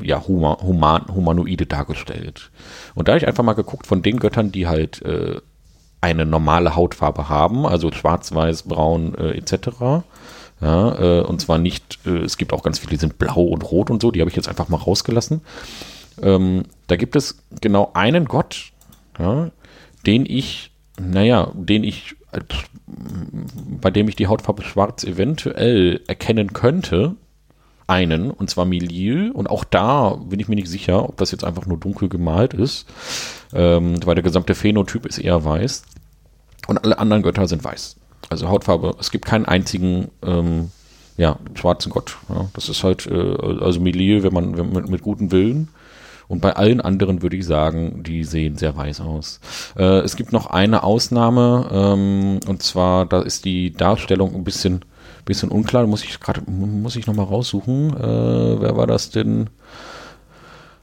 ja, 0.03 0.27
huma, 0.27 0.59
human, 0.62 1.07
Humanoide 1.14 1.66
dargestellt. 1.66 2.50
Und 2.94 3.09
da 3.09 3.12
habe 3.12 3.18
ich 3.18 3.27
einfach 3.27 3.44
mal 3.44 3.55
geguckt 3.55 3.87
von 3.87 4.03
den 4.03 4.18
Göttern, 4.18 4.53
die 4.53 4.66
halt 4.66 5.03
äh, 5.03 5.40
eine 6.00 6.27
normale 6.27 6.77
Hautfarbe 6.77 7.29
haben, 7.29 7.66
also 7.66 7.90
schwarz, 7.92 8.35
weiß, 8.35 8.64
braun 8.64 9.14
äh, 9.14 9.31
etc. 9.31 10.05
Ja, 10.61 11.20
äh, 11.20 11.22
und 11.22 11.40
zwar 11.40 11.59
nicht, 11.59 11.98
äh, 12.07 12.18
es 12.18 12.37
gibt 12.37 12.53
auch 12.53 12.62
ganz 12.62 12.79
viele, 12.79 12.90
die 12.90 12.96
sind 12.96 13.18
blau 13.18 13.42
und 13.42 13.62
rot 13.70 13.90
und 13.90 14.03
so, 14.03 14.11
die 14.11 14.20
habe 14.20 14.31
ich 14.31 14.37
jetzt 14.37 14.48
einfach 14.48 14.68
mal 14.68 14.77
rausgelassen. 14.77 15.40
Ähm, 16.22 16.64
da 16.87 16.96
gibt 16.96 17.16
es 17.16 17.38
genau 17.61 17.90
einen 17.94 18.27
Gott, 18.27 18.72
ja, 19.18 19.50
den 20.07 20.27
ich, 20.27 20.70
naja, 21.00 21.50
den 21.55 21.85
ich, 21.85 22.16
bei 23.81 23.90
dem 23.90 24.09
ich 24.09 24.16
die 24.16 24.27
Hautfarbe 24.27 24.62
schwarz 24.62 25.05
eventuell 25.05 26.03
erkennen 26.07 26.53
könnte, 26.53 27.16
einen, 27.87 28.31
und 28.31 28.51
zwar 28.51 28.64
Milil. 28.64 29.31
Und 29.31 29.49
auch 29.49 29.64
da 29.64 30.11
bin 30.11 30.40
ich 30.40 30.49
mir 30.49 30.57
nicht 30.57 30.68
sicher, 30.68 31.09
ob 31.09 31.16
das 31.16 31.31
jetzt 31.31 31.44
einfach 31.44 31.66
nur 31.66 31.79
dunkel 31.79 32.09
gemalt 32.09 32.55
ist, 32.55 32.87
ähm, 33.53 33.97
weil 34.05 34.14
der 34.14 34.25
gesamte 34.25 34.55
Phänotyp 34.55 35.07
ist 35.07 35.18
eher 35.18 35.44
weiß. 35.44 35.85
Und 36.66 36.83
alle 36.83 36.99
anderen 36.99 37.23
Götter 37.23 37.47
sind 37.47 37.62
weiß. 37.62 37.97
Also 38.31 38.49
Hautfarbe, 38.49 38.97
es 38.99 39.11
gibt 39.11 39.27
keinen 39.27 39.44
einzigen 39.44 40.09
ähm, 40.25 40.70
ja, 41.16 41.38
schwarzen 41.55 41.90
Gott. 41.90 42.16
Ja. 42.29 42.47
Das 42.55 42.68
ist 42.68 42.83
halt, 42.85 43.07
äh, 43.07 43.37
also 43.61 43.81
Milil, 43.81 44.23
wenn 44.23 44.33
man, 44.33 44.57
wenn 44.57 44.73
mit, 44.73 44.88
mit 44.88 45.03
gutem 45.03 45.31
Willen. 45.31 45.68
Und 46.27 46.40
bei 46.40 46.57
allen 46.57 46.81
anderen 46.81 47.23
würde 47.23 47.37
ich 47.37 47.44
sagen, 47.44 48.03
die 48.03 48.25
sehen 48.25 48.57
sehr 48.57 48.77
weiß 48.77 49.03
aus. 49.03 49.40
Äh, 49.77 50.01
es 50.01 50.16
gibt 50.16 50.33
noch 50.33 50.47
eine 50.47 50.83
Ausnahme, 50.83 51.68
ähm, 51.70 52.40
und 52.49 52.62
zwar, 52.62 53.05
da 53.05 53.20
ist 53.20 53.44
die 53.44 53.73
Darstellung 53.73 54.35
ein 54.35 54.44
bisschen 54.44 54.85
bisschen 55.24 55.50
unklar. 55.50 55.87
Muss 55.87 56.04
ich 56.04 56.20
gerade, 56.20 56.42
muss 56.48 56.96
ich 56.96 57.06
nochmal 57.06 57.26
raussuchen. 57.26 57.90
Äh, 57.96 58.60
wer 58.60 58.76
war 58.76 58.87
das 58.87 59.10
denn? 59.10 59.48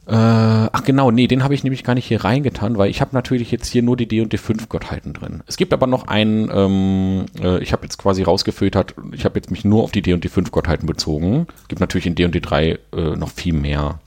Äh, 0.08 0.16
ach 0.16 0.84
genau, 0.84 1.12
nee, 1.12 1.28
den 1.28 1.44
habe 1.44 1.54
ich 1.54 1.64
nämlich 1.64 1.84
gar 1.84 1.94
nicht 1.94 2.08
hier 2.08 2.24
reingetan, 2.24 2.78
weil 2.78 2.90
ich 2.90 3.02
habe 3.02 3.12
natürlich 3.14 3.52
jetzt 3.52 3.68
hier 3.68 3.84
nur 3.84 3.96
die 3.96 4.08
D 4.08 4.20
und 4.22 4.34
D5 4.34 4.68
Gottheiten 4.68 5.14
drin. 5.14 5.44
Es 5.46 5.58
gibt 5.58 5.74
aber 5.74 5.86
noch 5.86 6.08
einen, 6.08 6.50
ähm, 6.52 7.26
äh, 7.40 7.62
ich 7.62 7.72
habe 7.72 7.84
jetzt 7.84 7.98
quasi 7.98 8.24
rausgefiltert, 8.24 8.96
ich 9.14 9.26
habe 9.26 9.38
jetzt 9.38 9.52
mich 9.52 9.64
nur 9.64 9.84
auf 9.84 9.92
die 9.92 10.02
D 10.02 10.14
und 10.14 10.26
D5 10.26 10.50
Gottheiten 10.50 10.88
bezogen. 10.88 11.46
Gibt 11.68 11.80
natürlich 11.80 12.08
in 12.08 12.16
D 12.16 12.26
und 12.26 12.36
D3 12.36 12.80
äh, 12.94 13.16
noch 13.16 13.30
viel 13.30 13.54
mehr. 13.54 14.00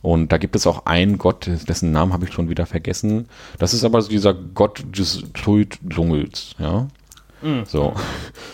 Und 0.00 0.32
da 0.32 0.38
gibt 0.38 0.56
es 0.56 0.66
auch 0.66 0.86
einen 0.86 1.18
Gott, 1.18 1.48
dessen 1.68 1.92
Namen 1.92 2.14
habe 2.14 2.24
ich 2.24 2.32
schon 2.32 2.48
wieder 2.48 2.64
vergessen. 2.64 3.28
Das 3.58 3.74
ist 3.74 3.84
aber 3.84 4.00
so 4.00 4.08
dieser 4.08 4.32
Gott 4.34 4.82
des 4.96 5.22
Schulddschungels, 5.34 6.56
ja. 6.58 6.88
Mhm. 7.42 7.64
So. 7.66 7.94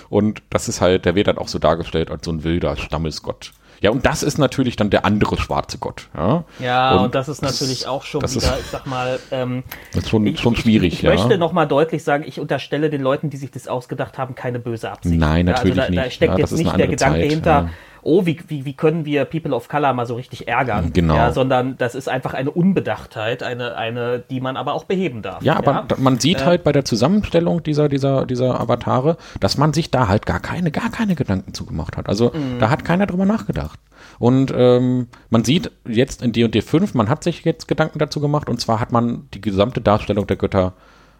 Und 0.08 0.42
das 0.50 0.68
ist 0.68 0.80
halt, 0.80 1.04
der 1.04 1.14
wird 1.14 1.28
dann 1.28 1.38
auch 1.38 1.48
so 1.48 1.58
dargestellt 1.58 2.10
als 2.10 2.24
so 2.24 2.32
ein 2.32 2.44
wilder 2.44 2.76
Stammesgott. 2.76 3.52
Ja, 3.80 3.90
und 3.90 4.04
das 4.04 4.22
ist 4.24 4.38
natürlich 4.38 4.74
dann 4.74 4.90
der 4.90 5.04
andere 5.04 5.36
schwarze 5.38 5.78
Gott. 5.78 6.08
Ja, 6.16 6.44
ja 6.58 6.96
und, 6.96 7.04
und 7.06 7.14
das 7.14 7.28
ist 7.28 7.42
natürlich 7.42 7.86
auch 7.86 8.04
schon 8.04 8.22
wieder, 8.22 8.34
ist, 8.34 8.60
ich 8.60 8.66
sag 8.66 8.86
mal, 8.86 9.20
ähm, 9.30 9.62
das 9.92 10.04
ist 10.04 10.10
schon, 10.10 10.26
ich, 10.26 10.40
schon 10.40 10.56
schwierig. 10.56 10.94
Ich, 10.94 10.98
ich 10.98 11.04
ja. 11.04 11.14
möchte 11.14 11.38
nochmal 11.38 11.68
deutlich 11.68 12.02
sagen, 12.02 12.24
ich 12.26 12.40
unterstelle 12.40 12.90
den 12.90 13.02
Leuten, 13.02 13.30
die 13.30 13.36
sich 13.36 13.52
das 13.52 13.68
ausgedacht 13.68 14.18
haben, 14.18 14.34
keine 14.34 14.58
böse 14.58 14.90
Absicht. 14.90 15.16
Nein, 15.16 15.46
natürlich 15.46 15.78
also 15.78 15.82
da, 15.82 15.90
nicht. 15.90 16.06
Da 16.06 16.10
steckt 16.10 16.32
ja, 16.32 16.38
jetzt 16.38 16.52
nicht 16.52 16.76
der 16.76 16.88
Gedanke 16.88 17.20
Zeit, 17.20 17.30
hinter, 17.30 17.70
oh, 18.02 18.26
wie, 18.26 18.38
wie, 18.48 18.64
wie 18.64 18.74
können 18.74 19.04
wir 19.04 19.24
People 19.24 19.54
of 19.54 19.68
Color 19.68 19.92
mal 19.92 20.06
so 20.06 20.14
richtig 20.14 20.48
ärgern? 20.48 20.92
Genau. 20.92 21.14
Ja, 21.14 21.32
sondern 21.32 21.76
das 21.78 21.94
ist 21.94 22.08
einfach 22.08 22.34
eine 22.34 22.50
Unbedachtheit, 22.50 23.42
eine, 23.42 23.76
eine, 23.76 24.20
die 24.30 24.40
man 24.40 24.56
aber 24.56 24.74
auch 24.74 24.84
beheben 24.84 25.22
darf. 25.22 25.42
Ja, 25.42 25.56
aber 25.56 25.86
ja? 25.90 25.96
man 25.98 26.18
sieht 26.18 26.42
äh, 26.42 26.44
halt 26.44 26.64
bei 26.64 26.72
der 26.72 26.84
Zusammenstellung 26.84 27.62
dieser, 27.62 27.88
dieser, 27.88 28.26
dieser 28.26 28.60
Avatare, 28.60 29.16
dass 29.40 29.58
man 29.58 29.72
sich 29.72 29.90
da 29.90 30.08
halt 30.08 30.26
gar 30.26 30.40
keine, 30.40 30.70
gar 30.70 30.90
keine 30.90 31.14
Gedanken 31.14 31.54
zugemacht 31.54 31.96
hat. 31.96 32.08
Also 32.08 32.28
mm. 32.28 32.58
da 32.58 32.70
hat 32.70 32.84
keiner 32.84 33.06
drüber 33.06 33.26
nachgedacht. 33.26 33.78
Und 34.18 34.52
ähm, 34.56 35.08
man 35.30 35.44
sieht 35.44 35.70
jetzt 35.86 36.22
in 36.22 36.32
D&D 36.32 36.62
5, 36.62 36.94
man 36.94 37.08
hat 37.08 37.24
sich 37.24 37.44
jetzt 37.44 37.68
Gedanken 37.68 37.98
dazu 37.98 38.20
gemacht 38.20 38.48
und 38.48 38.60
zwar 38.60 38.80
hat 38.80 38.92
man 38.92 39.28
die 39.34 39.40
gesamte 39.40 39.80
Darstellung 39.80 40.26
der 40.26 40.36
Götter 40.36 40.74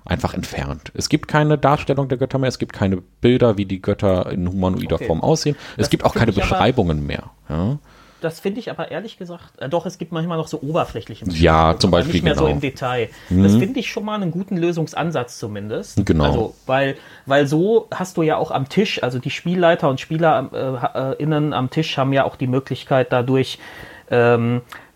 einfach 0.09 0.35
entfernt. 0.35 0.91
Es 0.95 1.09
gibt 1.09 1.29
keine 1.29 1.59
Darstellung 1.59 2.09
der 2.09 2.19
Götter 2.19 2.39
mehr, 2.39 2.49
es 2.49 2.59
gibt 2.59 2.73
keine 2.73 2.99
Bilder, 3.21 3.59
wie 3.59 3.67
die 3.67 3.81
Götter 3.81 4.31
in 4.31 4.49
humanoider 4.49 4.97
okay. 4.97 5.07
Form 5.07 5.21
aussehen. 5.21 5.57
Es 5.73 5.77
das 5.77 5.91
gibt 5.91 6.05
auch 6.05 6.15
keine 6.15 6.33
Beschreibungen 6.33 7.07
mehr. 7.07 7.31
Ja? 7.49 7.79
Das 8.21 8.41
finde 8.41 8.59
ich 8.59 8.71
aber 8.71 8.91
ehrlich 8.91 9.17
gesagt, 9.17 9.61
äh, 9.61 9.69
doch, 9.69 9.87
es 9.87 9.99
gibt 9.99 10.11
manchmal 10.11 10.39
noch 10.39 10.49
so 10.49 10.61
oberflächliche 10.61 11.25
Ja, 11.31 11.77
zum 11.79 11.93
Beispiel. 11.93 12.15
Nicht 12.15 12.25
mehr 12.25 12.35
genau. 12.35 12.47
so 12.47 12.53
im 12.53 12.61
Detail. 12.61 13.11
Mhm. 13.29 13.45
Das 13.45 13.55
finde 13.57 13.79
ich 13.79 13.91
schon 13.91 14.05
mal 14.05 14.17
einen 14.17 14.33
guten 14.33 14.57
Lösungsansatz 14.57 15.39
zumindest. 15.39 16.05
Genau. 16.05 16.25
Also, 16.25 16.55
weil, 16.67 16.97
weil 17.27 17.47
so 17.47 17.87
hast 17.93 18.17
du 18.17 18.23
ja 18.23 18.37
auch 18.37 18.51
am 18.51 18.69
Tisch, 18.69 19.03
also 19.03 19.21
die 19.21 19.31
Spielleiter 19.31 19.89
und 19.89 20.01
SpielerInnen 20.01 21.53
äh, 21.53 21.55
am 21.55 21.71
Tisch 21.71 21.97
haben 21.97 22.13
ja 22.13 22.25
auch 22.25 22.35
die 22.35 22.49
Möglichkeit 22.49 23.13
dadurch, 23.13 23.61
ähm, 24.11 24.63
äh, 24.67 24.88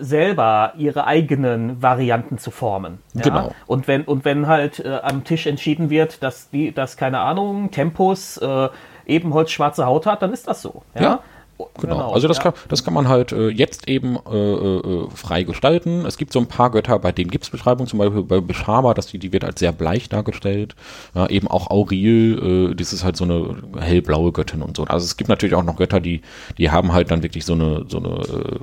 selber 0.00 0.72
ihre 0.76 1.06
eigenen 1.06 1.82
Varianten 1.82 2.38
zu 2.38 2.50
formen. 2.50 2.98
Ja? 3.14 3.22
Genau. 3.22 3.54
Und 3.66 3.88
wenn, 3.88 4.02
und 4.04 4.24
wenn 4.24 4.46
halt 4.46 4.80
äh, 4.80 4.98
am 5.02 5.24
Tisch 5.24 5.46
entschieden 5.46 5.90
wird, 5.90 6.22
dass 6.22 6.50
die, 6.50 6.72
dass, 6.72 6.96
keine 6.96 7.20
Ahnung, 7.20 7.70
Tempus 7.70 8.36
äh, 8.38 8.68
Ebenholz 9.06 9.50
schwarze 9.50 9.86
Haut 9.86 10.06
hat, 10.06 10.22
dann 10.22 10.32
ist 10.32 10.46
das 10.48 10.62
so. 10.62 10.82
Ja. 10.94 11.02
ja. 11.02 11.20
Genau. 11.58 11.94
genau. 11.94 12.12
also 12.12 12.28
das, 12.28 12.36
ja. 12.38 12.44
kann, 12.44 12.52
das 12.68 12.84
kann 12.84 12.94
man 12.94 13.08
halt 13.08 13.32
äh, 13.32 13.48
jetzt 13.48 13.88
eben 13.88 14.16
äh, 14.30 14.36
äh, 14.36 15.10
frei 15.12 15.42
gestalten. 15.42 16.06
Es 16.06 16.16
gibt 16.16 16.32
so 16.32 16.38
ein 16.38 16.46
paar 16.46 16.70
Götter, 16.70 16.98
bei 16.98 17.10
denen 17.10 17.30
gibt 17.30 17.44
es 17.44 17.50
Beschreibungen, 17.50 17.88
zum 17.88 17.98
Beispiel 17.98 18.22
bei 18.22 18.40
Beschama, 18.40 18.94
dass 18.94 19.08
die, 19.08 19.18
die 19.18 19.32
wird 19.32 19.44
als 19.44 19.58
sehr 19.58 19.72
bleich 19.72 20.08
dargestellt. 20.08 20.76
Ja, 21.14 21.26
eben 21.26 21.48
auch 21.48 21.70
Auril, 21.70 22.70
äh, 22.70 22.74
das 22.76 22.92
ist 22.92 23.02
halt 23.04 23.16
so 23.16 23.24
eine 23.24 23.56
hellblaue 23.78 24.32
Göttin 24.32 24.62
und 24.62 24.76
so. 24.76 24.84
Also 24.84 25.04
es 25.04 25.16
gibt 25.16 25.28
natürlich 25.28 25.56
auch 25.56 25.64
noch 25.64 25.76
Götter, 25.76 26.00
die, 26.00 26.22
die 26.58 26.70
haben 26.70 26.92
halt 26.92 27.10
dann 27.10 27.22
wirklich 27.22 27.44
so 27.44 27.54
eine, 27.54 27.84
so 27.88 27.98
eine 27.98 28.08
äh, 28.08 28.58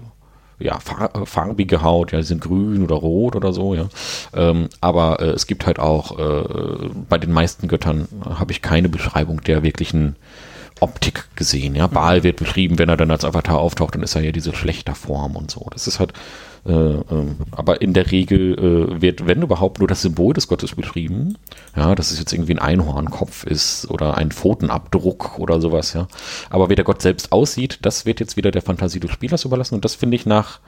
ja, 0.59 0.77
äh, 0.77 1.25
farbige 1.25 1.81
Haut, 1.81 2.11
ja, 2.11 2.19
die 2.19 2.25
sind 2.25 2.41
grün 2.41 2.83
oder 2.83 2.95
rot 2.95 3.35
oder 3.35 3.53
so, 3.53 3.73
ja. 3.75 3.87
Ähm, 4.33 4.69
aber 4.81 5.19
äh, 5.19 5.29
es 5.29 5.47
gibt 5.47 5.65
halt 5.65 5.79
auch, 5.79 6.17
äh, 6.17 6.89
bei 7.09 7.17
den 7.17 7.31
meisten 7.31 7.67
Göttern 7.67 8.07
habe 8.23 8.51
ich 8.51 8.61
keine 8.61 8.89
Beschreibung 8.89 9.41
der 9.41 9.63
wirklichen 9.63 10.15
Optik 10.79 11.25
gesehen, 11.35 11.75
ja. 11.75 11.87
Baal 11.87 12.23
wird 12.23 12.37
beschrieben, 12.37 12.79
wenn 12.79 12.89
er 12.89 12.97
dann 12.97 13.11
als 13.11 13.25
Avatar 13.25 13.59
auftaucht, 13.59 13.95
dann 13.95 14.03
ist 14.03 14.15
er 14.15 14.23
ja 14.23 14.31
diese 14.31 14.53
schlechter 14.55 14.95
Form 14.95 15.35
und 15.35 15.51
so. 15.51 15.67
Das 15.71 15.87
ist 15.87 15.99
halt, 15.99 16.13
äh, 16.65 16.71
ähm, 16.71 17.35
aber 17.51 17.81
in 17.81 17.93
der 17.93 18.11
Regel 18.11 18.57
äh, 18.57 19.01
wird, 19.01 19.27
wenn 19.27 19.43
überhaupt, 19.43 19.79
nur 19.79 19.87
das 19.87 20.01
Symbol 20.01 20.33
des 20.33 20.47
Gottes 20.47 20.75
beschrieben. 20.75 21.37
Ja, 21.75 21.93
dass 21.93 22.11
es 22.11 22.19
jetzt 22.19 22.33
irgendwie 22.33 22.53
ein 22.53 22.59
Einhornkopf 22.59 23.45
ist 23.45 23.89
oder 23.91 24.17
ein 24.17 24.31
Pfotenabdruck 24.31 25.37
oder 25.37 25.61
sowas, 25.61 25.93
ja. 25.93 26.07
Aber 26.49 26.69
wie 26.69 26.75
der 26.75 26.85
Gott 26.85 27.01
selbst 27.01 27.31
aussieht, 27.31 27.79
das 27.83 28.05
wird 28.05 28.19
jetzt 28.19 28.35
wieder 28.35 28.49
der 28.49 28.63
Fantasie 28.63 28.99
des 28.99 29.11
Spielers 29.11 29.45
überlassen 29.45 29.75
und 29.75 29.85
das 29.85 29.95
finde 29.95 30.15
ich 30.15 30.25
nach 30.25 30.59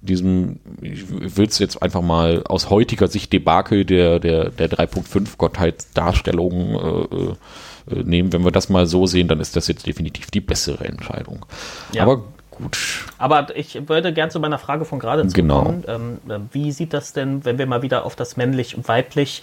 diesem, 0.00 0.58
ich 0.82 1.08
will 1.08 1.46
es 1.46 1.58
jetzt 1.58 1.82
einfach 1.82 2.02
mal 2.02 2.42
aus 2.44 2.68
heutiger 2.68 3.08
Sicht 3.08 3.32
Debakel 3.32 3.84
der, 3.84 4.18
der, 4.18 4.50
der 4.50 4.70
3.5 4.70 5.36
Gottheitsdarstellung 5.38 6.74
äh, 6.74 7.94
äh, 7.94 8.02
nehmen. 8.02 8.32
Wenn 8.32 8.44
wir 8.44 8.50
das 8.50 8.68
mal 8.68 8.86
so 8.86 9.06
sehen, 9.06 9.28
dann 9.28 9.40
ist 9.40 9.56
das 9.56 9.68
jetzt 9.68 9.86
definitiv 9.86 10.30
die 10.30 10.40
bessere 10.40 10.84
Entscheidung. 10.84 11.46
Ja. 11.92 12.02
Aber 12.02 12.24
Gut. 12.56 13.04
Aber 13.18 13.56
ich 13.56 13.88
würde 13.88 14.12
gern 14.12 14.30
zu 14.30 14.40
meiner 14.40 14.58
Frage 14.58 14.84
von 14.84 14.98
gerade 14.98 15.26
zurückkommen. 15.26 15.82
Genau. 15.86 15.94
Ähm, 15.94 16.18
äh, 16.28 16.38
wie 16.52 16.72
sieht 16.72 16.92
das 16.92 17.12
denn, 17.12 17.44
wenn 17.44 17.58
wir 17.58 17.66
mal 17.66 17.82
wieder 17.82 18.04
auf 18.04 18.16
das 18.16 18.36
männlich 18.36 18.76
und 18.76 18.86
weiblich 18.88 19.42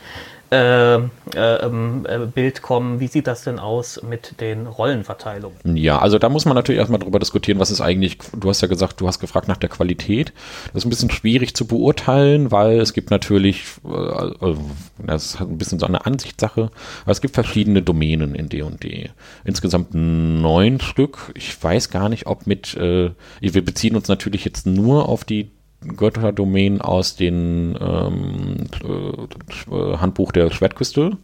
äh, 0.51 0.95
äh, 0.95 0.99
ähm, 1.35 2.05
äh, 2.09 2.19
Bild 2.25 2.61
kommen. 2.61 2.99
Wie 2.99 3.07
sieht 3.07 3.25
das 3.25 3.45
denn 3.45 3.57
aus 3.57 4.03
mit 4.03 4.41
den 4.41 4.67
Rollenverteilungen? 4.67 5.77
Ja, 5.77 5.99
also 5.99 6.19
da 6.19 6.27
muss 6.27 6.43
man 6.43 6.55
natürlich 6.55 6.79
erstmal 6.79 6.99
drüber 6.99 7.19
diskutieren, 7.19 7.57
was 7.57 7.71
ist 7.71 7.79
eigentlich, 7.79 8.17
du 8.35 8.49
hast 8.49 8.59
ja 8.59 8.67
gesagt, 8.67 8.99
du 8.99 9.07
hast 9.07 9.19
gefragt 9.19 9.47
nach 9.47 9.55
der 9.55 9.69
Qualität. 9.69 10.33
Das 10.73 10.81
ist 10.81 10.85
ein 10.85 10.89
bisschen 10.89 11.09
schwierig 11.09 11.55
zu 11.55 11.65
beurteilen, 11.65 12.51
weil 12.51 12.81
es 12.81 12.91
gibt 12.91 13.11
natürlich, 13.11 13.63
äh, 13.85 14.49
äh 14.49 14.55
das 14.97 15.25
ist 15.25 15.41
ein 15.41 15.57
bisschen 15.57 15.79
so 15.79 15.85
eine 15.85 16.05
Ansichtssache, 16.05 16.69
aber 17.03 17.11
es 17.11 17.21
gibt 17.21 17.33
verschiedene 17.33 17.81
Domänen 17.81 18.35
in 18.35 18.49
D&D. 18.49 19.09
Insgesamt 19.45 19.93
neun 19.93 20.81
Stück. 20.81 21.31
Ich 21.33 21.63
weiß 21.63 21.89
gar 21.91 22.09
nicht, 22.09 22.27
ob 22.27 22.45
mit, 22.45 22.75
wir 22.75 23.65
beziehen 23.65 23.95
uns 23.95 24.07
natürlich 24.07 24.45
jetzt 24.45 24.67
nur 24.67 25.09
auf 25.09 25.23
die 25.23 25.49
Götterdomänen 25.81 26.79
aus 26.79 27.15
dem 27.15 27.75
ähm, 27.79 28.67
äh, 28.83 29.97
Handbuch 29.97 30.31
der 30.31 30.51
Schwertküste. 30.51 31.17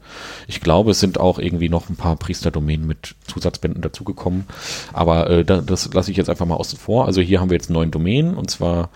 Ich 0.48 0.62
glaube, 0.62 0.92
es 0.92 1.00
sind 1.00 1.20
auch 1.20 1.38
irgendwie 1.38 1.70
noch 1.70 1.90
ein 1.90 1.96
paar 1.96 2.16
Priesterdomänen 2.16 2.88
mit 2.88 3.16
Zusatzbänden 3.28 3.82
dazugekommen. 3.82 4.46
Aber 4.94 5.30
äh, 5.30 5.46
das 5.46 5.94
lasse 5.94 6.10
ich 6.10 6.18
jetzt 6.18 6.30
einfach 6.30 6.48
mal 6.48 6.56
außen 6.56 6.80
vor. 6.80 7.06
Also 7.06 7.22
hier 7.22 7.40
haben 7.40 7.52
wir 7.52 7.58
jetzt 7.58 7.70
neun 7.70 7.92
Domänen 7.92 8.36
und 8.36 8.50
zwar 8.50 8.90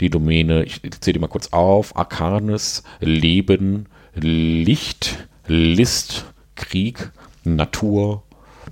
die 0.00 0.10
Domäne, 0.10 0.62
ich 0.62 0.82
zähle 1.00 1.14
die 1.14 1.18
mal 1.18 1.26
kurz 1.26 1.48
auf, 1.48 1.96
Arcanis, 1.96 2.84
Leben, 3.00 3.86
Licht, 4.14 5.28
List, 5.48 6.26
Krieg, 6.54 7.10
Natur, 7.42 8.22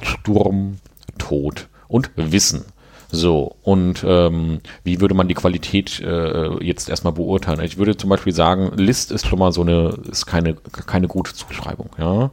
Sturm, 0.01 0.79
Tod 1.19 1.69
und 1.89 2.11
Wissen. 2.15 2.65
So, 3.11 3.57
und 3.63 4.05
ähm, 4.07 4.61
wie 4.85 5.01
würde 5.01 5.15
man 5.15 5.29
die 5.29 5.35
Qualität 5.35 6.01
äh, 6.01 6.63
jetzt 6.65 6.89
erstmal 6.89 7.13
beurteilen? 7.13 7.61
Ich 7.61 7.79
würde 7.79 7.97
zum 7.97 8.11
Beispiel 8.11 8.33
sagen, 8.33 8.73
List 8.77 9.13
ist 9.13 9.27
schon 9.27 9.39
mal 9.39 9.53
so 9.53 9.63
eine, 9.63 9.99
ist 10.11 10.27
keine, 10.27 10.55
keine 10.55 11.09
gute 11.09 11.33
Zuschreibung, 11.35 11.91
ja. 11.99 12.31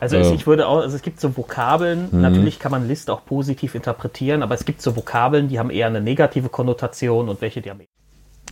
Also 0.00 0.16
äh, 0.16 0.34
ich 0.34 0.46
würde 0.46 0.66
auch, 0.66 0.80
also 0.80 0.96
es 0.96 1.02
gibt 1.02 1.20
so 1.20 1.36
Vokabeln, 1.36 2.08
mhm. 2.10 2.20
natürlich 2.22 2.58
kann 2.58 2.72
man 2.72 2.88
List 2.88 3.10
auch 3.10 3.24
positiv 3.24 3.74
interpretieren, 3.74 4.42
aber 4.42 4.54
es 4.54 4.64
gibt 4.64 4.80
so 4.82 4.96
Vokabeln, 4.96 5.48
die 5.48 5.58
haben 5.58 5.70
eher 5.70 5.86
eine 5.86 6.00
negative 6.00 6.48
Konnotation 6.48 7.28
und 7.28 7.40
welche, 7.40 7.60
die 7.60 7.70
haben 7.70 7.80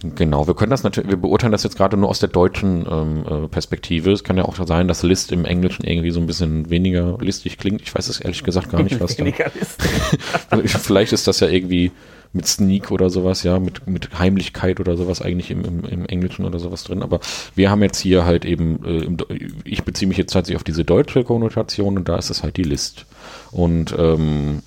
Genau, 0.02 0.46
wir 0.46 0.54
können 0.54 0.70
das 0.70 0.84
natürlich, 0.84 1.10
wir 1.10 1.16
beurteilen 1.16 1.50
das 1.50 1.64
jetzt 1.64 1.76
gerade 1.76 1.96
nur 1.96 2.08
aus 2.08 2.20
der 2.20 2.28
deutschen 2.28 2.86
ähm, 2.88 3.24
äh, 3.26 3.48
Perspektive. 3.48 4.12
Es 4.12 4.22
kann 4.22 4.36
ja 4.36 4.44
auch 4.44 4.54
sein, 4.64 4.86
dass 4.86 5.02
List 5.02 5.32
im 5.32 5.44
Englischen 5.44 5.84
irgendwie 5.84 6.12
so 6.12 6.20
ein 6.20 6.26
bisschen 6.26 6.70
weniger 6.70 7.18
listig 7.20 7.58
klingt. 7.58 7.82
Ich 7.82 7.94
weiß 7.94 8.08
es 8.08 8.20
ehrlich 8.20 8.44
gesagt 8.44 8.70
gar 8.70 8.82
nicht, 8.82 9.00
was 9.00 9.16
da. 9.16 9.24
Vielleicht 10.64 11.12
ist 11.12 11.26
das 11.26 11.40
ja 11.40 11.48
irgendwie 11.48 11.90
mit 12.32 12.46
Sneak 12.46 12.90
oder 12.90 13.10
sowas, 13.10 13.42
ja, 13.42 13.58
mit, 13.58 13.86
mit 13.86 14.18
Heimlichkeit 14.18 14.80
oder 14.80 14.96
sowas 14.96 15.22
eigentlich 15.22 15.50
im, 15.50 15.64
im, 15.64 15.84
im 15.84 16.06
Englischen 16.06 16.44
oder 16.44 16.58
sowas 16.58 16.84
drin. 16.84 17.02
Aber 17.02 17.20
wir 17.56 17.70
haben 17.70 17.82
jetzt 17.82 17.98
hier 17.98 18.24
halt 18.24 18.44
eben, 18.44 18.84
äh, 18.84 19.04
im, 19.04 19.16
ich 19.64 19.82
beziehe 19.82 20.06
mich 20.06 20.18
jetzt 20.18 20.32
tatsächlich 20.32 20.56
auf 20.56 20.64
diese 20.64 20.84
deutsche 20.84 21.24
Konnotation 21.24 21.96
und 21.96 22.08
da 22.08 22.16
ist 22.16 22.30
es 22.30 22.42
halt 22.42 22.56
die 22.56 22.62
List. 22.62 23.06
Und 23.50 23.94
ähm, 23.98 24.62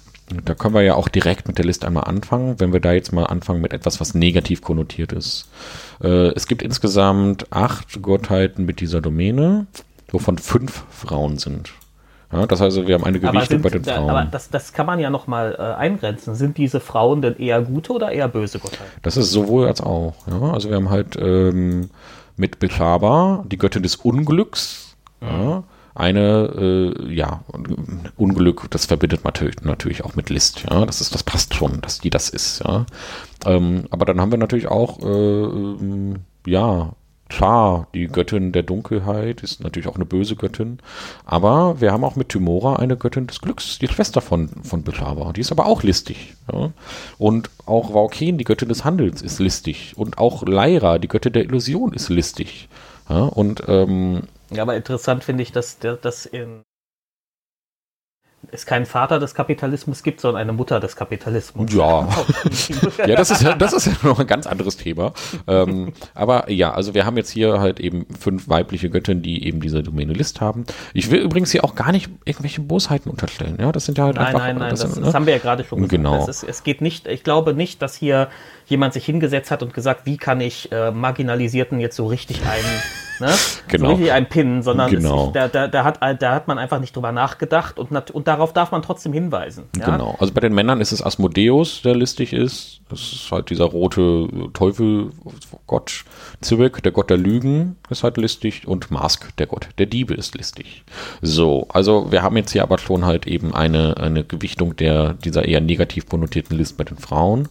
da 0.45 0.53
können 0.55 0.73
wir 0.73 0.81
ja 0.81 0.95
auch 0.95 1.07
direkt 1.07 1.47
mit 1.47 1.57
der 1.57 1.65
Liste 1.65 1.87
einmal 1.87 2.05
anfangen, 2.05 2.59
wenn 2.59 2.73
wir 2.73 2.79
da 2.79 2.93
jetzt 2.93 3.11
mal 3.11 3.25
anfangen 3.25 3.61
mit 3.61 3.73
etwas, 3.73 3.99
was 3.99 4.13
negativ 4.13 4.61
konnotiert 4.61 5.11
ist. 5.11 5.49
Äh, 6.01 6.29
es 6.35 6.47
gibt 6.47 6.61
insgesamt 6.61 7.51
acht 7.51 8.01
Gottheiten 8.01 8.65
mit 8.65 8.79
dieser 8.79 9.01
Domäne, 9.01 9.67
wovon 10.09 10.37
fünf 10.37 10.83
Frauen 10.89 11.37
sind. 11.37 11.71
Ja, 12.31 12.45
das 12.45 12.61
heißt, 12.61 12.87
wir 12.87 12.95
haben 12.95 13.03
eine 13.03 13.19
Gewichtung 13.19 13.61
bei 13.61 13.69
den 13.69 13.83
Frauen. 13.83 14.09
Aber 14.09 14.23
das, 14.23 14.49
das 14.49 14.71
kann 14.71 14.85
man 14.85 14.99
ja 14.99 15.09
nochmal 15.09 15.55
äh, 15.59 15.61
eingrenzen. 15.61 16.33
Sind 16.35 16.57
diese 16.57 16.79
Frauen 16.79 17.21
denn 17.21 17.35
eher 17.37 17.61
gute 17.61 17.91
oder 17.91 18.11
eher 18.11 18.29
böse 18.29 18.59
Gottheiten? 18.59 18.85
Das 19.01 19.17
ist 19.17 19.31
sowohl 19.31 19.67
als 19.67 19.81
auch. 19.81 20.15
Ja? 20.27 20.53
Also 20.53 20.69
wir 20.69 20.77
haben 20.77 20.89
halt 20.89 21.17
ähm, 21.19 21.89
mit 22.37 22.59
Beshaba, 22.59 23.43
die 23.47 23.57
Göttin 23.57 23.83
des 23.83 23.97
Unglücks, 23.97 24.95
mhm. 25.19 25.27
ja, 25.27 25.63
eine, 25.95 26.93
äh, 26.97 27.13
ja, 27.13 27.41
Unglück, 28.17 28.69
das 28.69 28.85
verbindet 28.85 29.23
man 29.23 29.33
natürlich 29.63 30.03
auch 30.03 30.15
mit 30.15 30.29
List, 30.29 30.63
ja, 30.69 30.85
das 30.85 31.01
ist, 31.01 31.13
das 31.13 31.23
passt 31.23 31.53
schon, 31.53 31.81
dass 31.81 31.99
die 31.99 32.09
das 32.09 32.29
ist, 32.29 32.63
ja. 32.65 32.85
Ähm, 33.45 33.85
aber 33.89 34.05
dann 34.05 34.21
haben 34.21 34.31
wir 34.31 34.37
natürlich 34.37 34.67
auch, 34.67 34.99
äh, 34.99 35.43
ähm, 35.43 36.15
ja, 36.45 36.93
Char, 37.31 37.87
die 37.93 38.07
Göttin 38.07 38.51
der 38.51 38.63
Dunkelheit, 38.63 39.41
ist 39.41 39.63
natürlich 39.63 39.87
auch 39.87 39.95
eine 39.95 40.05
böse 40.05 40.35
Göttin. 40.35 40.79
Aber 41.25 41.79
wir 41.79 41.91
haben 41.91 42.03
auch 42.03 42.15
mit 42.15 42.29
Tymora 42.29 42.75
eine 42.75 42.97
Göttin 42.97 43.27
des 43.27 43.41
Glücks, 43.41 43.79
die 43.79 43.87
Schwester 43.87 44.21
von, 44.21 44.49
von 44.63 44.83
Beshava. 44.83 45.31
Die 45.33 45.41
ist 45.41 45.51
aber 45.51 45.65
auch 45.65 45.83
listig. 45.83 46.35
Ja? 46.51 46.71
Und 47.17 47.49
auch 47.65 47.93
Vauken, 47.93 48.37
die 48.37 48.43
Göttin 48.43 48.69
des 48.69 48.83
Handels, 48.83 49.21
ist 49.21 49.39
listig. 49.39 49.93
Und 49.95 50.17
auch 50.17 50.43
Lyra, 50.43 50.99
die 50.99 51.07
Göttin 51.07 51.33
der 51.33 51.43
Illusion, 51.43 51.93
ist 51.93 52.09
listig. 52.09 52.67
Ja? 53.09 53.23
Und 53.23 53.63
ähm, 53.67 54.23
ja, 54.51 54.63
aber 54.63 54.75
interessant 54.75 55.23
finde 55.23 55.43
ich, 55.43 55.51
dass, 55.51 55.79
dass 55.79 56.25
in 56.25 56.63
es 58.51 58.65
keinen 58.65 58.85
Vater 58.85 59.19
des 59.19 59.35
Kapitalismus 59.35 60.03
gibt, 60.03 60.19
sondern 60.19 60.41
eine 60.41 60.53
Mutter 60.53 60.79
des 60.79 60.95
Kapitalismus. 60.95 61.73
Ja, 61.73 62.07
ja 63.05 63.15
das, 63.15 63.31
ist 63.31 63.41
ja 63.41 63.55
das 63.55 63.73
ist 63.73 63.85
ja 63.85 63.93
noch 64.03 64.19
ein 64.19 64.27
ganz 64.27 64.47
anderes 64.47 64.77
Thema. 64.77 65.13
Ähm, 65.47 65.93
aber 66.13 66.49
ja, 66.49 66.73
also 66.73 66.93
wir 66.93 67.05
haben 67.05 67.17
jetzt 67.17 67.29
hier 67.29 67.59
halt 67.59 67.79
eben 67.79 68.07
fünf 68.19 68.49
weibliche 68.49 68.89
Göttinnen, 68.89 69.21
die 69.21 69.45
eben 69.45 69.61
diese 69.61 69.83
Domäne 69.83 70.13
List 70.13 70.41
haben. 70.41 70.65
Ich 70.93 71.11
will 71.11 71.21
übrigens 71.21 71.51
hier 71.51 71.63
auch 71.63 71.75
gar 71.75 71.91
nicht 71.91 72.09
irgendwelche 72.25 72.61
Bosheiten 72.61 73.11
unterstellen. 73.11 73.57
Ja, 73.59 73.71
das 73.71 73.85
sind 73.85 73.97
ja 73.97 74.05
halt 74.05 74.15
nein, 74.15 74.25
einfach. 74.27 74.39
Nein, 74.39 74.57
nein, 74.57 74.69
das, 74.71 74.81
das, 74.81 74.95
ne? 74.95 75.05
das 75.05 75.13
haben 75.13 75.25
wir 75.25 75.33
ja 75.33 75.39
gerade 75.39 75.63
schon 75.63 75.79
gesagt. 75.79 75.91
Genau. 75.91 76.27
Ist, 76.27 76.43
es 76.43 76.63
geht 76.63 76.81
nicht, 76.81 77.07
ich 77.07 77.23
glaube 77.23 77.53
nicht, 77.53 77.81
dass 77.81 77.95
hier 77.95 78.29
jemand 78.65 78.93
sich 78.93 79.05
hingesetzt 79.05 79.51
hat 79.51 79.61
und 79.61 79.73
gesagt, 79.73 80.05
wie 80.05 80.17
kann 80.17 80.41
ich 80.41 80.71
äh, 80.71 80.91
Marginalisierten 80.91 81.79
jetzt 81.79 81.95
so 81.95 82.07
richtig 82.07 82.41
einen 82.45 82.81
ne? 83.21 83.33
genau. 83.67 83.87
so 83.87 83.91
richtig 83.93 84.11
ein 84.11 84.27
Pin, 84.27 84.61
sondern 84.61 84.91
genau. 84.91 85.27
es, 85.27 85.33
da, 85.33 85.47
da, 85.47 85.67
da, 85.67 85.83
hat, 85.83 86.21
da 86.21 86.33
hat 86.33 86.47
man 86.47 86.57
einfach 86.57 86.79
nicht 86.79 86.95
drüber 86.95 87.11
nachgedacht 87.11 87.79
und, 87.79 88.11
und 88.11 88.27
darauf 88.27 88.53
darf 88.53 88.71
man 88.71 88.81
trotzdem 88.81 89.13
hinweisen. 89.13 89.65
Ja? 89.77 89.91
Genau. 89.91 90.15
Also 90.19 90.33
bei 90.33 90.41
den 90.41 90.53
Männern 90.53 90.81
ist 90.81 90.91
es 90.91 91.03
Asmodeus, 91.03 91.81
der 91.81 91.95
listig 91.95 92.33
ist. 92.33 92.81
Das 92.89 92.99
ist 92.99 93.31
halt 93.31 93.49
dieser 93.49 93.65
rote 93.65 94.27
Teufel, 94.53 95.11
Gott. 95.65 96.03
Zurück, 96.41 96.83
der 96.83 96.91
Gott 96.91 97.09
der 97.09 97.17
Lügen, 97.17 97.77
ist 97.89 98.03
halt 98.03 98.17
listig. 98.17 98.67
Und 98.67 98.91
Mask, 98.91 99.35
der 99.37 99.47
Gott 99.47 99.69
der 99.77 99.85
Diebe, 99.85 100.13
ist 100.13 100.35
listig. 100.35 100.83
So, 101.21 101.67
also 101.69 102.11
wir 102.11 102.21
haben 102.21 102.35
jetzt 102.35 102.51
hier 102.51 102.63
aber 102.63 102.79
schon 102.79 103.05
halt 103.05 103.27
eben 103.27 103.53
eine, 103.53 103.95
eine 103.97 104.25
Gewichtung 104.25 104.75
der, 104.75 105.13
dieser 105.13 105.45
eher 105.45 105.61
negativ 105.61 106.09
konnotierten 106.09 106.57
List 106.57 106.77
bei 106.77 106.83
den 106.83 106.97
Frauen. 106.97 107.47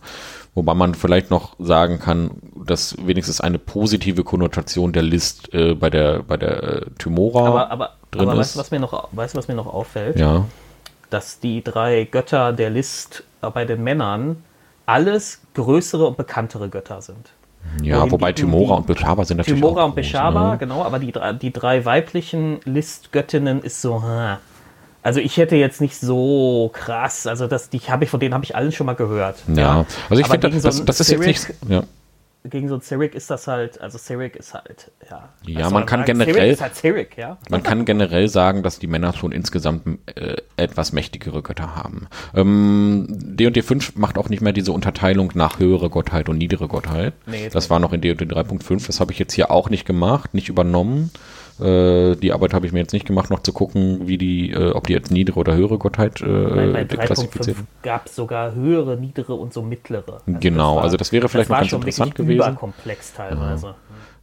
Wobei 0.54 0.74
man 0.74 0.94
vielleicht 0.94 1.30
noch 1.30 1.54
sagen 1.58 2.00
kann, 2.00 2.32
dass 2.56 2.96
wenigstens 3.06 3.40
eine 3.40 3.58
positive 3.58 4.24
Konnotation 4.24 4.92
der 4.92 5.02
List 5.02 5.54
äh, 5.54 5.74
bei 5.74 5.90
der, 5.90 6.22
bei 6.24 6.36
der 6.36 6.62
äh, 6.62 6.80
Tymora 6.98 7.46
aber, 7.46 7.70
aber, 7.70 7.90
drin 8.10 8.28
aber 8.28 8.40
ist. 8.40 8.48
Weißt 8.48 8.56
du, 8.56 8.58
was 8.58 8.70
mir 8.72 8.80
noch, 8.80 9.08
weißt, 9.12 9.36
was 9.36 9.48
mir 9.48 9.54
noch 9.54 9.72
auffällt? 9.72 10.18
Ja. 10.18 10.44
Dass 11.08 11.38
die 11.38 11.62
drei 11.62 12.04
Götter 12.04 12.52
der 12.52 12.70
List 12.70 13.22
äh, 13.42 13.50
bei 13.50 13.64
den 13.64 13.84
Männern 13.84 14.42
alles 14.86 15.40
größere 15.54 16.06
und 16.06 16.16
bekanntere 16.16 16.68
Götter 16.68 17.00
sind. 17.00 17.30
Ja, 17.82 18.10
wobei 18.10 18.32
die, 18.32 18.42
Tymora 18.42 18.76
und 18.76 18.86
Beshaba 18.86 19.24
sind 19.24 19.36
natürlich 19.36 19.60
Tymora 19.60 19.84
und 19.84 19.94
Beshaba, 19.94 20.52
ne? 20.52 20.58
genau, 20.58 20.82
aber 20.82 20.98
die, 20.98 21.12
die 21.40 21.52
drei 21.52 21.84
weiblichen 21.84 22.60
Listgöttinnen 22.64 23.62
ist 23.62 23.82
so, 23.82 24.02
hm, 24.02 24.38
also 25.02 25.20
ich 25.20 25.36
hätte 25.36 25.56
jetzt 25.56 25.80
nicht 25.80 25.96
so 25.96 26.70
krass, 26.72 27.26
also 27.26 27.46
das, 27.46 27.70
die 27.70 27.78
habe 27.80 28.04
ich 28.04 28.10
von 28.10 28.20
denen 28.20 28.34
habe 28.34 28.44
ich 28.44 28.54
allen 28.54 28.72
schon 28.72 28.86
mal 28.86 28.94
gehört. 28.94 29.38
Ja, 29.48 29.54
ja. 29.54 29.86
also 30.08 30.20
ich 30.20 30.26
finde, 30.28 30.50
das, 30.50 30.62
das, 30.62 30.84
das 30.84 31.00
ist 31.00 31.10
jetzt 31.10 31.26
nicht. 31.26 31.54
Ja. 31.68 31.84
Gegen 32.42 32.68
so 32.68 32.74
ein 32.76 32.80
Cyric 32.80 33.14
ist 33.14 33.28
das 33.28 33.46
halt, 33.46 33.78
also 33.82 33.98
Cyric 33.98 34.34
ist 34.34 34.54
halt, 34.54 34.90
ja. 35.10 35.28
Ja, 35.44 35.68
man 35.68 35.84
kann 35.84 36.06
generell. 36.06 36.50
ist 36.50 36.62
halt 36.62 36.74
Cyric, 36.74 37.18
ja. 37.18 37.36
Man 37.50 37.62
kann 37.62 37.84
generell 37.84 38.28
sagen, 38.28 38.62
dass 38.62 38.78
die 38.78 38.86
Männer 38.86 39.12
schon 39.12 39.30
insgesamt 39.30 39.98
äh, 40.14 40.36
etwas 40.56 40.92
mächtigere 40.92 41.42
Götter 41.42 41.76
haben. 41.76 42.06
Ähm, 42.34 43.06
D&D 43.10 43.60
5 43.60 43.96
macht 43.96 44.16
auch 44.16 44.30
nicht 44.30 44.40
mehr 44.40 44.54
diese 44.54 44.72
Unterteilung 44.72 45.32
nach 45.34 45.58
höhere 45.58 45.90
Gottheit 45.90 46.30
und 46.30 46.38
niedere 46.38 46.66
Gottheit. 46.66 47.12
Nee, 47.26 47.50
das 47.52 47.68
war 47.68 47.78
noch 47.78 47.92
in 47.92 48.00
D&D 48.00 48.24
3.5. 48.24 48.86
Das 48.86 49.00
habe 49.00 49.12
ich 49.12 49.18
jetzt 49.18 49.34
hier 49.34 49.50
auch 49.50 49.68
nicht 49.68 49.84
gemacht, 49.84 50.32
nicht 50.32 50.48
übernommen. 50.48 51.10
Äh, 51.60 52.16
die 52.16 52.32
Arbeit 52.32 52.54
habe 52.54 52.66
ich 52.66 52.72
mir 52.72 52.80
jetzt 52.80 52.92
nicht 52.92 53.06
gemacht, 53.06 53.30
noch 53.30 53.40
zu 53.40 53.52
gucken, 53.52 54.08
wie 54.08 54.18
die, 54.18 54.50
äh, 54.50 54.72
ob 54.72 54.86
die 54.86 54.92
jetzt 54.92 55.10
niedere 55.10 55.38
oder 55.38 55.54
höhere 55.54 55.78
Gottheit 55.78 56.20
äh, 56.20 56.26
Nein, 56.26 56.88
bei 56.88 56.96
klassifiziert. 56.96 57.56
gab 57.82 58.06
es 58.06 58.16
sogar 58.16 58.54
höhere, 58.54 58.96
niedere 58.96 59.34
und 59.34 59.52
so 59.52 59.62
mittlere. 59.62 60.20
Also 60.26 60.38
genau, 60.40 60.76
war, 60.76 60.84
also 60.84 60.96
das 60.96 61.12
wäre 61.12 61.28
vielleicht 61.28 61.50
das 61.50 61.56
noch 61.56 61.60
ganz 61.60 61.72
interessant 61.72 62.14
gewesen. 62.14 62.40
Überkomplex 62.40 63.14
teilweise. 63.14 63.66
Ja. 63.66 63.76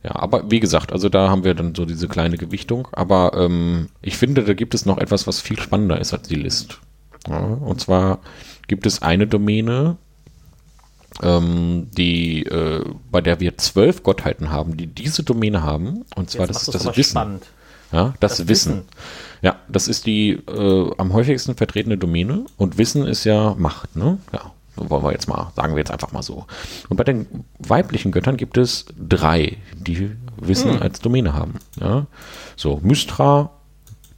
Ja, 0.03 0.15
aber 0.15 0.49
wie 0.49 0.59
gesagt, 0.59 0.93
also 0.93 1.09
da 1.09 1.29
haben 1.29 1.43
wir 1.43 1.53
dann 1.53 1.73
so 1.75 1.85
diese 1.85 2.07
kleine 2.07 2.37
Gewichtung. 2.37 2.87
Aber 2.91 3.31
ähm, 3.35 3.89
ich 4.01 4.15
finde, 4.15 4.43
da 4.43 4.53
gibt 4.53 4.73
es 4.73 4.85
noch 4.85 4.99
etwas, 4.99 5.27
was 5.27 5.41
viel 5.41 5.59
spannender 5.59 5.99
ist 5.99 6.13
als 6.13 6.27
die 6.27 6.35
List. 6.35 6.79
Ja, 7.27 7.39
und 7.39 7.81
zwar 7.81 8.19
gibt 8.67 8.85
es 8.85 9.01
eine 9.01 9.27
Domäne, 9.27 9.97
ähm, 11.21 11.87
die, 11.97 12.43
äh, 12.45 12.83
bei 13.11 13.21
der 13.21 13.39
wir 13.39 13.57
zwölf 13.57 14.03
Gottheiten 14.03 14.51
haben, 14.51 14.77
die 14.77 14.87
diese 14.87 15.23
Domäne 15.23 15.63
haben. 15.63 16.05
Und 16.15 16.29
zwar 16.29 16.47
Jetzt 16.47 16.67
das 16.67 16.75
ist 16.75 16.85
das 16.85 16.97
Wissen. 16.97 17.11
Spannend. 17.11 17.43
Ja, 17.91 18.13
das, 18.19 18.37
das 18.37 18.47
Wissen. 18.47 18.73
Wissen. 18.73 18.85
Ja, 19.41 19.55
das 19.69 19.87
ist 19.87 20.05
die 20.05 20.31
äh, 20.31 20.91
am 20.97 21.13
häufigsten 21.13 21.55
vertretene 21.55 21.97
Domäne 21.97 22.45
und 22.57 22.77
Wissen 22.77 23.05
ist 23.05 23.23
ja 23.23 23.55
Macht, 23.57 23.95
ne? 23.95 24.17
Ja, 24.33 24.51
wollen 24.75 25.03
wir 25.03 25.11
jetzt 25.11 25.27
mal, 25.27 25.51
sagen 25.55 25.73
wir 25.73 25.79
jetzt 25.79 25.91
einfach 25.91 26.11
mal 26.11 26.23
so. 26.23 26.45
Und 26.89 26.97
bei 26.97 27.03
den 27.03 27.25
weiblichen 27.59 28.11
Göttern 28.11 28.37
gibt 28.37 28.57
es 28.57 28.85
drei, 28.97 29.57
die 29.73 30.11
Wissen 30.37 30.73
hm. 30.73 30.81
als 30.81 30.99
Domäne 30.99 31.33
haben. 31.33 31.55
Ja? 31.79 32.05
So, 32.55 32.79
Mystra, 32.83 33.51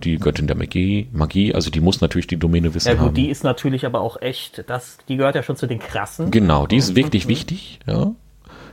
die 0.03 0.17
Göttin 0.17 0.47
der 0.47 0.55
Magie, 0.55 1.09
Magie, 1.11 1.53
also 1.53 1.69
die 1.69 1.81
muss 1.81 2.01
natürlich 2.01 2.27
die 2.27 2.37
Domäne 2.37 2.73
wissen. 2.73 2.87
Ja 2.87 2.93
gut, 2.93 3.07
haben. 3.07 3.13
die 3.15 3.29
ist 3.29 3.43
natürlich 3.43 3.85
aber 3.85 4.01
auch 4.01 4.21
echt, 4.21 4.63
das, 4.67 4.97
die 5.07 5.17
gehört 5.17 5.35
ja 5.35 5.43
schon 5.43 5.57
zu 5.57 5.67
den 5.67 5.79
krassen. 5.79 6.31
Genau, 6.31 6.67
die 6.67 6.77
ist 6.77 6.95
wirklich 6.95 7.27
wichtig, 7.27 7.79
ja. 7.85 8.11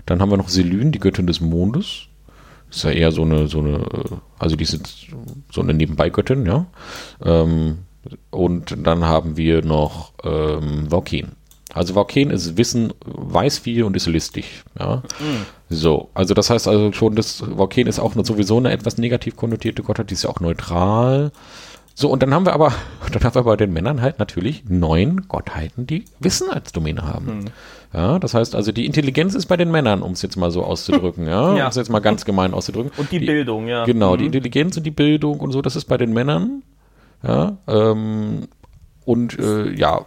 Dann 0.07 0.21
haben 0.21 0.31
wir 0.31 0.37
noch 0.37 0.49
Selyn, 0.49 0.93
die 0.93 1.01
Göttin 1.01 1.27
des 1.27 1.41
Mondes. 1.41 2.07
Ist 2.71 2.85
ja 2.85 2.91
eher 2.91 3.13
so 3.13 3.23
eine, 3.23 3.49
so 3.49 3.59
eine, 3.59 3.85
also 4.39 4.55
die 4.55 4.65
sind 4.65 4.89
so 5.51 5.61
eine 5.61 5.75
Nebenbeigöttin, 5.75 6.47
ja. 6.47 6.67
Ähm, 7.25 7.79
und 8.31 8.77
dann 8.87 9.05
haben 9.05 9.37
wir 9.37 9.65
noch 9.65 10.13
ähm, 10.23 10.91
Valken, 10.91 11.33
Also 11.77 11.95
Vauken 11.95 12.31
ist 12.31 12.57
Wissen, 12.57 12.95
weiß 13.05 13.59
viel 13.59 13.85
und 13.85 13.95
ist 13.97 14.07
listig. 14.07 14.65
Ja. 14.79 15.03
Mhm. 15.21 15.45
So, 15.69 16.09
also 16.15 16.33
das 16.33 16.49
heißt 16.49 16.69
also 16.69 16.91
schon, 16.93 17.15
dass 17.15 17.41
Vauken 17.41 17.87
ist 17.87 17.99
auch 17.99 18.15
sowieso 18.25 18.57
eine 18.57 18.73
etwas 18.73 18.97
negativ 18.97 19.37
konnotierte 19.37 19.83
Gottheit, 19.83 20.09
die 20.09 20.15
ist 20.15 20.25
ja 20.25 20.31
auch 20.31 20.41
neutral. 20.41 21.33
So, 21.95 22.09
und 22.09 22.23
dann 22.23 22.33
haben 22.33 22.47
wir 22.47 22.55
aber, 22.55 22.73
dann 23.13 23.23
haben 23.23 23.35
wir 23.35 23.43
bei 23.43 23.57
den 23.57 23.75
Männern 23.75 24.01
halt 24.01 24.19
natürlich 24.19 24.65
neun 24.67 25.29
Gottheiten, 25.29 25.87
die 25.87 26.07
Wissen 26.19 26.51
als 26.51 26.73
Domäne 26.73 27.03
haben. 27.03 27.27
Mhm. 27.27 27.45
Ja, 27.93 28.19
das 28.19 28.33
heißt 28.33 28.55
also, 28.55 28.73
die 28.73 28.87
Intelligenz 28.87 29.35
ist 29.35 29.47
bei 29.47 29.59
den 29.59 29.71
Männern, 29.71 30.01
um 30.01 30.13
es 30.13 30.23
jetzt 30.23 30.37
mal 30.37 30.51
so 30.51 30.65
auszudrücken, 30.65 31.27
ja, 31.27 31.55
ja. 31.57 31.65
um 31.65 31.71
es 31.71 31.77
jetzt 31.77 31.91
mal 31.91 32.01
ganz 32.01 32.25
gemein 32.25 32.55
auszudrücken. 32.55 32.93
Und 32.97 33.13
die, 33.13 33.19
die 33.19 33.27
Bildung, 33.27 33.69
ja. 33.69 33.85
Genau, 33.85 34.15
mhm. 34.15 34.19
die 34.19 34.27
Intelligenz 34.27 34.79
und 34.79 34.85
die 34.85 34.91
Bildung 34.91 35.41
und 35.41 35.53
so, 35.53 35.61
das 35.61 35.77
ist 35.77 35.85
bei 35.85 35.99
den 35.99 36.15
Männern. 36.15 36.63
Ja, 37.23 37.59
ähm, 37.67 38.49
und 39.05 39.39
äh, 39.39 39.73
ja, 39.73 40.05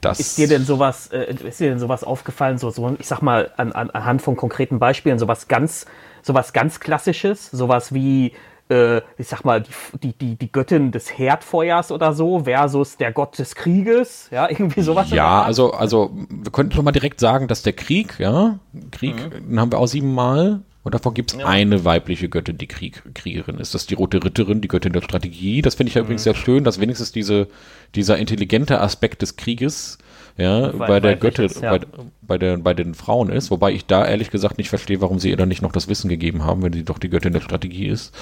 das 0.00 0.20
ist 0.20 0.38
dir 0.38 0.48
denn 0.48 0.64
sowas, 0.64 1.08
äh, 1.08 1.32
ist 1.32 1.60
dir 1.60 1.70
denn 1.70 1.78
sowas 1.78 2.04
aufgefallen, 2.04 2.58
so, 2.58 2.70
so 2.70 2.96
ich 2.98 3.06
sag 3.06 3.20
mal, 3.22 3.50
an, 3.56 3.72
an, 3.72 3.90
anhand 3.90 4.22
von 4.22 4.36
konkreten 4.36 4.78
Beispielen, 4.78 5.18
sowas 5.18 5.48
ganz, 5.48 5.86
sowas 6.22 6.52
ganz 6.52 6.80
Klassisches, 6.80 7.50
sowas 7.50 7.92
wie, 7.92 8.32
äh, 8.70 8.98
ich 9.16 9.28
sag 9.28 9.44
mal, 9.44 9.64
die, 10.02 10.12
die, 10.12 10.36
die 10.36 10.52
Göttin 10.52 10.92
des 10.92 11.18
Herdfeuers 11.18 11.90
oder 11.90 12.12
so 12.12 12.44
versus 12.44 12.96
der 12.96 13.12
Gott 13.12 13.38
des 13.38 13.54
Krieges, 13.54 14.28
ja, 14.30 14.48
irgendwie 14.50 14.82
sowas. 14.82 15.10
Ja, 15.10 15.42
also, 15.42 15.72
also, 15.72 16.10
wir 16.28 16.52
könnten 16.52 16.72
schon 16.72 16.84
mal 16.84 16.92
direkt 16.92 17.20
sagen, 17.20 17.48
dass 17.48 17.62
der 17.62 17.72
Krieg, 17.72 18.18
ja, 18.18 18.58
Krieg, 18.90 19.16
mhm. 19.16 19.48
den 19.48 19.60
haben 19.60 19.72
wir 19.72 19.78
auch 19.78 19.86
siebenmal, 19.86 20.60
und 20.88 20.94
davon 20.94 21.12
gibt 21.12 21.32
es 21.32 21.38
ja. 21.38 21.44
eine 21.44 21.84
weibliche 21.84 22.30
Göttin, 22.30 22.56
die 22.56 22.66
Krieg, 22.66 23.02
Kriegerin 23.12 23.58
ist. 23.58 23.74
Das 23.74 23.82
ist 23.82 23.90
die 23.90 23.94
Rote 23.94 24.24
Ritterin, 24.24 24.62
die 24.62 24.68
Göttin 24.68 24.94
der 24.94 25.02
Strategie. 25.02 25.60
Das 25.60 25.74
finde 25.74 25.90
ich 25.90 25.96
ja 25.96 26.00
mhm. 26.00 26.06
übrigens 26.06 26.22
sehr 26.22 26.34
schön, 26.34 26.64
dass 26.64 26.80
wenigstens 26.80 27.12
diese, 27.12 27.48
dieser 27.94 28.16
intelligente 28.16 28.80
Aspekt 28.80 29.20
des 29.20 29.36
Krieges 29.36 29.98
ja, 30.38 30.68
bei 30.68 30.98
der 30.98 31.16
Göttin, 31.16 31.50
ja. 31.60 31.76
bei, 31.76 31.86
bei, 32.22 32.38
der, 32.38 32.56
bei 32.56 32.72
den 32.72 32.94
Frauen 32.94 33.28
ist. 33.28 33.50
Wobei 33.50 33.72
ich 33.72 33.84
da 33.84 34.06
ehrlich 34.06 34.30
gesagt 34.30 34.56
nicht 34.56 34.70
verstehe, 34.70 35.02
warum 35.02 35.18
sie 35.18 35.28
ihr 35.28 35.36
dann 35.36 35.50
nicht 35.50 35.60
noch 35.60 35.72
das 35.72 35.88
Wissen 35.88 36.08
gegeben 36.08 36.42
haben, 36.42 36.62
wenn 36.62 36.72
sie 36.72 36.84
doch 36.84 36.98
die 36.98 37.10
Göttin 37.10 37.34
der 37.34 37.42
Strategie 37.42 37.88
ist. 37.88 38.14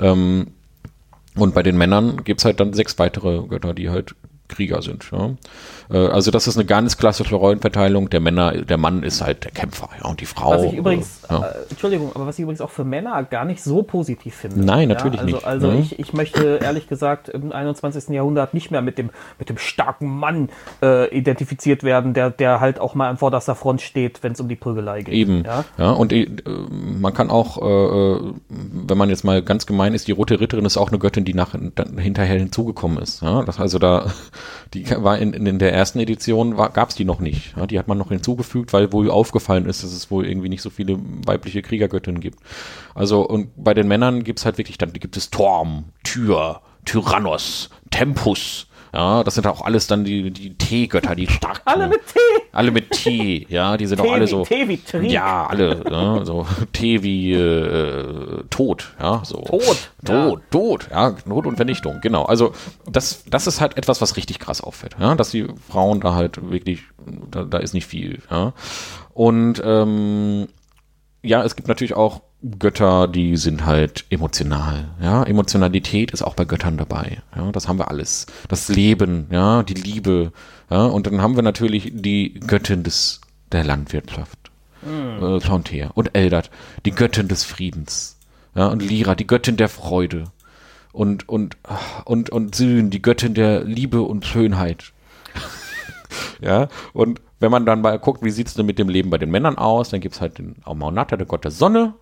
Ähm, 0.00 0.52
und 1.34 1.54
bei 1.54 1.62
den 1.62 1.76
Männern 1.76 2.24
gibt 2.24 2.40
es 2.40 2.46
halt 2.46 2.60
dann 2.60 2.72
sechs 2.72 2.98
weitere 2.98 3.46
Götter, 3.46 3.74
die 3.74 3.90
halt 3.90 4.14
Krieger 4.48 4.82
sind. 4.82 5.10
Ja. 5.10 5.30
Äh, 5.90 6.08
also 6.08 6.30
das 6.30 6.46
ist 6.46 6.56
eine 6.56 6.64
ganz 6.64 6.96
klassische 6.96 7.34
Rollenverteilung. 7.36 8.10
Der 8.10 8.20
Männer, 8.20 8.52
der 8.52 8.76
Mann 8.76 9.02
ist 9.02 9.22
halt 9.22 9.44
der 9.44 9.50
Kämpfer, 9.50 9.88
ja, 9.98 10.08
und 10.08 10.20
die 10.20 10.26
Frau. 10.26 10.50
Was 10.50 10.64
ich 10.64 10.74
übrigens, 10.74 11.22
ja. 11.28 11.44
äh, 11.44 11.54
Entschuldigung, 11.70 12.12
aber 12.14 12.26
was 12.26 12.38
ich 12.38 12.42
übrigens 12.42 12.60
auch 12.60 12.70
für 12.70 12.84
Männer 12.84 13.22
gar 13.24 13.44
nicht 13.44 13.62
so 13.62 13.82
positiv 13.82 14.34
finde. 14.34 14.64
Nein, 14.64 14.88
natürlich 14.88 15.20
also, 15.20 15.34
nicht. 15.34 15.46
Also 15.46 15.72
ich, 15.72 15.98
ich 15.98 16.12
möchte 16.12 16.58
ehrlich 16.62 16.88
gesagt 16.88 17.28
im 17.28 17.52
21. 17.52 18.08
Jahrhundert 18.08 18.54
nicht 18.54 18.70
mehr 18.70 18.82
mit 18.82 18.98
dem, 18.98 19.10
mit 19.38 19.48
dem 19.48 19.58
starken 19.58 20.08
Mann 20.08 20.48
äh, 20.82 21.08
identifiziert 21.16 21.82
werden, 21.82 22.14
der, 22.14 22.30
der 22.30 22.60
halt 22.60 22.80
auch 22.80 22.94
mal 22.94 23.08
an 23.08 23.16
vorderster 23.16 23.54
Front 23.54 23.82
steht, 23.82 24.22
wenn 24.22 24.32
es 24.32 24.40
um 24.40 24.48
die 24.48 24.56
Prügelei 24.56 25.02
geht. 25.02 25.14
Eben. 25.14 25.44
Ja, 25.44 25.64
ja 25.78 25.90
und 25.90 26.12
äh, 26.12 26.28
man 26.46 27.12
kann 27.14 27.30
auch, 27.30 27.60
äh, 27.62 28.16
äh, 28.16 28.34
wenn 28.48 28.98
man 28.98 29.08
jetzt 29.08 29.24
mal 29.24 29.42
ganz 29.42 29.66
gemein 29.66 29.94
ist, 29.94 30.08
die 30.08 30.12
Rote 30.12 30.40
Ritterin 30.40 30.64
ist 30.64 30.76
auch 30.76 30.88
eine 30.88 30.98
Göttin, 30.98 31.24
die 31.24 31.34
nach, 31.34 31.52
hinterher 31.52 32.38
hinzugekommen 32.38 32.98
ist. 32.98 33.22
Das 33.22 33.60
also 33.60 33.78
da, 33.78 34.06
die 34.74 34.88
war 34.90 35.18
in, 35.18 35.32
in 35.32 35.58
der 35.58 35.72
ersten 35.72 36.00
Edition 36.00 36.56
gab 36.56 36.90
es 36.90 36.94
die 36.94 37.04
noch 37.04 37.20
nicht. 37.20 37.56
Ja, 37.56 37.66
die 37.66 37.78
hat 37.78 37.88
man 37.88 37.98
noch 37.98 38.08
hinzugefügt, 38.08 38.72
weil 38.72 38.92
wohl 38.92 39.10
aufgefallen 39.10 39.66
ist, 39.66 39.82
dass 39.82 39.92
es 39.92 40.10
wohl 40.10 40.26
irgendwie 40.26 40.48
nicht 40.48 40.62
so 40.62 40.70
viele 40.70 40.98
weibliche 41.24 41.62
Kriegergöttinnen 41.62 42.20
gibt. 42.20 42.38
Also 42.94 43.26
und 43.26 43.50
bei 43.56 43.74
den 43.74 43.88
Männern 43.88 44.24
gibt 44.24 44.38
es 44.38 44.44
halt 44.44 44.58
wirklich, 44.58 44.78
dann 44.78 44.92
gibt 44.92 45.16
es 45.16 45.30
Torm, 45.30 45.86
Tyr, 46.04 46.60
Tyrannos, 46.84 47.70
Tempus, 47.90 48.68
ja, 48.96 49.22
das 49.24 49.34
sind 49.34 49.46
auch 49.46 49.60
alles 49.60 49.86
dann 49.88 50.04
die, 50.04 50.30
die 50.30 50.54
T-Götter, 50.56 51.14
die 51.14 51.26
stark. 51.26 51.60
Alle 51.66 51.86
mit 51.86 52.00
T. 52.06 52.18
Alle 52.50 52.70
mit 52.70 52.90
T, 52.92 53.46
ja, 53.50 53.76
die 53.76 53.84
sind 53.84 54.00
auch 54.00 54.10
alle 54.10 54.26
so. 54.26 54.42
T 54.42 54.68
wie 54.68 54.78
Trieb. 54.78 55.10
Ja, 55.10 55.46
alle, 55.46 55.84
ja, 55.90 56.24
so 56.24 56.46
T 56.72 57.02
wie 57.02 57.34
äh, 57.34 58.42
Tod, 58.48 58.94
ja, 58.98 59.20
so. 59.22 59.42
Tod. 59.42 59.90
Tod, 60.02 60.08
ja. 60.08 60.40
Tod, 60.50 60.88
ja, 60.90 61.14
Not 61.26 61.46
und 61.46 61.56
Vernichtung, 61.56 62.00
genau. 62.00 62.24
Also 62.24 62.54
das, 62.90 63.24
das 63.28 63.46
ist 63.46 63.60
halt 63.60 63.76
etwas, 63.76 64.00
was 64.00 64.16
richtig 64.16 64.38
krass 64.38 64.62
auffällt, 64.62 64.96
ja, 64.98 65.14
dass 65.14 65.28
die 65.28 65.46
Frauen 65.68 66.00
da 66.00 66.14
halt 66.14 66.50
wirklich, 66.50 66.80
da, 67.30 67.44
da 67.44 67.58
ist 67.58 67.74
nicht 67.74 67.86
viel, 67.86 68.22
ja. 68.30 68.54
Und 69.12 69.60
ähm, 69.62 70.48
ja, 71.20 71.44
es 71.44 71.54
gibt 71.54 71.68
natürlich 71.68 71.94
auch 71.94 72.22
Götter, 72.58 73.08
die 73.08 73.36
sind 73.36 73.64
halt 73.64 74.04
emotional. 74.10 74.88
Ja, 75.00 75.24
Emotionalität 75.24 76.10
ist 76.10 76.22
auch 76.22 76.34
bei 76.34 76.44
Göttern 76.44 76.76
dabei. 76.76 77.22
Ja, 77.34 77.50
das 77.50 77.66
haben 77.66 77.78
wir 77.78 77.90
alles. 77.90 78.26
Das 78.48 78.68
Leben, 78.68 79.26
ja, 79.30 79.62
die 79.62 79.74
Liebe. 79.74 80.32
Ja, 80.70 80.84
und 80.84 81.06
dann 81.06 81.22
haben 81.22 81.36
wir 81.36 81.42
natürlich 81.42 81.92
die 81.94 82.34
Göttin 82.34 82.82
des 82.82 83.20
der 83.52 83.64
Landwirtschaft. 83.64 84.50
Mhm. 84.82 85.40
Äh. 85.40 85.88
Und 85.94 86.14
Eldad, 86.14 86.50
die 86.84 86.90
Göttin 86.92 87.28
des 87.28 87.44
Friedens. 87.44 88.18
Ja, 88.54 88.68
und 88.68 88.82
Lyra, 88.82 89.14
die 89.14 89.26
Göttin 89.26 89.56
der 89.56 89.68
Freude. 89.68 90.24
Und, 90.92 91.28
und, 91.28 91.56
und, 92.04 92.30
und 92.30 92.54
Syn, 92.54 92.90
die 92.90 93.02
Göttin 93.02 93.34
der 93.34 93.64
Liebe 93.64 94.02
und 94.02 94.24
Schönheit. 94.24 94.92
ja, 96.40 96.68
und 96.94 97.20
wenn 97.38 97.50
man 97.50 97.66
dann 97.66 97.82
mal 97.82 97.98
guckt, 97.98 98.24
wie 98.24 98.30
sieht 98.30 98.46
es 98.46 98.54
denn 98.54 98.64
mit 98.64 98.78
dem 98.78 98.88
Leben 98.88 99.10
bei 99.10 99.18
den 99.18 99.30
Männern 99.30 99.58
aus, 99.58 99.90
dann 99.90 100.00
gibt 100.00 100.14
es 100.14 100.20
halt 100.22 100.38
den 100.38 100.56
Aumaunata, 100.64 101.16
der 101.16 101.26
Gott 101.26 101.44
der 101.44 101.50
Sonne, 101.50 101.94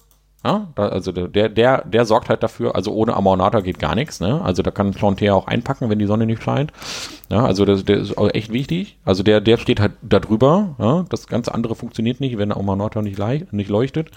ja, 0.45 0.69
da, 0.75 0.89
also 0.89 1.11
der, 1.11 1.49
der, 1.49 1.85
der 1.85 2.05
sorgt 2.05 2.29
halt 2.29 2.43
dafür, 2.43 2.75
also 2.75 2.93
ohne 2.93 3.15
Amonata 3.15 3.61
geht 3.61 3.79
gar 3.79 3.95
nichts, 3.95 4.21
ne? 4.21 4.43
Also 4.43 4.63
da 4.63 4.71
kann 4.71 4.93
Planter 4.93 5.35
auch 5.35 5.47
einpacken, 5.47 5.89
wenn 5.89 5.99
die 5.99 6.07
Sonne 6.07 6.27
nicht 6.27 6.43
scheint. 6.43 6.71
Ja, 7.31 7.47
also 7.47 7.65
das, 7.65 7.85
der 7.87 7.97
ist 7.97 8.19
auch 8.19 8.29
echt 8.33 8.53
wichtig. 8.53 8.99
Also 9.07 9.23
der, 9.23 9.41
der 9.41 9.57
steht 9.57 9.81
halt 9.81 9.93
da 10.03 10.21
drüber, 10.21 10.77
ja? 10.79 11.07
Das 11.09 11.27
ganze 11.29 11.55
andere 11.55 11.75
funktioniert 11.75 12.21
nicht, 12.21 12.37
wenn 12.37 12.51
der 12.51 12.59
Amonata 12.59 13.01
nicht, 13.01 13.19
nicht 13.53 13.71
leuchtet. 13.71 14.11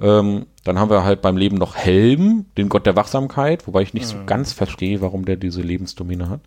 Ähm, 0.00 0.46
dann 0.64 0.78
haben 0.78 0.90
wir 0.90 1.04
halt 1.04 1.20
beim 1.20 1.36
Leben 1.36 1.58
noch 1.58 1.76
Helm, 1.76 2.46
den 2.56 2.70
Gott 2.70 2.86
der 2.86 2.96
Wachsamkeit, 2.96 3.66
wobei 3.66 3.82
ich 3.82 3.92
nicht 3.92 4.06
mhm. 4.06 4.20
so 4.20 4.24
ganz 4.24 4.54
verstehe, 4.54 5.02
warum 5.02 5.26
der 5.26 5.36
diese 5.36 5.60
Lebensdomäne 5.60 6.30
hat. 6.30 6.40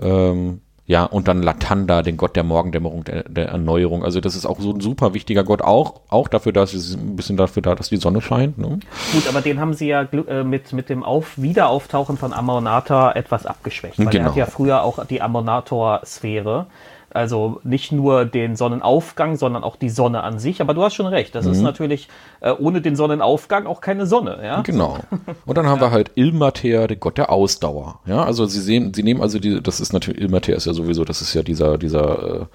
Ähm, 0.00 0.60
ja, 0.88 1.04
und 1.04 1.28
dann 1.28 1.42
Latanda, 1.42 2.00
den 2.00 2.16
Gott 2.16 2.34
der 2.34 2.44
Morgendämmerung, 2.44 3.04
der, 3.04 3.24
der, 3.24 3.48
Erneuerung. 3.48 4.02
Also 4.02 4.22
das 4.22 4.34
ist 4.34 4.46
auch 4.46 4.58
so 4.58 4.72
ein 4.72 4.80
super 4.80 5.12
wichtiger 5.12 5.44
Gott, 5.44 5.60
auch, 5.60 6.00
auch 6.08 6.28
dafür, 6.28 6.54
dass 6.54 6.72
es 6.72 6.94
ein 6.94 7.14
bisschen 7.14 7.36
dafür 7.36 7.60
da, 7.60 7.74
dass 7.74 7.90
die 7.90 7.98
Sonne 7.98 8.22
scheint. 8.22 8.56
Ne? 8.56 8.80
Gut, 9.12 9.28
aber 9.28 9.42
den 9.42 9.60
haben 9.60 9.74
sie 9.74 9.88
ja 9.88 10.00
äh, 10.00 10.44
mit, 10.44 10.72
mit 10.72 10.88
dem 10.88 11.04
Auf 11.04 11.36
Wiederauftauchen 11.36 12.16
von 12.16 12.32
Amonata 12.32 13.12
etwas 13.12 13.44
abgeschwächt. 13.44 13.98
Weil 13.98 14.06
genau. 14.06 14.24
er 14.24 14.30
hat 14.30 14.36
ja 14.36 14.46
früher 14.46 14.82
auch 14.82 15.04
die 15.04 15.20
Amonator-Sphäre. 15.20 16.66
Also 17.10 17.60
nicht 17.64 17.90
nur 17.90 18.24
den 18.24 18.56
Sonnenaufgang, 18.56 19.36
sondern 19.36 19.64
auch 19.64 19.76
die 19.76 19.88
Sonne 19.88 20.22
an 20.22 20.38
sich. 20.38 20.60
Aber 20.60 20.74
du 20.74 20.82
hast 20.82 20.94
schon 20.94 21.06
recht. 21.06 21.34
Das 21.34 21.46
mhm. 21.46 21.52
ist 21.52 21.62
natürlich 21.62 22.08
äh, 22.40 22.52
ohne 22.52 22.80
den 22.80 22.96
Sonnenaufgang 22.96 23.66
auch 23.66 23.80
keine 23.80 24.06
Sonne. 24.06 24.38
Ja? 24.42 24.60
Genau. 24.60 24.98
Und 25.46 25.58
dann 25.58 25.66
haben 25.66 25.80
ja. 25.80 25.86
wir 25.86 25.90
halt 25.90 26.10
Ilmater, 26.16 26.86
der 26.86 26.96
Gott 26.96 27.18
der 27.18 27.30
Ausdauer. 27.30 28.00
Ja, 28.06 28.24
also 28.24 28.46
sie 28.46 28.60
sehen, 28.60 28.92
sie 28.94 29.02
nehmen 29.02 29.22
also 29.22 29.38
die, 29.38 29.62
das 29.62 29.80
ist 29.80 29.92
natürlich 29.92 30.20
Ilmater 30.20 30.54
ist 30.54 30.66
ja 30.66 30.74
sowieso, 30.74 31.04
das 31.04 31.22
ist 31.22 31.34
ja 31.34 31.42
dieser 31.42 31.78
dieser 31.78 32.48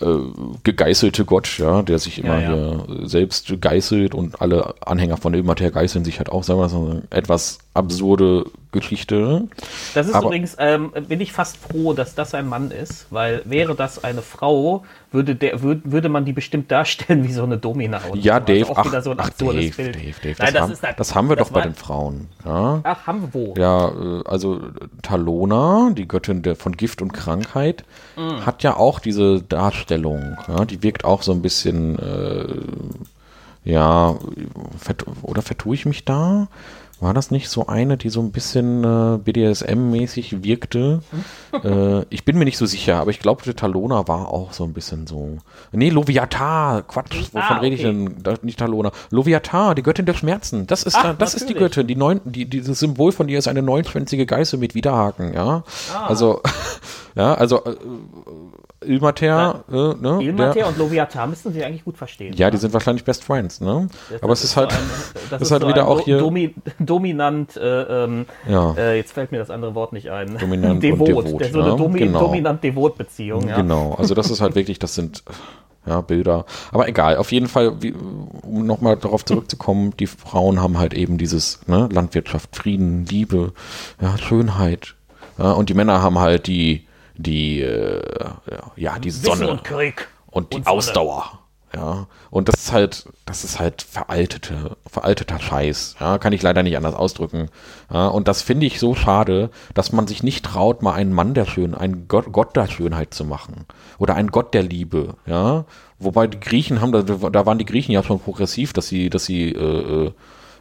äh, 0.00 0.04
äh, 0.04 0.18
gegeißelte 0.64 1.24
Gott, 1.24 1.58
ja, 1.58 1.82
der 1.82 1.98
sich 1.98 2.18
immer 2.18 2.40
ja, 2.40 2.54
ja. 2.54 2.84
hier 2.86 3.08
selbst 3.08 3.60
geißelt 3.60 4.14
und 4.14 4.40
alle 4.40 4.74
Anhänger 4.80 5.16
von 5.16 5.34
Ilmater 5.34 5.70
geißeln 5.70 6.04
sich 6.04 6.18
halt 6.18 6.30
auch, 6.30 6.42
sagen 6.42 6.60
wir 6.60 6.68
mal, 6.68 7.02
etwas 7.10 7.58
absurde 7.74 8.46
Geschichte. 8.76 9.48
Das 9.94 10.06
ist 10.06 10.14
Aber, 10.14 10.26
übrigens, 10.26 10.56
ähm, 10.58 10.92
bin 11.08 11.20
ich 11.20 11.32
fast 11.32 11.56
froh, 11.56 11.92
dass 11.92 12.14
das 12.14 12.34
ein 12.34 12.48
Mann 12.48 12.70
ist, 12.70 13.06
weil 13.10 13.42
wäre 13.44 13.74
das 13.74 14.04
eine 14.04 14.22
Frau, 14.22 14.84
würde, 15.10 15.34
der, 15.34 15.62
würd, 15.62 15.80
würde 15.84 16.08
man 16.08 16.24
die 16.24 16.32
bestimmt 16.32 16.70
darstellen 16.70 17.24
wie 17.24 17.32
so 17.32 17.42
eine 17.42 17.58
Domina. 17.58 18.00
Oder 18.10 18.20
ja, 18.20 18.38
so. 18.38 18.44
Dave, 18.44 18.76
also 18.76 18.96
ach, 18.96 19.02
so 19.02 19.14
ach 19.16 19.30
Dave, 19.30 19.70
Bild. 19.70 19.96
Dave, 19.96 20.14
Dave, 20.22 20.36
Nein, 20.38 20.54
das, 20.54 20.70
das, 20.70 20.82
haben, 20.82 20.94
das, 20.96 21.14
haben, 21.14 21.28
wir 21.28 21.36
doch 21.36 21.50
bei 21.50 21.62
den 21.62 21.74
Frauen. 21.74 22.28
Ja? 22.44 22.80
Ach, 22.84 23.06
haben 23.06 23.22
wir 23.22 23.34
wo? 23.34 23.54
Ja, 23.56 23.88
äh, 23.88 24.22
also 24.26 24.60
Talona, 25.02 25.90
die 25.96 26.06
Göttin 26.06 26.42
der, 26.42 26.56
von 26.56 26.76
Gift 26.76 27.02
und 27.02 27.12
Krankheit, 27.12 27.84
mm. 28.16 28.44
hat 28.44 28.62
ja 28.62 28.76
auch 28.76 29.00
diese 29.00 29.42
Darstellung. 29.42 30.36
Ja? 30.48 30.64
Die 30.64 30.82
wirkt 30.82 31.04
auch 31.04 31.22
so 31.22 31.32
ein 31.32 31.42
bisschen, 31.42 31.98
äh, 31.98 32.46
ja, 33.64 34.14
oder 35.22 35.42
vertue 35.42 35.74
ich 35.74 35.86
mich 35.86 36.04
da? 36.04 36.46
War 36.98 37.12
das 37.12 37.30
nicht 37.30 37.50
so 37.50 37.66
eine, 37.66 37.98
die 37.98 38.08
so 38.08 38.20
ein 38.20 38.32
bisschen 38.32 38.82
äh, 38.82 39.18
BDSM-mäßig 39.18 40.42
wirkte? 40.42 41.02
äh, 41.62 42.04
ich 42.08 42.24
bin 42.24 42.38
mir 42.38 42.46
nicht 42.46 42.56
so 42.56 42.64
sicher, 42.64 42.96
aber 42.96 43.10
ich 43.10 43.20
glaube, 43.20 43.54
Talona 43.54 44.08
war 44.08 44.28
auch 44.28 44.54
so 44.54 44.64
ein 44.64 44.72
bisschen 44.72 45.06
so. 45.06 45.36
Nee, 45.72 45.90
Loviatar, 45.90 46.82
Quatsch, 46.82 47.18
wovon 47.32 47.42
ah, 47.42 47.56
okay. 47.56 47.60
rede 47.60 47.76
ich 47.76 47.82
denn? 47.82 48.22
Da, 48.22 48.34
nicht 48.40 48.58
Talona. 48.58 48.92
Loviatar, 49.10 49.74
die 49.74 49.82
Göttin 49.82 50.06
der 50.06 50.14
Schmerzen. 50.14 50.66
Das 50.66 50.84
ist, 50.84 50.96
Ach, 50.96 51.02
da, 51.02 51.12
das 51.12 51.34
ist 51.34 51.50
die 51.50 51.54
Göttin. 51.54 51.86
Die 51.86 51.96
neun, 51.96 52.22
die, 52.24 52.46
dieses 52.46 52.78
Symbol 52.78 53.12
von 53.12 53.28
ihr 53.28 53.38
ist 53.38 53.48
eine 53.48 53.60
neunschwänzige 53.60 54.24
Geißel 54.24 54.58
mit 54.58 54.74
Widerhaken, 54.74 55.34
ja. 55.34 55.64
Ah. 55.94 56.06
Also, 56.06 56.40
ja, 57.14 57.34
also 57.34 57.62
äh, 57.64 57.76
Ilmater, 58.86 59.64
äh, 59.70 59.74
ne, 59.74 60.18
Ilmater 60.22 60.68
und 60.68 60.78
Loviatar 60.78 61.26
müssten 61.26 61.52
sie 61.52 61.64
eigentlich 61.64 61.84
gut 61.84 61.96
verstehen. 61.96 62.32
Ja, 62.34 62.46
ja, 62.46 62.50
die 62.50 62.58
sind 62.58 62.72
wahrscheinlich 62.72 63.04
Best 63.04 63.24
Friends, 63.24 63.60
ne? 63.60 63.88
Das, 64.10 64.22
Aber 64.22 64.32
das 64.32 64.44
es 64.44 64.50
ist 64.50 64.56
halt, 64.56 64.72
so 64.72 64.78
ein, 64.78 64.84
das 65.30 65.42
ist 65.42 65.50
halt 65.50 65.62
so 65.62 65.68
wieder 65.68 65.88
auch 65.88 66.00
hier. 66.00 66.18
Domi, 66.18 66.54
dominant, 66.78 67.56
äh, 67.56 68.04
ähm, 68.04 68.26
ja. 68.48 68.74
Äh, 68.76 68.96
jetzt 68.96 69.12
fällt 69.12 69.32
mir 69.32 69.38
das 69.38 69.50
andere 69.50 69.74
Wort 69.74 69.92
nicht 69.92 70.10
ein. 70.10 70.38
Dominant 70.38 70.82
devot. 70.82 71.08
und 71.08 71.26
devot. 71.26 71.40
Der, 71.40 71.50
so 71.50 71.60
eine 71.60 71.76
Domi 71.76 71.98
genau. 71.98 72.20
dominant-devot-Beziehung. 72.20 73.48
Ja. 73.48 73.56
Genau, 73.56 73.94
also 73.94 74.14
das 74.14 74.30
ist 74.30 74.40
halt 74.40 74.54
wirklich, 74.54 74.78
das 74.78 74.94
sind 74.94 75.22
ja, 75.86 76.00
Bilder. 76.00 76.44
Aber 76.72 76.88
egal, 76.88 77.16
auf 77.16 77.32
jeden 77.32 77.48
Fall, 77.48 77.80
wie, 77.80 77.92
um 77.92 78.66
nochmal 78.66 78.96
darauf 78.96 79.24
zurückzukommen, 79.24 79.94
die 79.98 80.06
Frauen 80.06 80.60
haben 80.60 80.78
halt 80.78 80.94
eben 80.94 81.16
dieses 81.16 81.60
ne, 81.66 81.88
Landwirtschaft, 81.90 82.56
Frieden, 82.56 83.06
Liebe, 83.06 83.52
ja, 84.00 84.18
Schönheit. 84.18 84.96
Ja, 85.38 85.52
und 85.52 85.68
die 85.68 85.74
Männer 85.74 86.02
haben 86.02 86.18
halt 86.18 86.46
die, 86.46 86.85
die, 87.16 87.60
äh, 87.60 88.02
ja, 88.76 88.98
die 88.98 89.10
Sonne 89.10 89.48
und, 89.48 89.64
Krieg 89.64 90.08
und 90.30 90.52
die 90.52 90.58
und 90.58 90.66
Ausdauer. 90.66 91.40
Ja, 91.74 92.06
und 92.30 92.48
das 92.48 92.54
ist 92.56 92.72
halt, 92.72 93.06
das 93.26 93.44
ist 93.44 93.60
halt 93.60 93.82
veraltete, 93.82 94.76
veralteter 94.86 95.38
Scheiß. 95.38 95.96
Ja, 96.00 96.16
kann 96.16 96.32
ich 96.32 96.40
leider 96.40 96.62
nicht 96.62 96.76
anders 96.76 96.94
ausdrücken. 96.94 97.50
Ja, 97.92 98.06
und 98.08 98.28
das 98.28 98.40
finde 98.40 98.66
ich 98.66 98.78
so 98.78 98.94
schade, 98.94 99.50
dass 99.74 99.92
man 99.92 100.06
sich 100.06 100.22
nicht 100.22 100.44
traut, 100.44 100.82
mal 100.82 100.94
einen 100.94 101.12
Mann 101.12 101.34
der 101.34 101.44
Schön, 101.44 101.74
einen 101.74 102.08
Gott, 102.08 102.32
Gott 102.32 102.56
der 102.56 102.68
Schönheit 102.68 103.12
zu 103.12 103.24
machen. 103.24 103.66
Oder 103.98 104.14
einen 104.14 104.30
Gott 104.30 104.54
der 104.54 104.62
Liebe. 104.62 105.16
Ja, 105.26 105.66
wobei 105.98 106.28
die 106.28 106.40
Griechen 106.40 106.80
haben, 106.80 106.92
da, 106.92 107.02
da 107.02 107.46
waren 107.46 107.58
die 107.58 107.66
Griechen 107.66 107.92
ja 107.92 108.02
schon 108.02 108.20
progressiv, 108.20 108.72
dass 108.72 108.88
sie, 108.88 109.10
dass 109.10 109.26
sie, 109.26 109.50
äh, 109.50 110.12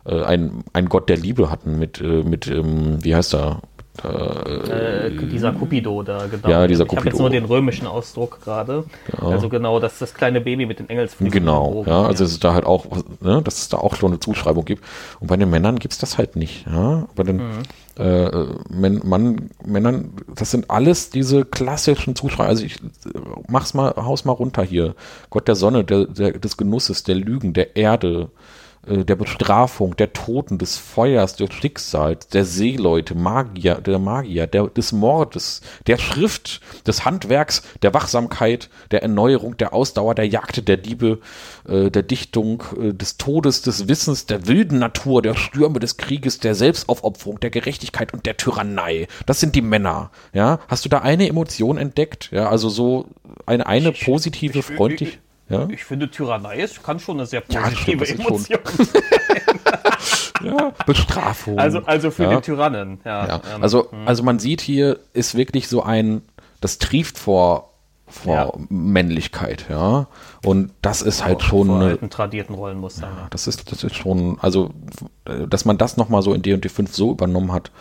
äh, 0.06 0.24
einen, 0.24 0.64
einen 0.74 0.89
Gott 0.89 1.10
der 1.10 1.18
Liebe 1.18 1.49
hatten 1.49 1.80
mit, 1.80 2.01
äh, 2.01 2.24
mit, 2.24 2.47
ähm, 2.47 3.03
wie 3.03 3.16
heißt 3.16 3.34
er? 3.36 3.62
Äh, 4.04 5.10
dieser 5.28 5.54
Cupido 5.54 6.04
da, 6.04 6.28
genau. 6.28 6.50
Ja, 6.50 6.68
dieser 6.68 6.86
ich 6.86 6.96
habe 6.96 7.08
jetzt 7.08 7.20
nur 7.20 7.30
den 7.30 7.46
römischen 7.46 7.88
Ausdruck 7.88 8.41
gerade. 8.43 8.84
Ja. 9.14 9.28
Also 9.30 9.50
genau, 9.50 9.80
das 9.80 9.93
ist 9.93 10.02
das 10.02 10.14
kleine 10.14 10.41
Baby 10.41 10.66
mit 10.66 10.80
den 10.80 10.89
Engelsflügeln. 10.89 11.46
Genau, 11.46 11.84
ja, 11.88 12.04
also 12.04 12.24
ja. 12.24 12.28
es 12.28 12.34
ist 12.34 12.43
da 12.43 12.54
halt 12.54 12.66
auch, 12.66 12.86
ne, 13.22 13.41
dass 13.41 13.60
es 13.60 13.70
da 13.70 13.78
auch 13.78 13.96
schon 13.96 14.12
eine 14.12 14.20
Zuschreibung 14.20 14.66
gibt. 14.66 14.84
Und 15.20 15.28
bei 15.28 15.38
den 15.38 15.50
Männern 15.50 15.80
gibt 15.80 15.93
es 15.93 16.00
das 16.00 16.18
halt 16.18 16.36
nicht. 16.36 16.66
Ja? 16.68 17.08
Bei 17.16 17.24
den 17.24 17.38
mhm. 17.38 17.64
äh, 17.98 18.46
Män 18.70 19.02
Mann, 19.04 19.50
Männern, 19.66 20.12
das 20.36 20.52
sind 20.52 20.70
alles 20.70 21.10
diese 21.10 21.46
klassischen 21.46 22.16
Zuschreibungen. 22.16 22.50
Also 22.50 22.66
ich 22.66 22.78
mach's 23.48 23.74
mal, 23.74 23.93
haus 23.96 24.26
mal 24.26 24.34
runter 24.34 24.64
hier. 24.64 24.96
Gott 25.30 25.48
der 25.48 25.56
Sonne, 25.56 25.84
der, 25.84 26.06
der, 26.06 26.32
des 26.32 26.58
Genusses, 26.58 27.04
der 27.04 27.16
Lügen, 27.16 27.54
der 27.54 27.76
Erde, 27.76 28.30
äh, 28.30 28.55
der 28.88 29.16
Bestrafung, 29.16 29.96
der 29.96 30.14
Toten, 30.14 30.58
des 30.58 30.78
Feuers, 30.78 31.36
des 31.36 31.54
Schicksals, 31.54 32.28
der 32.28 32.46
Seeleute, 32.46 33.16
Magier, 33.16 33.76
der 33.76 34.00
Magier, 34.00 34.48
der, 34.48 34.68
des 34.68 34.92
Mordes, 34.92 35.62
der 35.88 35.98
Schrift, 35.98 36.62
des 36.86 37.06
Handwerks, 37.06 37.64
der 37.82 37.94
Wachsamkeit, 37.94 38.70
der 38.92 39.02
Erneuerung, 39.02 39.58
der 39.58 39.74
Ausdauer, 39.74 40.16
der 40.16 40.28
Jagd, 40.28 40.68
der 40.68 40.78
Diebe, 40.78 41.20
äh, 41.68 41.90
der 41.90 42.04
Dichtung, 42.04 42.64
äh, 42.80 42.94
des 42.94 43.18
Todes, 43.18 43.62
des 43.62 43.88
Wissens, 43.88 44.26
der 44.26 44.48
wilden 44.48 44.80
Natur, 44.80 45.22
der 45.22 45.36
Stürme 45.36 45.80
des 45.80 45.98
Krieges, 45.98 46.40
der 46.40 46.56
Selbstaufopferung, 46.56 47.40
der 47.40 47.50
Gerechtigkeit 47.50 48.14
und 48.14 48.26
der 48.26 48.38
Tyrannei. 48.38 49.08
Das 49.26 49.40
sind 49.40 49.56
die 49.56 49.62
Männer. 49.62 50.12
Ja, 50.34 50.60
hast 50.68 50.86
du 50.86 50.90
da 50.90 51.00
eine 51.00 51.28
Emotion 51.28 51.78
entdeckt? 51.78 52.30
Ja, 52.32 52.50
also 52.50 52.70
so 52.70 53.08
eine, 53.46 53.66
eine 53.66 53.92
positive, 53.92 54.62
freundliche. 54.64 55.18
Ja? 55.50 55.68
Ich 55.70 55.84
finde, 55.84 56.10
Tyrannei 56.10 56.58
ist, 56.58 56.84
kann 56.84 57.00
schon 57.00 57.18
eine 57.18 57.28
sehr 57.28 57.41
positive 57.41 58.06
ja, 58.06 58.14
Emotion 58.16 58.60
ja, 60.43 60.74
Bestrafung. 60.86 61.60
Also, 61.60 61.80
also 61.86 62.12
für 62.12 62.24
ja. 62.24 62.30
den 62.30 62.41
Tyrannen. 62.41 63.00
Ja. 63.06 63.36
Ähm, 63.36 63.62
also, 63.62 63.91
hm. 63.91 64.08
also 64.08 64.24
man 64.24 64.39
sieht 64.39 64.62
hier, 64.62 65.00
ist 65.14 65.36
wirklich 65.36 65.68
so 65.68 65.84
ein, 65.84 66.24
das 66.62 66.80
trieft 66.80 67.20
vor, 67.20 67.74
vor 68.08 68.60
Männlichkeit, 68.70 69.66
ja. 69.70 70.08
Und 70.43 70.72
das 70.82 71.02
ist 71.02 71.24
halt 71.24 71.41
schon. 71.41 71.68
Vor 71.68 71.80
alten, 71.80 72.10
tradierten 72.10 72.56
Rollenmuster. 72.56 73.04
Ja, 73.08 73.28
das 73.30 73.48
ist, 73.48 73.72
das 73.72 73.84
ist 73.84 73.96
schon, 73.96 74.39
also, 74.41 74.72
dass 75.48 75.66
man 75.66 75.78
das 75.78 75.98
nochmal 75.98 76.22
so 76.22 76.34
in 76.34 76.41
D&D 76.41 76.70
5 76.70 76.93
so 76.93 77.12
übernommen 77.12 77.52
hat, 77.52 77.72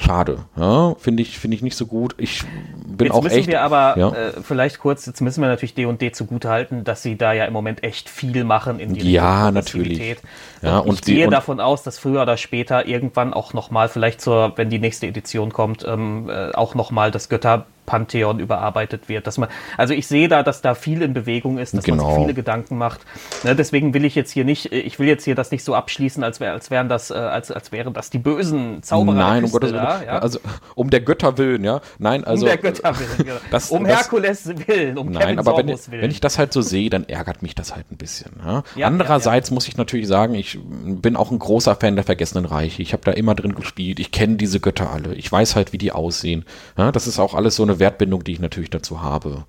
Schade. 0.00 0.38
Ja, 0.56 0.94
finde 0.98 1.22
ich, 1.22 1.38
finde 1.38 1.56
ich 1.56 1.62
nicht 1.62 1.76
so 1.76 1.86
gut. 1.86 2.14
Ich 2.18 2.44
bin 2.86 3.06
jetzt 3.06 3.14
auch 3.14 3.22
müssen 3.22 3.38
echt. 3.38 3.48
wir 3.48 3.60
aber 3.62 3.98
ja. 3.98 4.10
äh, 4.10 4.32
vielleicht 4.42 4.78
kurz, 4.78 5.06
jetzt 5.06 5.20
müssen 5.20 5.42
wir 5.42 5.48
natürlich 5.48 5.74
D&D 5.74 6.12
zugutehalten, 6.12 6.84
dass 6.84 7.02
sie 7.02 7.16
da 7.16 7.32
ja 7.32 7.44
im 7.44 7.52
Moment 7.52 7.84
echt 7.84 8.08
viel 8.08 8.44
machen 8.44 8.80
in 8.80 8.94
die 8.94 9.12
Ja, 9.12 9.50
natürlich. 9.50 10.16
Ja, 10.62 10.78
und, 10.78 10.88
und 10.88 10.94
ich 10.94 11.02
gehe 11.02 11.26
und 11.26 11.32
davon 11.32 11.60
aus, 11.60 11.82
dass 11.82 11.98
früher 11.98 12.22
oder 12.22 12.36
später 12.36 12.86
irgendwann 12.86 13.34
auch 13.34 13.52
nochmal, 13.52 13.88
vielleicht 13.88 14.20
zur, 14.20 14.52
wenn 14.56 14.70
die 14.70 14.78
nächste 14.78 15.06
Edition 15.06 15.52
kommt, 15.52 15.84
ähm, 15.86 16.28
äh, 16.30 16.52
auch 16.52 16.74
nochmal 16.74 17.10
das 17.10 17.28
Götter 17.28 17.66
Pantheon 17.92 18.38
überarbeitet 18.38 19.10
wird. 19.10 19.26
Dass 19.26 19.36
man, 19.36 19.50
also 19.76 19.92
ich 19.92 20.06
sehe 20.06 20.26
da, 20.26 20.42
dass 20.42 20.62
da 20.62 20.74
viel 20.74 21.02
in 21.02 21.12
Bewegung 21.12 21.58
ist, 21.58 21.76
dass 21.76 21.84
genau. 21.84 21.96
man 21.96 22.06
sich 22.06 22.14
genau. 22.14 22.24
viele 22.24 22.34
Gedanken 22.34 22.78
macht. 22.78 23.00
Ne, 23.44 23.54
deswegen 23.54 23.92
will 23.92 24.06
ich 24.06 24.14
jetzt 24.14 24.30
hier 24.30 24.46
nicht, 24.46 24.72
ich 24.72 24.98
will 24.98 25.06
jetzt 25.06 25.24
hier 25.24 25.34
das 25.34 25.50
nicht 25.50 25.62
so 25.62 25.74
abschließen, 25.74 26.24
als, 26.24 26.40
wär, 26.40 26.52
als 26.52 26.70
wären 26.70 26.88
das, 26.88 27.10
äh, 27.10 27.14
als, 27.14 27.50
als 27.50 27.70
wären 27.70 27.92
das 27.92 28.08
die 28.08 28.16
bösen 28.16 28.82
Zauberer. 28.82 29.16
Nein, 29.16 29.44
um 29.44 29.50
Gottes 29.50 29.74
Willen. 29.74 29.82
Ja? 29.82 30.20
Also 30.20 30.38
um 30.74 30.88
der 30.88 31.02
Götter 31.02 31.36
willen, 31.36 31.64
ja. 31.64 31.82
Nein, 31.98 32.24
also. 32.24 32.46
Um 32.46 32.48
der 32.48 32.56
Götter 32.56 32.98
willen, 32.98 33.10
genau. 33.18 33.40
das, 33.50 33.70
um 33.70 33.84
das, 33.84 33.98
Herkules 33.98 34.48
willen, 34.66 34.96
um 34.96 35.10
Nein, 35.10 35.22
Kevin 35.22 35.38
aber 35.38 35.58
wenn, 35.58 35.66
willen. 35.66 35.80
wenn 35.90 36.10
ich 36.10 36.22
das 36.22 36.38
halt 36.38 36.54
so 36.54 36.62
sehe, 36.62 36.88
dann 36.88 37.04
ärgert 37.04 37.42
mich 37.42 37.54
das 37.54 37.76
halt 37.76 37.92
ein 37.92 37.98
bisschen. 37.98 38.30
Ja? 38.42 38.62
ja 38.74 38.86
Andererseits 38.86 39.50
muss 39.50 39.68
ich 39.68 39.76
natürlich 39.76 40.08
sagen, 40.08 40.34
ich 40.34 40.58
bin 40.62 41.14
auch 41.14 41.30
ein 41.30 41.38
großer 41.38 41.76
Fan 41.76 41.96
der 41.96 42.06
Vergessenen 42.06 42.46
Reiche. 42.46 42.80
Ich 42.80 42.94
habe 42.94 43.02
da 43.04 43.12
immer 43.12 43.34
drin 43.34 43.54
gespielt. 43.54 44.00
Ich 44.00 44.12
kenne 44.12 44.36
diese 44.36 44.60
Götter 44.60 44.90
alle. 44.90 45.14
Ich 45.14 45.30
weiß 45.30 45.56
halt, 45.56 45.74
wie 45.74 45.78
die 45.78 45.92
aussehen. 45.92 46.46
Das 46.76 47.06
ist 47.06 47.18
auch 47.18 47.34
alles 47.34 47.56
so 47.56 47.62
eine 47.62 47.81
Wertbindung, 47.82 48.24
die 48.24 48.32
ich 48.32 48.40
natürlich 48.40 48.70
dazu 48.70 49.02
habe. 49.02 49.44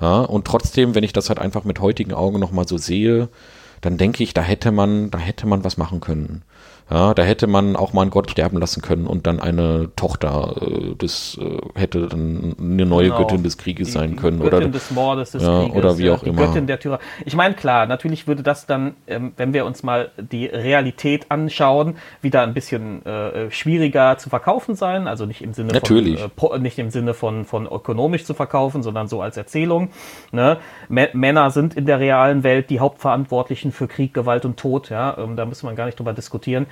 Ja, 0.00 0.20
und 0.20 0.46
trotzdem, 0.46 0.94
wenn 0.94 1.02
ich 1.02 1.12
das 1.12 1.28
halt 1.28 1.40
einfach 1.40 1.64
mit 1.64 1.80
heutigen 1.80 2.12
Augen 2.12 2.38
nochmal 2.38 2.68
so 2.68 2.78
sehe, 2.78 3.28
dann 3.80 3.96
denke 3.96 4.22
ich, 4.22 4.34
da 4.34 4.42
hätte 4.42 4.70
man, 4.70 5.10
da 5.10 5.18
hätte 5.18 5.46
man 5.46 5.64
was 5.64 5.76
machen 5.76 6.00
können. 6.00 6.42
Ja, 6.90 7.12
da 7.12 7.22
hätte 7.22 7.46
man 7.46 7.76
auch 7.76 7.92
mal 7.92 8.02
einen 8.02 8.10
Gott 8.10 8.30
sterben 8.30 8.58
lassen 8.58 8.80
können 8.80 9.06
und 9.06 9.26
dann 9.26 9.40
eine 9.40 9.90
Tochter 9.94 10.54
äh, 10.62 10.94
des 10.94 11.38
äh, 11.38 11.58
hätte 11.78 12.08
dann 12.08 12.54
eine 12.58 12.86
neue 12.86 13.08
genau. 13.08 13.18
Göttin 13.18 13.42
des 13.42 13.58
Krieges 13.58 13.88
die, 13.88 13.92
sein 13.92 14.16
können 14.16 14.40
Göttin 14.40 14.58
oder 14.58 14.68
des 14.68 14.90
Mordes 14.90 15.32
des 15.32 15.42
ja, 15.42 15.60
Krieges 15.60 15.76
oder 15.76 15.98
wie 15.98 16.10
auch 16.10 16.20
die 16.20 16.30
immer. 16.30 16.46
Göttin 16.46 16.66
der 16.66 16.80
Tyrannie. 16.80 17.02
Ich 17.26 17.36
meine 17.36 17.54
klar, 17.54 17.84
natürlich 17.84 18.26
würde 18.26 18.42
das 18.42 18.64
dann, 18.64 18.94
ähm, 19.06 19.32
wenn 19.36 19.52
wir 19.52 19.66
uns 19.66 19.82
mal 19.82 20.10
die 20.16 20.46
Realität 20.46 21.26
anschauen, 21.30 21.96
wieder 22.22 22.42
ein 22.42 22.54
bisschen 22.54 23.04
äh, 23.04 23.50
schwieriger 23.50 24.16
zu 24.16 24.30
verkaufen 24.30 24.74
sein, 24.74 25.08
also 25.08 25.26
nicht 25.26 25.42
im 25.42 25.52
Sinne 25.52 25.74
natürlich. 25.74 26.18
von 26.38 26.52
äh, 26.52 26.58
nicht 26.58 26.78
im 26.78 26.88
Sinne 26.88 27.12
von 27.12 27.44
von 27.44 27.66
ökonomisch 27.66 28.24
zu 28.24 28.32
verkaufen, 28.32 28.82
sondern 28.82 29.08
so 29.08 29.20
als 29.20 29.36
Erzählung. 29.36 29.90
Ne? 30.32 30.56
Männer 30.88 31.50
sind 31.50 31.74
in 31.74 31.84
der 31.84 32.00
realen 32.00 32.44
Welt 32.44 32.70
die 32.70 32.80
Hauptverantwortlichen 32.80 33.72
für 33.72 33.88
Krieg, 33.88 34.14
Gewalt 34.14 34.46
und 34.46 34.56
Tod. 34.58 34.88
Ja, 34.88 35.18
ähm, 35.18 35.36
da 35.36 35.44
müssen 35.44 35.68
wir 35.68 35.74
gar 35.74 35.84
nicht 35.84 35.98
drüber 35.98 36.14
diskutieren. 36.14 36.66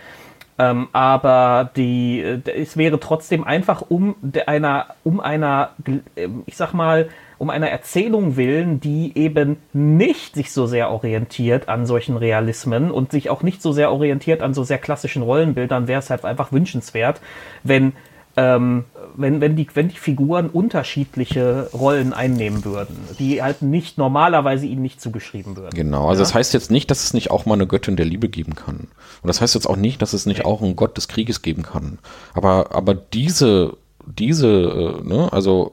Ähm, 0.58 0.88
aber 0.92 1.70
die, 1.76 2.20
äh, 2.20 2.40
es 2.50 2.76
wäre 2.76 2.98
trotzdem 2.98 3.44
einfach 3.44 3.82
um 3.88 4.16
einer, 4.46 4.86
um 5.04 5.20
einer, 5.20 5.70
ähm, 6.16 6.44
ich 6.46 6.56
sag 6.56 6.72
mal, 6.72 7.08
um 7.38 7.50
einer 7.50 7.68
Erzählung 7.68 8.36
willen, 8.36 8.80
die 8.80 9.12
eben 9.14 9.58
nicht 9.74 10.34
sich 10.34 10.52
so 10.52 10.66
sehr 10.66 10.90
orientiert 10.90 11.68
an 11.68 11.84
solchen 11.84 12.16
Realismen 12.16 12.90
und 12.90 13.12
sich 13.12 13.28
auch 13.28 13.42
nicht 13.42 13.60
so 13.60 13.72
sehr 13.72 13.92
orientiert 13.92 14.40
an 14.40 14.54
so 14.54 14.64
sehr 14.64 14.78
klassischen 14.78 15.22
Rollenbildern, 15.22 15.88
wäre 15.88 15.98
es 15.98 16.08
halt 16.08 16.24
einfach 16.24 16.52
wünschenswert, 16.52 17.20
wenn 17.62 17.92
ähm, 18.38 18.84
wenn, 19.16 19.40
wenn, 19.40 19.56
die, 19.56 19.66
wenn 19.74 19.88
die 19.88 19.96
Figuren 19.96 20.48
unterschiedliche 20.50 21.70
Rollen 21.72 22.12
einnehmen 22.12 22.64
würden, 22.64 22.96
die 23.18 23.42
halt 23.42 23.62
nicht 23.62 23.98
normalerweise 23.98 24.66
ihnen 24.66 24.82
nicht 24.82 25.00
zugeschrieben 25.00 25.56
würden. 25.56 25.74
Genau, 25.74 26.08
also 26.08 26.20
ja? 26.20 26.24
das 26.24 26.34
heißt 26.34 26.54
jetzt 26.54 26.70
nicht, 26.70 26.90
dass 26.90 27.04
es 27.04 27.14
nicht 27.14 27.30
auch 27.30 27.46
mal 27.46 27.54
eine 27.54 27.66
Göttin 27.66 27.96
der 27.96 28.06
Liebe 28.06 28.28
geben 28.28 28.54
kann. 28.54 28.88
Und 29.22 29.28
das 29.28 29.40
heißt 29.40 29.54
jetzt 29.54 29.66
auch 29.66 29.76
nicht, 29.76 30.02
dass 30.02 30.12
es 30.12 30.26
nicht 30.26 30.40
okay. 30.40 30.48
auch 30.48 30.62
einen 30.62 30.76
Gott 30.76 30.96
des 30.96 31.08
Krieges 31.08 31.42
geben 31.42 31.62
kann. 31.62 31.98
Aber, 32.34 32.74
aber 32.74 32.94
diese, 32.94 33.76
diese, 34.06 34.48
äh, 34.48 35.06
ne, 35.06 35.32
also 35.32 35.72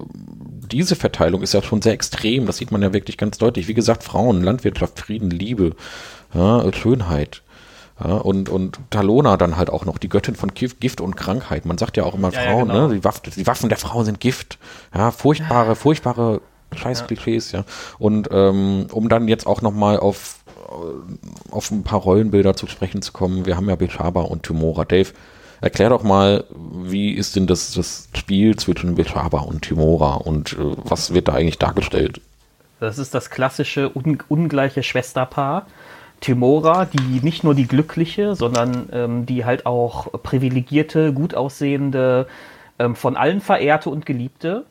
diese 0.72 0.96
Verteilung 0.96 1.42
ist 1.42 1.54
ja 1.54 1.62
schon 1.62 1.82
sehr 1.82 1.94
extrem, 1.94 2.46
das 2.46 2.58
sieht 2.58 2.72
man 2.72 2.82
ja 2.82 2.94
wirklich 2.94 3.18
ganz 3.18 3.38
deutlich. 3.38 3.68
Wie 3.68 3.74
gesagt, 3.74 4.04
Frauen, 4.04 4.44
Landwirtschaft, 4.44 5.00
Frieden, 5.00 5.30
Liebe, 5.30 5.76
ja, 6.34 6.72
Schönheit. 6.74 7.44
Ja, 8.00 8.16
und, 8.16 8.50
und 8.50 8.80
Talona 8.90 9.38
dann 9.38 9.56
halt 9.56 9.70
auch 9.70 9.86
noch, 9.86 9.98
die 9.98 10.10
Göttin 10.10 10.36
von 10.36 10.54
Gift 10.54 11.00
und 11.00 11.16
Krankheit. 11.16 11.66
Man 11.66 11.78
sagt 11.78 11.96
ja 11.96 12.04
auch 12.04 12.16
immer 12.16 12.32
ja, 12.32 12.40
Frauen, 12.42 12.68
ja, 12.70 12.74
genau. 12.74 12.88
ne? 12.88 12.96
Die 12.96 13.04
Waffen, 13.04 13.32
die 13.36 13.46
Waffen 13.46 13.70
der 13.70 13.78
Frauen 13.78 14.06
sind 14.06 14.20
Gift. 14.20 14.58
Ja, 14.96 15.12
furchtbare, 15.12 15.76
furchtbare 15.76 16.42
Scheiß-Klischees, 16.76 17.52
ja. 17.52 17.66
Und 18.00 18.30
ähm, 18.32 18.88
um 18.92 19.10
dann 19.10 19.28
jetzt 19.28 19.46
auch 19.46 19.62
nochmal 19.62 20.00
auf, 20.00 20.38
äh, 20.58 21.52
auf 21.52 21.70
ein 21.72 21.84
paar 21.84 22.00
Rollenbilder 22.00 22.56
zu 22.56 22.68
sprechen 22.68 23.02
zu 23.02 23.14
kommen, 23.14 23.46
wir 23.46 23.58
haben 23.58 23.70
ja 23.70 23.76
Beshaba 23.76 24.22
und 24.22 24.44
Timora. 24.44 24.86
Dave, 24.86 25.10
erklär 25.62 25.90
doch 25.90 26.04
mal, 26.04 26.46
wie 26.84 27.12
ist 27.12 27.36
denn 27.36 27.48
das, 27.48 27.74
das 27.74 28.10
Spiel 28.16 28.56
zwischen 28.56 28.96
Beshaba 28.96 29.42
und 29.42 29.62
Timora 29.62 30.16
und 30.16 30.54
äh, 30.54 30.76
was 30.84 31.14
wird 31.14 31.28
da 31.28 31.34
eigentlich 31.34 31.60
dargestellt? 31.60 32.22
Das 32.80 32.98
ist 32.98 33.14
das 33.14 33.30
klassische 33.30 33.96
un 33.96 34.18
ungleiche 34.28 34.84
Schwesterpaar. 34.84 35.68
Timora, 36.24 36.86
die 36.86 37.20
nicht 37.22 37.44
nur 37.44 37.54
die 37.54 37.68
glückliche, 37.68 38.34
sondern 38.34 38.88
ähm, 38.94 39.26
die 39.26 39.44
halt 39.44 39.66
auch 39.66 40.08
privilegierte, 40.24 41.12
gut 41.12 41.36
aussehende, 41.36 42.28
ähm, 42.80 42.96
von 42.96 43.18
allen 43.18 43.42
verehrte 43.42 43.90
und 43.90 44.06
geliebte. 44.06 44.66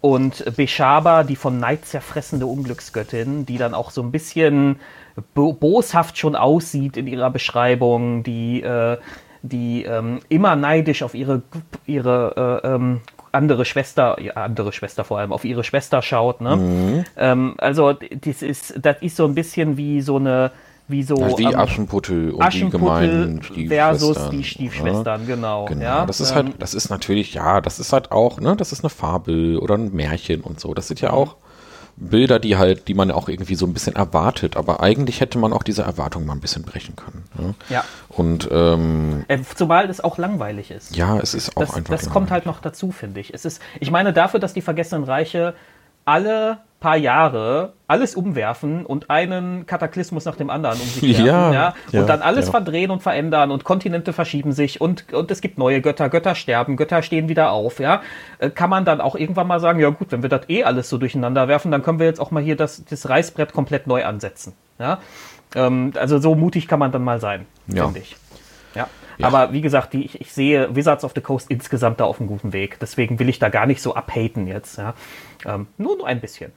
und 0.00 0.56
Beshaba, 0.56 1.24
die 1.24 1.36
von 1.36 1.58
Neid 1.58 1.84
zerfressende 1.84 2.46
Unglücksgöttin, 2.46 3.44
die 3.44 3.58
dann 3.58 3.74
auch 3.74 3.90
so 3.90 4.02
ein 4.02 4.10
bisschen 4.10 4.76
boshaft 5.34 6.16
schon 6.16 6.36
aussieht 6.36 6.96
in 6.96 7.06
ihrer 7.06 7.30
Beschreibung, 7.30 8.22
die, 8.22 8.62
äh, 8.62 8.96
die 9.42 9.84
ähm, 9.84 10.20
immer 10.28 10.56
neidisch 10.56 11.02
auf 11.02 11.14
ihre, 11.14 11.42
ihre 11.86 12.60
äh, 12.64 12.68
ähm, 12.68 13.00
andere 13.32 13.64
Schwester, 13.64 14.18
ja, 14.20 14.34
andere 14.34 14.72
Schwester 14.72 15.04
vor 15.04 15.18
allem, 15.18 15.32
auf 15.32 15.44
ihre 15.44 15.64
Schwester 15.64 16.00
schaut. 16.00 16.40
Ne? 16.40 16.56
Mhm. 16.56 17.04
Ähm, 17.16 17.54
also 17.58 17.92
das 17.92 18.42
ist, 18.42 18.74
das 18.80 18.96
ist 19.02 19.16
so 19.16 19.26
ein 19.26 19.34
bisschen 19.34 19.76
wie 19.76 20.00
so 20.00 20.16
eine 20.16 20.50
wie 20.90 21.02
so 21.02 21.16
ja, 21.16 21.28
die 21.34 21.44
ähm, 21.44 21.58
Aschenputtel 21.58 22.32
und 22.32 22.52
die 22.52 22.70
gemeinen 22.70 23.42
versus 23.42 24.30
die 24.30 24.44
Stiefschwestern, 24.44 25.22
ja. 25.22 25.34
genau. 25.34 25.64
Genau, 25.66 25.82
ja, 25.82 26.06
das 26.06 26.20
ist 26.20 26.34
halt, 26.34 26.46
ähm, 26.46 26.54
das 26.58 26.74
ist 26.74 26.90
natürlich, 26.90 27.34
ja, 27.34 27.60
das 27.60 27.78
ist 27.78 27.92
halt 27.92 28.12
auch, 28.12 28.40
ne, 28.40 28.56
das 28.56 28.72
ist 28.72 28.84
eine 28.84 28.90
Fabel 28.90 29.58
oder 29.58 29.74
ein 29.76 29.92
Märchen 29.92 30.40
und 30.40 30.60
so. 30.60 30.74
Das 30.74 30.88
sind 30.88 31.00
ja 31.00 31.12
auch 31.12 31.36
Bilder, 31.96 32.38
die 32.38 32.56
halt, 32.56 32.88
die 32.88 32.94
man 32.94 33.10
auch 33.10 33.28
irgendwie 33.28 33.54
so 33.54 33.66
ein 33.66 33.74
bisschen 33.74 33.94
erwartet, 33.94 34.56
aber 34.56 34.80
eigentlich 34.82 35.20
hätte 35.20 35.38
man 35.38 35.52
auch 35.52 35.62
diese 35.62 35.82
Erwartung 35.82 36.24
mal 36.24 36.32
ein 36.32 36.40
bisschen 36.40 36.62
brechen 36.62 36.96
können. 36.96 37.24
Ja. 37.68 37.76
ja. 37.76 37.84
Und 38.08 38.48
ähm, 38.50 39.24
äh, 39.28 39.38
zumal 39.54 39.88
es 39.90 40.02
auch 40.02 40.16
langweilig 40.16 40.70
ist. 40.70 40.96
Ja, 40.96 41.18
es 41.18 41.34
ist 41.34 41.56
auch 41.56 41.66
das, 41.66 41.74
einfach. 41.74 41.94
Das 41.94 42.08
kommt 42.08 42.30
halt 42.30 42.46
noch 42.46 42.60
dazu, 42.60 42.90
finde 42.90 43.20
ich. 43.20 43.34
Es 43.34 43.44
ist, 43.44 43.60
ich 43.80 43.90
meine, 43.90 44.14
dafür, 44.14 44.40
dass 44.40 44.54
die 44.54 44.62
Vergessenen 44.62 45.04
Reiche 45.04 45.54
alle 46.06 46.58
paar 46.80 46.96
Jahre 46.96 47.74
alles 47.86 48.14
umwerfen 48.14 48.86
und 48.86 49.10
einen 49.10 49.66
Kataklysmus 49.66 50.24
nach 50.24 50.36
dem 50.36 50.48
anderen 50.48 50.80
um 50.80 50.86
sich 50.86 51.18
werfen, 51.18 51.26
ja, 51.26 51.52
ja, 51.52 51.74
und 51.88 51.92
ja, 51.92 52.02
dann 52.04 52.22
alles 52.22 52.46
ja. 52.46 52.52
verdrehen 52.52 52.90
und 52.90 53.02
verändern 53.02 53.50
und 53.50 53.64
Kontinente 53.64 54.14
verschieben 54.14 54.52
sich 54.52 54.80
und, 54.80 55.12
und 55.12 55.30
es 55.30 55.42
gibt 55.42 55.58
neue 55.58 55.82
Götter, 55.82 56.08
Götter 56.08 56.34
sterben, 56.34 56.76
Götter 56.76 57.02
stehen 57.02 57.28
wieder 57.28 57.52
auf, 57.52 57.80
ja, 57.80 58.00
äh, 58.38 58.48
kann 58.48 58.70
man 58.70 58.86
dann 58.86 59.00
auch 59.00 59.14
irgendwann 59.14 59.46
mal 59.46 59.60
sagen, 59.60 59.78
ja 59.78 59.90
gut, 59.90 60.10
wenn 60.10 60.22
wir 60.22 60.30
das 60.30 60.48
eh 60.48 60.64
alles 60.64 60.88
so 60.88 60.96
durcheinander 60.96 61.48
werfen, 61.48 61.70
dann 61.70 61.82
können 61.82 61.98
wir 61.98 62.06
jetzt 62.06 62.20
auch 62.20 62.30
mal 62.30 62.42
hier 62.42 62.56
das, 62.56 62.84
das 62.84 63.08
Reißbrett 63.08 63.52
komplett 63.52 63.86
neu 63.86 64.04
ansetzen, 64.04 64.54
ja, 64.78 64.98
ähm, 65.54 65.92
also 65.96 66.18
so 66.18 66.34
mutig 66.34 66.66
kann 66.66 66.78
man 66.78 66.92
dann 66.92 67.04
mal 67.04 67.20
sein, 67.20 67.46
finde 67.68 68.00
ich. 68.00 68.16
Ja. 68.74 68.86
Ja. 69.20 69.26
Aber 69.26 69.52
wie 69.52 69.60
gesagt, 69.60 69.92
die, 69.92 70.04
ich, 70.04 70.20
ich, 70.20 70.32
sehe 70.32 70.74
Wizards 70.74 71.04
of 71.04 71.12
the 71.14 71.20
Coast 71.20 71.50
insgesamt 71.50 72.00
da 72.00 72.04
auf 72.04 72.20
einem 72.20 72.28
guten 72.28 72.52
Weg. 72.52 72.78
Deswegen 72.80 73.18
will 73.18 73.28
ich 73.28 73.38
da 73.38 73.48
gar 73.48 73.66
nicht 73.66 73.82
so 73.82 73.94
abhaten 73.94 74.46
jetzt. 74.46 74.78
Ja. 74.78 74.94
Ähm, 75.44 75.66
nur, 75.78 75.96
nur 75.96 76.06
ein 76.06 76.20
bisschen. 76.20 76.52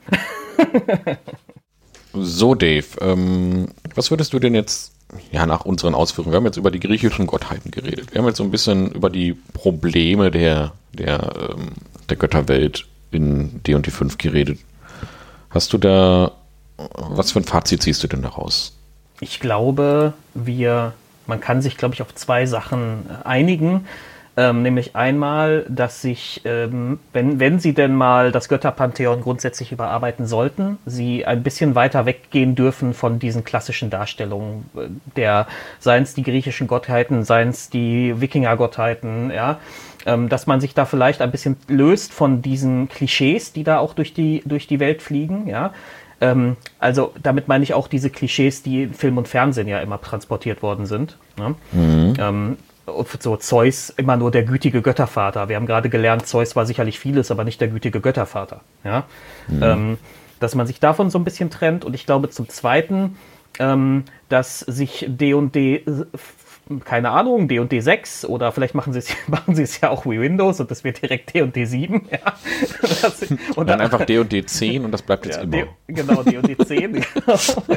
so, 2.12 2.54
Dave, 2.54 2.86
ähm, 3.00 3.68
was 3.94 4.10
würdest 4.10 4.32
du 4.32 4.38
denn 4.38 4.54
jetzt, 4.54 4.92
ja, 5.30 5.46
nach 5.46 5.64
unseren 5.64 5.94
Ausführungen, 5.94 6.32
wir 6.32 6.36
haben 6.36 6.46
jetzt 6.46 6.56
über 6.56 6.70
die 6.70 6.80
griechischen 6.80 7.26
Gottheiten 7.26 7.70
geredet. 7.70 8.12
Wir 8.12 8.20
haben 8.20 8.28
jetzt 8.28 8.38
so 8.38 8.44
ein 8.44 8.50
bisschen 8.50 8.92
über 8.92 9.10
die 9.10 9.34
Probleme 9.52 10.30
der, 10.30 10.72
der, 10.92 11.32
ähm, 11.50 11.72
der 12.08 12.16
Götterwelt 12.16 12.86
in 13.10 13.62
D&D 13.62 13.90
5 13.90 14.18
geredet. 14.18 14.58
Hast 15.50 15.72
du 15.72 15.78
da, 15.78 16.32
was 16.76 17.32
für 17.32 17.40
ein 17.40 17.44
Fazit 17.44 17.82
ziehst 17.82 18.02
du 18.02 18.08
denn 18.08 18.22
daraus? 18.22 18.72
Ich 19.20 19.38
glaube, 19.38 20.14
wir, 20.34 20.94
man 21.26 21.40
kann 21.40 21.62
sich, 21.62 21.76
glaube 21.76 21.94
ich, 21.94 22.02
auf 22.02 22.14
zwei 22.14 22.46
Sachen 22.46 23.08
einigen. 23.24 23.86
Ähm, 24.36 24.62
nämlich 24.62 24.96
einmal, 24.96 25.64
dass 25.68 26.02
sich, 26.02 26.40
ähm, 26.44 26.98
wenn, 27.12 27.38
wenn 27.38 27.60
sie 27.60 27.72
denn 27.72 27.94
mal 27.94 28.32
das 28.32 28.48
Götterpantheon 28.48 29.20
grundsätzlich 29.20 29.70
überarbeiten 29.70 30.26
sollten, 30.26 30.78
sie 30.86 31.24
ein 31.24 31.44
bisschen 31.44 31.76
weiter 31.76 32.04
weggehen 32.04 32.56
dürfen 32.56 32.94
von 32.94 33.20
diesen 33.20 33.44
klassischen 33.44 33.90
Darstellungen 33.90 34.68
äh, 34.76 34.88
der, 35.14 35.46
seien 35.78 36.02
es 36.02 36.14
die 36.14 36.24
griechischen 36.24 36.66
Gottheiten, 36.66 37.22
seien 37.22 37.50
es 37.50 37.70
die 37.70 38.20
Wikinger-Gottheiten, 38.20 39.30
ja, 39.30 39.60
ähm, 40.04 40.28
dass 40.28 40.48
man 40.48 40.60
sich 40.60 40.74
da 40.74 40.84
vielleicht 40.84 41.22
ein 41.22 41.30
bisschen 41.30 41.56
löst 41.68 42.12
von 42.12 42.42
diesen 42.42 42.88
Klischees, 42.88 43.52
die 43.52 43.62
da 43.62 43.78
auch 43.78 43.94
durch 43.94 44.14
die, 44.14 44.42
durch 44.44 44.66
die 44.66 44.80
Welt 44.80 45.00
fliegen, 45.00 45.46
ja. 45.46 45.72
Ähm, 46.20 46.56
also 46.78 47.12
damit 47.22 47.48
meine 47.48 47.64
ich 47.64 47.74
auch 47.74 47.88
diese 47.88 48.10
Klischees, 48.10 48.62
die 48.62 48.84
in 48.84 48.94
Film 48.94 49.18
und 49.18 49.28
Fernsehen 49.28 49.68
ja 49.68 49.80
immer 49.80 50.00
transportiert 50.00 50.62
worden 50.62 50.86
sind. 50.86 51.18
Ne? 51.36 51.54
Mhm. 51.72 52.14
Ähm, 52.18 52.56
so 53.18 53.36
Zeus 53.36 53.90
immer 53.90 54.16
nur 54.16 54.30
der 54.30 54.44
gütige 54.44 54.82
Göttervater. 54.82 55.48
Wir 55.48 55.56
haben 55.56 55.66
gerade 55.66 55.88
gelernt, 55.88 56.26
Zeus 56.26 56.54
war 56.54 56.66
sicherlich 56.66 56.98
vieles, 56.98 57.30
aber 57.30 57.44
nicht 57.44 57.60
der 57.60 57.68
gütige 57.68 58.00
Göttervater. 58.00 58.60
Ja? 58.84 59.04
Mhm. 59.48 59.62
Ähm, 59.62 59.98
dass 60.40 60.54
man 60.54 60.66
sich 60.66 60.80
davon 60.80 61.10
so 61.10 61.18
ein 61.18 61.24
bisschen 61.24 61.50
trennt. 61.50 61.84
Und 61.84 61.94
ich 61.94 62.06
glaube 62.06 62.30
zum 62.30 62.48
Zweiten, 62.48 63.16
ähm, 63.58 64.04
dass 64.28 64.60
sich 64.60 65.06
D&D 65.08 65.84
keine 66.84 67.10
Ahnung, 67.10 67.48
D&D 67.48 67.80
6 67.80 68.24
oder 68.24 68.52
vielleicht 68.52 68.74
machen 68.74 68.92
sie 68.92 69.00
es 69.00 69.08
machen 69.28 69.54
sie 69.54 69.62
es 69.62 69.80
ja 69.80 69.90
auch 69.90 70.06
wie 70.06 70.20
Windows 70.20 70.60
und 70.60 70.70
das 70.70 70.84
wird 70.84 71.02
direkt 71.02 71.34
D&D 71.34 71.64
7. 71.64 72.08
Ja. 72.10 72.18
Das, 72.80 73.22
und 73.30 73.38
dann, 73.56 73.66
dann 73.66 73.80
einfach 73.80 74.04
D&D 74.04 74.46
10 74.46 74.84
und 74.84 74.92
das 74.92 75.02
bleibt 75.02 75.26
jetzt 75.26 75.36
ja, 75.36 75.42
immer. 75.42 75.56
D, 75.56 75.66
genau, 75.88 76.22
D&D 76.22 76.56
10. 76.56 76.92
genau, 76.92 77.04
ja. 77.26 77.76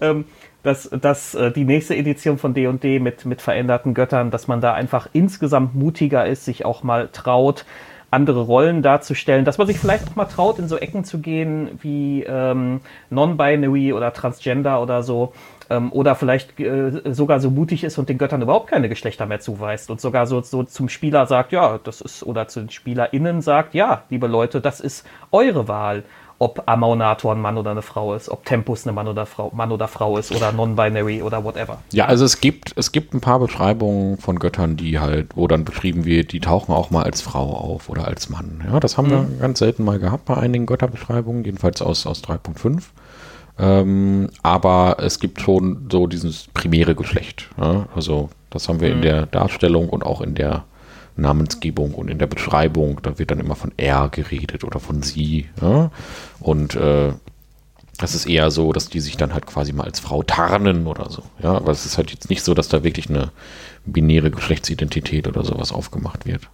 ähm, 0.00 0.24
dass, 0.62 0.90
dass 0.90 1.34
äh, 1.34 1.50
die 1.50 1.64
nächste 1.64 1.96
Edition 1.96 2.38
von 2.38 2.52
D&D 2.52 2.98
mit, 2.98 3.24
mit 3.24 3.40
veränderten 3.40 3.94
Göttern, 3.94 4.30
dass 4.30 4.48
man 4.48 4.60
da 4.60 4.74
einfach 4.74 5.08
insgesamt 5.12 5.74
mutiger 5.74 6.26
ist, 6.26 6.44
sich 6.44 6.64
auch 6.64 6.82
mal 6.82 7.08
traut, 7.12 7.64
andere 8.10 8.42
Rollen 8.42 8.82
darzustellen, 8.82 9.44
dass 9.44 9.58
man 9.58 9.66
sich 9.66 9.78
vielleicht 9.78 10.08
auch 10.08 10.16
mal 10.16 10.24
traut, 10.24 10.58
in 10.58 10.68
so 10.68 10.76
Ecken 10.76 11.04
zu 11.04 11.20
gehen 11.20 11.78
wie 11.80 12.24
ähm, 12.24 12.80
Non-Binary 13.08 13.92
oder 13.92 14.12
Transgender 14.12 14.82
oder 14.82 15.02
so. 15.02 15.32
Ähm, 15.70 15.92
oder 15.92 16.14
vielleicht 16.14 16.58
äh, 16.60 17.14
sogar 17.14 17.40
so 17.40 17.50
mutig 17.50 17.84
ist 17.84 17.96
und 17.96 18.08
den 18.08 18.18
Göttern 18.18 18.42
überhaupt 18.42 18.68
keine 18.68 18.88
Geschlechter 18.88 19.26
mehr 19.26 19.40
zuweist 19.40 19.90
und 19.90 20.00
sogar 20.00 20.26
so, 20.26 20.40
so 20.42 20.64
zum 20.64 20.88
Spieler 20.88 21.26
sagt, 21.26 21.52
ja, 21.52 21.78
das 21.82 22.00
ist, 22.00 22.22
oder 22.24 22.48
zu 22.48 22.60
den 22.60 22.70
SpielerInnen 22.70 23.40
sagt, 23.40 23.74
ja, 23.74 24.02
liebe 24.10 24.26
Leute, 24.26 24.60
das 24.60 24.80
ist 24.80 25.06
eure 25.30 25.68
Wahl 25.68 26.02
ob 26.40 26.62
Amaunator 26.64 27.34
ein 27.34 27.40
Mann 27.40 27.58
oder 27.58 27.70
eine 27.70 27.82
Frau 27.82 28.14
ist, 28.14 28.30
ob 28.30 28.46
Tempus 28.46 28.86
eine 28.86 28.94
Mann 28.94 29.06
oder 29.06 29.26
Frau, 29.26 29.52
Mann 29.54 29.70
oder 29.72 29.88
Frau 29.88 30.16
ist 30.16 30.32
oder 30.34 30.52
non-binary 30.52 31.22
oder 31.22 31.44
whatever. 31.44 31.82
Ja, 31.92 32.06
also 32.06 32.24
es 32.24 32.40
gibt, 32.40 32.72
es 32.76 32.92
gibt 32.92 33.12
ein 33.12 33.20
paar 33.20 33.38
Beschreibungen 33.40 34.16
von 34.16 34.38
Göttern, 34.38 34.78
die 34.78 34.98
halt, 34.98 35.36
wo 35.36 35.46
dann 35.46 35.66
beschrieben 35.66 36.06
wird, 36.06 36.32
die 36.32 36.40
tauchen 36.40 36.74
auch 36.74 36.90
mal 36.90 37.02
als 37.02 37.20
Frau 37.20 37.52
auf 37.52 37.90
oder 37.90 38.08
als 38.08 38.30
Mann. 38.30 38.64
Ja, 38.66 38.80
das 38.80 38.96
haben 38.96 39.08
mhm. 39.08 39.10
wir 39.10 39.26
ganz 39.40 39.58
selten 39.58 39.84
mal 39.84 39.98
gehabt 39.98 40.24
bei 40.24 40.38
einigen 40.38 40.64
Götterbeschreibungen, 40.64 41.44
jedenfalls 41.44 41.82
aus, 41.82 42.06
aus 42.06 42.24
3.5. 42.24 42.84
Ähm, 43.60 44.30
aber 44.42 44.96
es 45.00 45.20
gibt 45.20 45.40
schon 45.40 45.88
so 45.92 46.06
dieses 46.06 46.48
primäre 46.54 46.94
Geschlecht. 46.94 47.50
Ja? 47.60 47.86
Also 47.94 48.30
das 48.48 48.68
haben 48.68 48.80
wir 48.80 48.88
mhm. 48.88 48.96
in 48.96 49.02
der 49.02 49.26
Darstellung 49.26 49.88
und 49.90 50.04
auch 50.04 50.22
in 50.22 50.34
der 50.34 50.64
Namensgebung 51.16 51.92
und 51.94 52.08
in 52.08 52.18
der 52.18 52.26
Beschreibung, 52.26 53.00
da 53.02 53.18
wird 53.18 53.30
dann 53.30 53.40
immer 53.40 53.56
von 53.56 53.72
er 53.76 54.08
geredet 54.08 54.64
oder 54.64 54.80
von 54.80 55.02
sie. 55.02 55.48
Ja? 55.60 55.90
Und 56.40 56.74
äh, 56.74 57.12
das 57.98 58.14
ist 58.14 58.26
eher 58.26 58.50
so, 58.50 58.72
dass 58.72 58.88
die 58.88 59.00
sich 59.00 59.18
dann 59.18 59.34
halt 59.34 59.46
quasi 59.46 59.74
mal 59.74 59.84
als 59.84 60.00
Frau 60.00 60.22
tarnen 60.22 60.86
oder 60.86 61.10
so. 61.10 61.22
Ja, 61.42 61.54
aber 61.54 61.70
es 61.70 61.84
ist 61.84 61.98
halt 61.98 62.10
jetzt 62.10 62.30
nicht 62.30 62.42
so, 62.42 62.54
dass 62.54 62.68
da 62.68 62.82
wirklich 62.82 63.10
eine 63.10 63.30
binäre 63.84 64.30
Geschlechtsidentität 64.30 65.28
oder 65.28 65.44
sowas 65.44 65.70
aufgemacht 65.70 66.24
wird. 66.24 66.48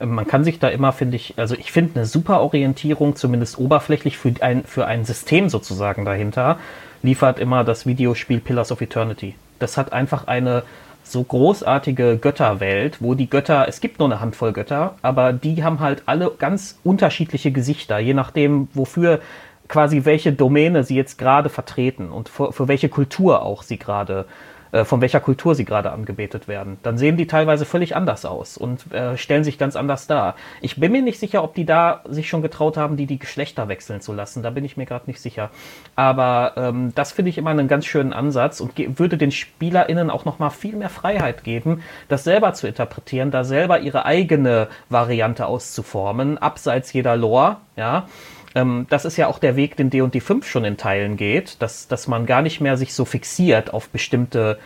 Man 0.00 0.26
kann 0.26 0.44
sich 0.44 0.60
da 0.60 0.68
immer, 0.68 0.92
finde 0.92 1.16
ich, 1.16 1.34
also 1.36 1.56
ich 1.56 1.72
finde 1.72 1.96
eine 1.96 2.06
super 2.06 2.40
Orientierung, 2.40 3.16
zumindest 3.16 3.58
oberflächlich 3.58 4.16
für 4.16 4.32
ein, 4.40 4.64
für 4.64 4.86
ein 4.86 5.04
System 5.04 5.48
sozusagen 5.48 6.04
dahinter, 6.04 6.58
liefert 7.02 7.40
immer 7.40 7.64
das 7.64 7.84
Videospiel 7.84 8.40
Pillars 8.40 8.70
of 8.70 8.80
Eternity. 8.80 9.34
Das 9.58 9.76
hat 9.76 9.92
einfach 9.92 10.28
eine 10.28 10.62
so 11.02 11.22
großartige 11.22 12.18
Götterwelt, 12.18 12.98
wo 13.00 13.14
die 13.14 13.30
Götter, 13.30 13.66
es 13.66 13.80
gibt 13.80 13.98
nur 13.98 14.08
eine 14.08 14.20
Handvoll 14.20 14.52
Götter, 14.52 14.94
aber 15.02 15.32
die 15.32 15.64
haben 15.64 15.80
halt 15.80 16.02
alle 16.06 16.30
ganz 16.38 16.78
unterschiedliche 16.84 17.50
Gesichter, 17.50 17.98
je 17.98 18.14
nachdem, 18.14 18.68
wofür 18.74 19.20
quasi 19.68 20.04
welche 20.04 20.32
Domäne 20.32 20.84
sie 20.84 20.96
jetzt 20.96 21.18
gerade 21.18 21.48
vertreten 21.48 22.10
und 22.10 22.28
für, 22.28 22.52
für 22.52 22.68
welche 22.68 22.88
Kultur 22.88 23.42
auch 23.42 23.62
sie 23.62 23.78
gerade 23.78 24.20
äh, 24.20 24.57
von 24.84 25.00
welcher 25.00 25.20
Kultur 25.20 25.54
sie 25.54 25.64
gerade 25.64 25.90
angebetet 25.90 26.48
werden. 26.48 26.78
Dann 26.82 26.98
sehen 26.98 27.16
die 27.16 27.26
teilweise 27.26 27.64
völlig 27.64 27.96
anders 27.96 28.24
aus 28.24 28.56
und 28.56 28.92
äh, 28.92 29.16
stellen 29.16 29.44
sich 29.44 29.58
ganz 29.58 29.76
anders 29.76 30.06
dar. 30.06 30.34
Ich 30.60 30.76
bin 30.76 30.92
mir 30.92 31.02
nicht 31.02 31.18
sicher, 31.18 31.42
ob 31.42 31.54
die 31.54 31.64
da 31.64 32.02
sich 32.08 32.28
schon 32.28 32.42
getraut 32.42 32.76
haben, 32.76 32.96
die 32.96 33.06
die 33.06 33.18
Geschlechter 33.18 33.68
wechseln 33.68 34.00
zu 34.00 34.12
lassen. 34.12 34.42
Da 34.42 34.50
bin 34.50 34.64
ich 34.64 34.76
mir 34.76 34.86
gerade 34.86 35.06
nicht 35.06 35.20
sicher. 35.20 35.50
Aber 35.96 36.52
ähm, 36.56 36.92
das 36.94 37.12
finde 37.12 37.30
ich 37.30 37.38
immer 37.38 37.50
einen 37.50 37.68
ganz 37.68 37.86
schönen 37.86 38.12
Ansatz 38.12 38.60
und 38.60 38.72
würde 38.98 39.16
den 39.16 39.30
SpielerInnen 39.30 40.10
auch 40.10 40.24
nochmal 40.24 40.50
viel 40.50 40.76
mehr 40.76 40.90
Freiheit 40.90 41.44
geben, 41.44 41.82
das 42.08 42.24
selber 42.24 42.52
zu 42.54 42.66
interpretieren, 42.66 43.30
da 43.30 43.44
selber 43.44 43.80
ihre 43.80 44.04
eigene 44.04 44.68
Variante 44.88 45.46
auszuformen, 45.46 46.38
abseits 46.38 46.92
jeder 46.92 47.16
Lore, 47.16 47.56
ja. 47.76 48.06
Ähm, 48.54 48.86
das 48.90 49.04
ist 49.04 49.16
ja 49.16 49.26
auch 49.26 49.38
der 49.38 49.56
Weg, 49.56 49.76
den 49.76 49.90
D&D 49.90 50.20
5 50.20 50.46
schon 50.46 50.64
in 50.64 50.76
Teilen 50.76 51.16
geht, 51.16 51.60
dass, 51.60 51.88
dass 51.88 52.08
man 52.08 52.26
gar 52.26 52.42
nicht 52.42 52.60
mehr 52.60 52.76
sich 52.76 52.94
so 52.94 53.04
fixiert 53.04 53.72
auf 53.72 53.88
bestimmte 53.88 54.58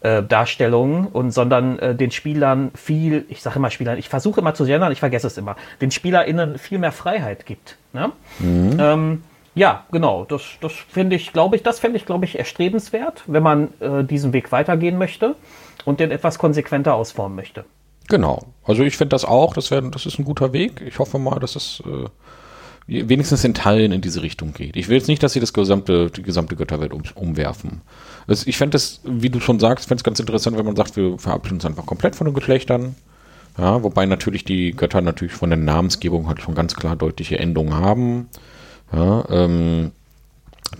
äh, 0.00 0.22
Darstellungen 0.22 1.06
und 1.06 1.32
sondern 1.32 1.78
äh, 1.78 1.94
den 1.94 2.10
Spielern 2.10 2.70
viel, 2.74 3.24
ich 3.28 3.42
sage 3.42 3.56
immer 3.56 3.70
Spielern, 3.70 3.98
ich 3.98 4.08
versuche 4.08 4.40
immer 4.40 4.54
zu 4.54 4.64
gendern, 4.64 4.92
ich 4.92 5.00
vergesse 5.00 5.26
es 5.26 5.38
immer, 5.38 5.56
den 5.80 5.90
SpielerInnen 5.90 6.58
viel 6.58 6.78
mehr 6.78 6.92
Freiheit 6.92 7.46
gibt. 7.46 7.76
Ne? 7.92 8.12
Mhm. 8.38 8.76
Ähm, 8.78 9.22
ja, 9.54 9.84
genau, 9.90 10.24
das, 10.24 10.42
das 10.60 10.72
finde 10.72 11.16
ich, 11.16 11.32
glaube 11.32 11.56
ich, 11.56 11.64
das 11.64 11.80
fände 11.80 11.96
ich, 11.96 12.06
glaube 12.06 12.24
ich, 12.24 12.38
erstrebenswert, 12.38 13.24
wenn 13.26 13.42
man 13.42 13.68
äh, 13.80 14.04
diesen 14.04 14.32
Weg 14.32 14.52
weitergehen 14.52 14.98
möchte 14.98 15.34
und 15.84 15.98
den 15.98 16.12
etwas 16.12 16.38
konsequenter 16.38 16.94
ausformen 16.94 17.34
möchte. 17.34 17.64
Genau. 18.08 18.44
Also 18.64 18.84
ich 18.84 18.96
finde 18.96 19.10
das 19.10 19.24
auch, 19.24 19.54
das, 19.54 19.70
wär, 19.70 19.82
das 19.82 20.06
ist 20.06 20.18
ein 20.18 20.24
guter 20.24 20.52
Weg. 20.52 20.80
Ich 20.86 20.98
hoffe 20.98 21.18
mal, 21.18 21.40
dass 21.40 21.56
es 21.56 21.82
äh, 21.84 22.08
wenigstens 22.88 23.44
in 23.44 23.54
Teilen 23.54 23.92
in 23.92 24.00
diese 24.00 24.22
Richtung 24.22 24.54
geht. 24.54 24.74
Ich 24.76 24.88
will 24.88 24.96
jetzt 24.96 25.08
nicht, 25.08 25.22
dass 25.22 25.34
sie 25.34 25.40
das 25.40 25.52
gesamte, 25.52 26.10
die 26.10 26.22
gesamte 26.22 26.56
Götterwelt 26.56 26.92
um, 26.92 27.02
umwerfen. 27.14 27.82
Das, 28.26 28.46
ich 28.46 28.56
fände 28.56 28.76
es, 28.76 29.00
wie 29.04 29.30
du 29.30 29.40
schon 29.40 29.60
sagst, 29.60 29.88
fände 29.88 30.00
es 30.00 30.04
ganz 30.04 30.18
interessant, 30.18 30.56
wenn 30.56 30.64
man 30.64 30.76
sagt, 30.76 30.96
wir 30.96 31.18
verabschieden 31.18 31.56
uns 31.56 31.66
einfach 31.66 31.86
komplett 31.86 32.16
von 32.16 32.26
den 32.26 32.34
Geschlechtern. 32.34 32.94
Ja, 33.58 33.82
wobei 33.82 34.06
natürlich 34.06 34.44
die 34.44 34.72
Götter 34.72 35.00
natürlich 35.00 35.34
von 35.34 35.50
der 35.50 35.58
Namensgebung 35.58 36.28
halt 36.28 36.40
schon 36.40 36.54
ganz 36.54 36.76
klar 36.76 36.96
deutliche 36.96 37.38
Endungen 37.38 37.74
haben. 37.74 38.28
Ja, 38.92 39.24
ähm, 39.28 39.90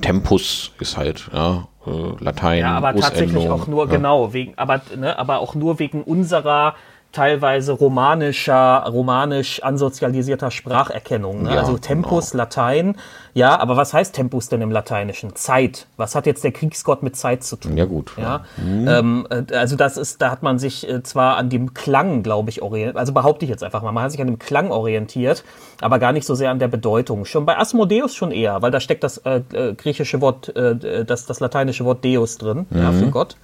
Tempus 0.01 0.73
ist 0.79 0.97
halt, 0.97 1.29
ja, 1.33 1.69
äh, 1.87 2.25
Latein. 2.25 2.61
Ja, 2.61 2.77
aber 2.77 2.95
tatsächlich 2.95 3.49
auch 3.49 3.67
nur, 3.67 3.87
ja. 3.87 3.91
genau, 3.91 4.33
wegen, 4.33 4.55
aber, 4.57 4.81
ne, 4.97 5.19
aber 5.19 5.41
auch 5.41 5.55
nur 5.55 5.79
wegen 5.79 6.03
unserer 6.03 6.75
teilweise 7.13 7.73
romanischer, 7.73 8.85
romanisch 8.87 9.63
ansozialisierter 9.63 10.51
Spracherkennung. 10.51 11.45
Ne? 11.45 11.55
Ja, 11.55 11.61
also 11.61 11.79
Tempus, 11.79 12.33
genau. 12.33 12.43
Latein. 12.43 12.97
Ja, 13.33 13.59
aber 13.59 13.77
was 13.77 13.95
heißt 13.95 14.15
Tempus 14.15 14.49
denn 14.49 14.61
im 14.61 14.71
Lateinischen? 14.71 15.35
Zeit. 15.35 15.87
Was 15.97 16.15
hat 16.15 16.27
jetzt 16.27 16.45
der 16.45 16.53
Kriegsgott 16.53 17.03
mit 17.03 17.17
Zeit 17.17 17.45
zu 17.45 17.57
tun? 17.57 17.77
Ja, 17.77 17.87
gut. 17.87 18.13
Ja. 18.19 18.45
Mhm. 18.57 18.89
Ähm, 18.89 19.27
äh, 19.31 19.55
also 19.55 19.77
das 19.77 19.97
ist, 19.97 20.21
da 20.21 20.31
hat 20.31 20.43
man 20.43 20.59
sich 20.59 20.89
äh, 20.89 21.03
zwar 21.03 21.37
an 21.37 21.49
dem 21.49 21.73
Klang, 21.73 22.23
glaube 22.23 22.51
ich, 22.51 22.61
orientiert, 22.61 22.97
also 22.97 23.13
behaupte 23.15 23.47
ich 23.47 23.51
jetzt 23.51 23.65
einfach 23.65 23.83
mal, 23.83 23.93
man 23.93 24.05
hat 24.05 24.11
sich 24.11 24.21
an 24.21 24.27
dem 24.27 24.39
Klang 24.39 24.71
orientiert, 24.71 25.45
aber 25.81 25.99
gar 25.99 26.13
nicht 26.13 26.27
so 26.27 26.35
sehr 26.35 26.51
an 26.51 26.59
der 26.59 26.69
Bedeutung. 26.69 27.25
Schon 27.25 27.47
bei 27.47 27.57
Asmodeus 27.57 28.15
schon 28.15 28.33
eher, 28.33 28.61
weil 28.61 28.71
da 28.71 28.81
steckt 28.81 29.03
das 29.03 29.19
äh, 29.19 29.41
äh 29.53 29.75
griechische 29.75 30.21
Wort, 30.21 30.55
äh, 30.57 31.05
das, 31.07 31.25
das 31.25 31.41
lateinische 31.41 31.85
Wort 31.85 32.05
Deus 32.05 32.37
drin, 32.37 32.67
mhm. 32.69 32.79
ja, 32.79 32.93
für 32.93 33.07
Gott. 33.07 33.37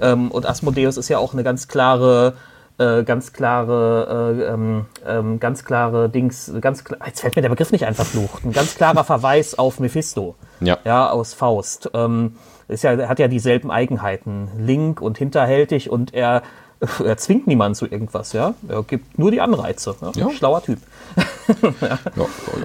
Ähm, 0.00 0.30
und 0.30 0.46
Asmodeus 0.46 0.98
ist 0.98 1.08
ja 1.08 1.18
auch 1.18 1.32
eine 1.32 1.42
ganz 1.42 1.68
klare 1.68 2.34
äh, 2.78 3.02
ganz 3.04 3.32
klare, 3.32 4.36
äh, 4.38 4.52
ähm, 4.52 4.86
ähm, 5.06 5.40
ganz 5.40 5.64
klare 5.64 6.08
Dings, 6.08 6.52
ganz 6.60 6.84
klar, 6.84 7.00
jetzt 7.06 7.20
fällt 7.20 7.36
mir 7.36 7.42
der 7.42 7.48
Begriff 7.48 7.72
nicht 7.72 7.86
einfach 7.86 8.06
flucht, 8.06 8.44
ein 8.44 8.52
ganz 8.52 8.74
klarer 8.74 9.04
Verweis 9.04 9.58
auf 9.58 9.80
Mephisto. 9.80 10.34
Ja. 10.60 10.78
Ja, 10.84 11.10
aus 11.10 11.34
Faust. 11.34 11.90
Ähm, 11.94 12.36
ist 12.68 12.84
ja, 12.84 13.08
hat 13.08 13.18
ja 13.18 13.28
dieselben 13.28 13.70
Eigenheiten. 13.70 14.48
Link 14.58 15.00
und 15.00 15.18
hinterhältig 15.18 15.90
und 15.90 16.14
er 16.14 16.42
er 17.04 17.16
zwingt 17.16 17.46
niemanden 17.46 17.74
zu 17.74 17.86
irgendwas, 17.86 18.32
ja. 18.32 18.54
Er 18.68 18.82
gibt 18.82 19.18
nur 19.18 19.30
die 19.30 19.40
Anreize. 19.40 19.94
Ja? 20.00 20.10
Ja. 20.14 20.30
Schlauer 20.30 20.62
Typ. 20.62 20.78
ja. 21.80 21.98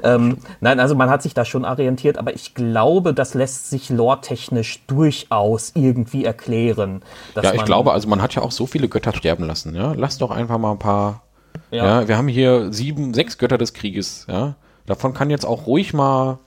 ähm, 0.04 0.38
nein, 0.60 0.80
also 0.80 0.96
man 0.96 1.10
hat 1.10 1.22
sich 1.22 1.34
da 1.34 1.46
schon 1.46 1.66
orientiert, 1.66 2.18
aber 2.18 2.34
ich 2.34 2.56
glaube, 2.56 3.14
das 3.14 3.34
lässt 3.34 3.70
sich 3.70 3.90
lore-technisch 3.90 4.86
durchaus 4.88 5.72
irgendwie 5.76 6.26
erklären. 6.26 7.04
ja, 7.36 7.54
ich 7.54 7.66
glaube, 7.66 7.92
also 7.92 8.08
man 8.08 8.22
hat 8.22 8.34
ja 8.34 8.42
auch 8.42 8.52
so 8.52 8.66
viele 8.66 8.88
Götter 8.88 9.14
sterben 9.14 9.46
lassen, 9.46 9.76
ja. 9.76 9.94
Lass 9.96 10.18
doch 10.18 10.32
einfach 10.32 10.58
mal 10.58 10.72
ein 10.72 10.80
paar. 10.80 11.24
Ja. 11.70 12.08
wir 12.08 12.18
haben 12.18 12.30
hier 12.30 12.72
sieben, 12.72 13.14
sechs 13.14 13.38
Götter 13.38 13.58
des 13.58 13.74
Krieges, 13.74 14.26
ja. 14.30 14.56
Davon 14.86 15.14
kann 15.14 15.30
jetzt 15.30 15.46
auch 15.46 15.68
ruhig 15.68 15.94
mal 15.94 16.40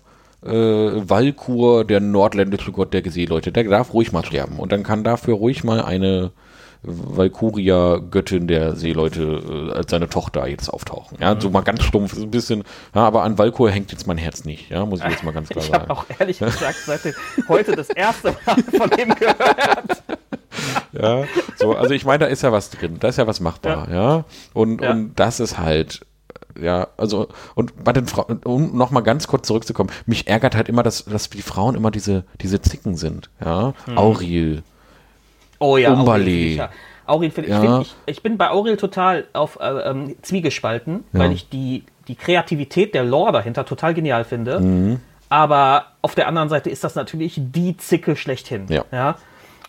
äh, 0.42 0.50
Valkur, 0.50 1.84
der 1.84 2.00
nordländische 2.00 2.72
Gott 2.72 2.94
der 2.94 3.08
Seeleute, 3.10 3.52
der 3.52 3.64
darf 3.64 3.92
ruhig 3.92 4.12
mal 4.12 4.24
sterben. 4.24 4.58
Und 4.58 4.72
dann 4.72 4.82
kann 4.82 5.04
dafür 5.04 5.34
ruhig 5.34 5.62
mal 5.62 5.82
eine 5.82 6.32
Valkyria, 6.82 7.98
Göttin 7.98 8.46
der 8.46 8.74
Seeleute, 8.74 9.70
äh, 9.72 9.76
als 9.76 9.90
seine 9.90 10.08
Tochter 10.08 10.46
jetzt 10.46 10.68
auftauchen. 10.68 11.18
Ja, 11.20 11.38
so 11.38 11.50
mal 11.50 11.60
ganz 11.60 11.82
stumpf, 11.82 12.14
so 12.14 12.22
ein 12.22 12.30
bisschen, 12.30 12.64
ja, 12.94 13.02
aber 13.02 13.22
an 13.22 13.36
Valkyr 13.36 13.70
hängt 13.70 13.92
jetzt 13.92 14.06
mein 14.06 14.16
Herz 14.16 14.44
nicht, 14.44 14.70
ja, 14.70 14.86
muss 14.86 15.00
ich 15.00 15.06
jetzt 15.06 15.22
mal 15.22 15.32
ganz 15.32 15.48
klar 15.50 15.64
ich 15.64 15.70
sagen. 15.70 15.84
Ich 15.84 15.90
habe 15.90 16.00
auch 16.00 16.06
ehrlich 16.18 16.38
gesagt 16.38 16.78
seit 16.86 17.14
heute 17.48 17.76
das 17.76 17.90
erste 17.90 18.34
Mal 18.46 18.56
von 18.78 18.90
ihm 18.98 19.14
gehört. 19.14 20.02
ja, 20.92 21.24
so, 21.56 21.74
also 21.74 21.92
ich 21.92 22.04
meine, 22.04 22.20
da 22.20 22.26
ist 22.26 22.42
ja 22.42 22.50
was 22.50 22.70
drin, 22.70 22.96
da 22.98 23.08
ist 23.08 23.18
ja 23.18 23.26
was 23.26 23.40
machbar, 23.40 23.88
ja. 23.90 23.94
ja? 23.94 24.24
Und, 24.54 24.80
ja. 24.80 24.90
und 24.90 25.14
das 25.16 25.40
ist 25.40 25.58
halt, 25.58 26.00
ja, 26.58 26.88
also, 26.96 27.28
und 27.54 27.84
bei 27.84 27.92
den 27.92 28.06
Frauen, 28.06 28.40
um 28.44 28.76
nochmal 28.76 29.02
ganz 29.02 29.26
kurz 29.26 29.46
zurückzukommen, 29.46 29.90
mich 30.06 30.28
ärgert 30.28 30.56
halt 30.56 30.68
immer, 30.68 30.82
dass, 30.82 31.04
dass 31.04 31.28
die 31.28 31.42
Frauen 31.42 31.74
immer 31.74 31.90
diese, 31.90 32.24
diese 32.40 32.60
Zicken 32.60 32.96
sind, 32.96 33.30
ja. 33.44 33.74
Hm. 33.84 33.98
Auril, 33.98 34.62
Oh 35.60 35.76
ja, 35.76 35.92
Umberli. 35.92 36.60
Aurel, 37.06 37.30
find, 37.30 37.48
ja. 37.48 37.62
ich, 37.62 37.68
find, 37.68 37.82
ich, 37.82 37.94
ich, 38.06 38.22
bin 38.22 38.38
bei 38.38 38.50
Aurel 38.50 38.76
total 38.76 39.26
auf 39.32 39.58
äh, 39.60 39.90
ähm, 39.90 40.16
Zwiegespalten, 40.22 41.04
ja. 41.12 41.20
weil 41.20 41.32
ich 41.32 41.48
die, 41.48 41.84
die 42.08 42.14
Kreativität 42.14 42.94
der 42.94 43.04
Lore 43.04 43.32
dahinter 43.32 43.64
total 43.64 43.94
genial 43.94 44.24
finde. 44.24 44.60
Mhm. 44.60 45.00
Aber 45.28 45.86
auf 46.02 46.14
der 46.14 46.26
anderen 46.28 46.48
Seite 46.48 46.70
ist 46.70 46.82
das 46.82 46.94
natürlich 46.94 47.34
die 47.38 47.76
Zicke 47.76 48.16
schlechthin. 48.16 48.66
Ja. 48.68 48.84
ja? 48.90 49.16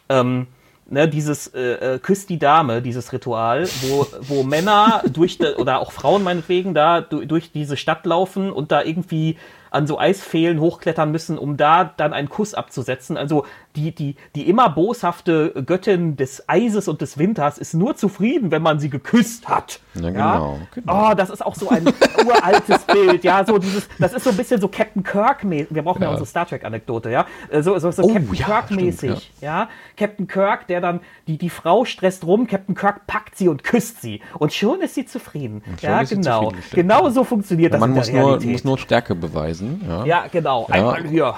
Ähm, 0.10 0.48
ne, 0.90 1.08
dieses 1.08 1.48
äh, 1.48 1.96
äh 1.96 2.00
Küsst 2.00 2.30
die 2.30 2.40
Dame, 2.40 2.82
dieses 2.82 3.12
Ritual, 3.12 3.68
wo, 3.82 4.08
wo 4.22 4.44
Männer 4.44 5.04
durch 5.12 5.38
de, 5.38 5.56
oder 5.56 5.80
auch 5.80 5.92
Frauen 5.92 6.24
meinetwegen 6.24 6.74
da 6.74 7.02
durch 7.02 7.52
diese 7.52 7.78
Stadt 7.78 8.06
laufen 8.06 8.52
und 8.52 8.72
da 8.72 8.82
irgendwie 8.84 9.38
an 9.72 9.88
so 9.88 9.98
Eisfehlen 9.98 10.60
hochklettern 10.60 11.12
müssen, 11.12 11.38
um 11.38 11.58
da 11.58 11.86
dann 11.86 12.14
einen 12.14 12.30
Kuss 12.30 12.54
abzusetzen. 12.54 13.18
Also 13.18 13.46
die, 13.76 13.96
die, 13.96 14.16
die 14.36 14.50
immer 14.50 14.70
boshafte 14.70 15.64
Göttin 15.66 16.18
des 16.18 16.48
Eises 16.50 16.90
und 16.90 17.00
des 17.00 17.18
Winters 17.18 17.58
ist 17.58 17.74
nur 17.74 17.96
zufrieden, 17.96 18.52
wenn 18.52 18.62
man 18.62 18.80
sie 18.80 18.90
geküsst 18.90 19.48
hat. 19.48 19.80
Ja, 19.94 20.10
genau. 20.10 20.20
Ja? 20.20 20.58
genau. 20.76 21.12
Oh, 21.12 21.14
das 21.14 21.30
ist 21.30 21.46
auch 21.46 21.56
so 21.56 21.70
ein 21.70 21.86
uraltes 22.26 22.84
Bild. 22.84 23.24
Ja, 23.24 23.46
so 23.46 23.58
dieses, 23.58 23.88
das 23.98 24.12
ist 24.12 24.26
so 24.26 24.32
ein 24.32 24.38
bisschen 24.38 24.60
so 24.60 24.68
Captain 24.68 25.04
Kirk 25.04 25.46
mäßig. 25.46 25.74
Wir 25.74 25.84
brauchen 25.84 26.02
ja, 26.02 26.10
ja 26.10 26.12
unsere 26.12 26.28
Star 26.28 26.46
Trek 26.46 26.66
Anekdote, 26.66 27.10
ja. 27.10 27.26
Äh, 27.50 27.62
so, 27.62 27.80
so, 27.80 27.92
so 27.92 28.04
oh, 28.04 28.08
Captain 28.08 28.34
ja, 28.34 28.46
Kirk 28.46 28.72
mäßig. 28.72 29.32
Ja. 29.40 29.48
ja. 29.62 29.70
Captain 29.96 30.28
Kirk, 30.28 30.68
der 30.68 30.82
dann, 30.82 31.00
die, 31.28 31.38
die 31.38 31.50
Frau 31.50 31.86
stresst 31.86 32.26
rum, 32.26 32.48
Captain 32.48 32.76
Kirk 32.76 33.08
packt 33.08 33.38
sie 33.38 33.48
und 33.48 33.64
küsst 33.64 34.02
sie. 34.02 34.22
Und 34.38 34.52
schon 34.52 34.82
ist 34.82 34.96
sie 34.96 35.06
zufrieden. 35.06 35.64
Ja, 35.80 36.04
genau. 36.04 36.52
Genau 36.72 37.10
so 37.10 37.24
funktioniert 37.24 37.74
das. 37.74 37.80
Man 37.80 37.92
muss 37.92 38.12
nur, 38.12 38.42
muss 38.44 38.64
nur 38.66 38.78
Stärke 38.78 39.16
beweisen. 39.16 39.61
Ja, 39.88 40.06
ja 40.06 40.26
genau. 40.32 40.68
Einmal 40.70 41.08
hier. 41.08 41.36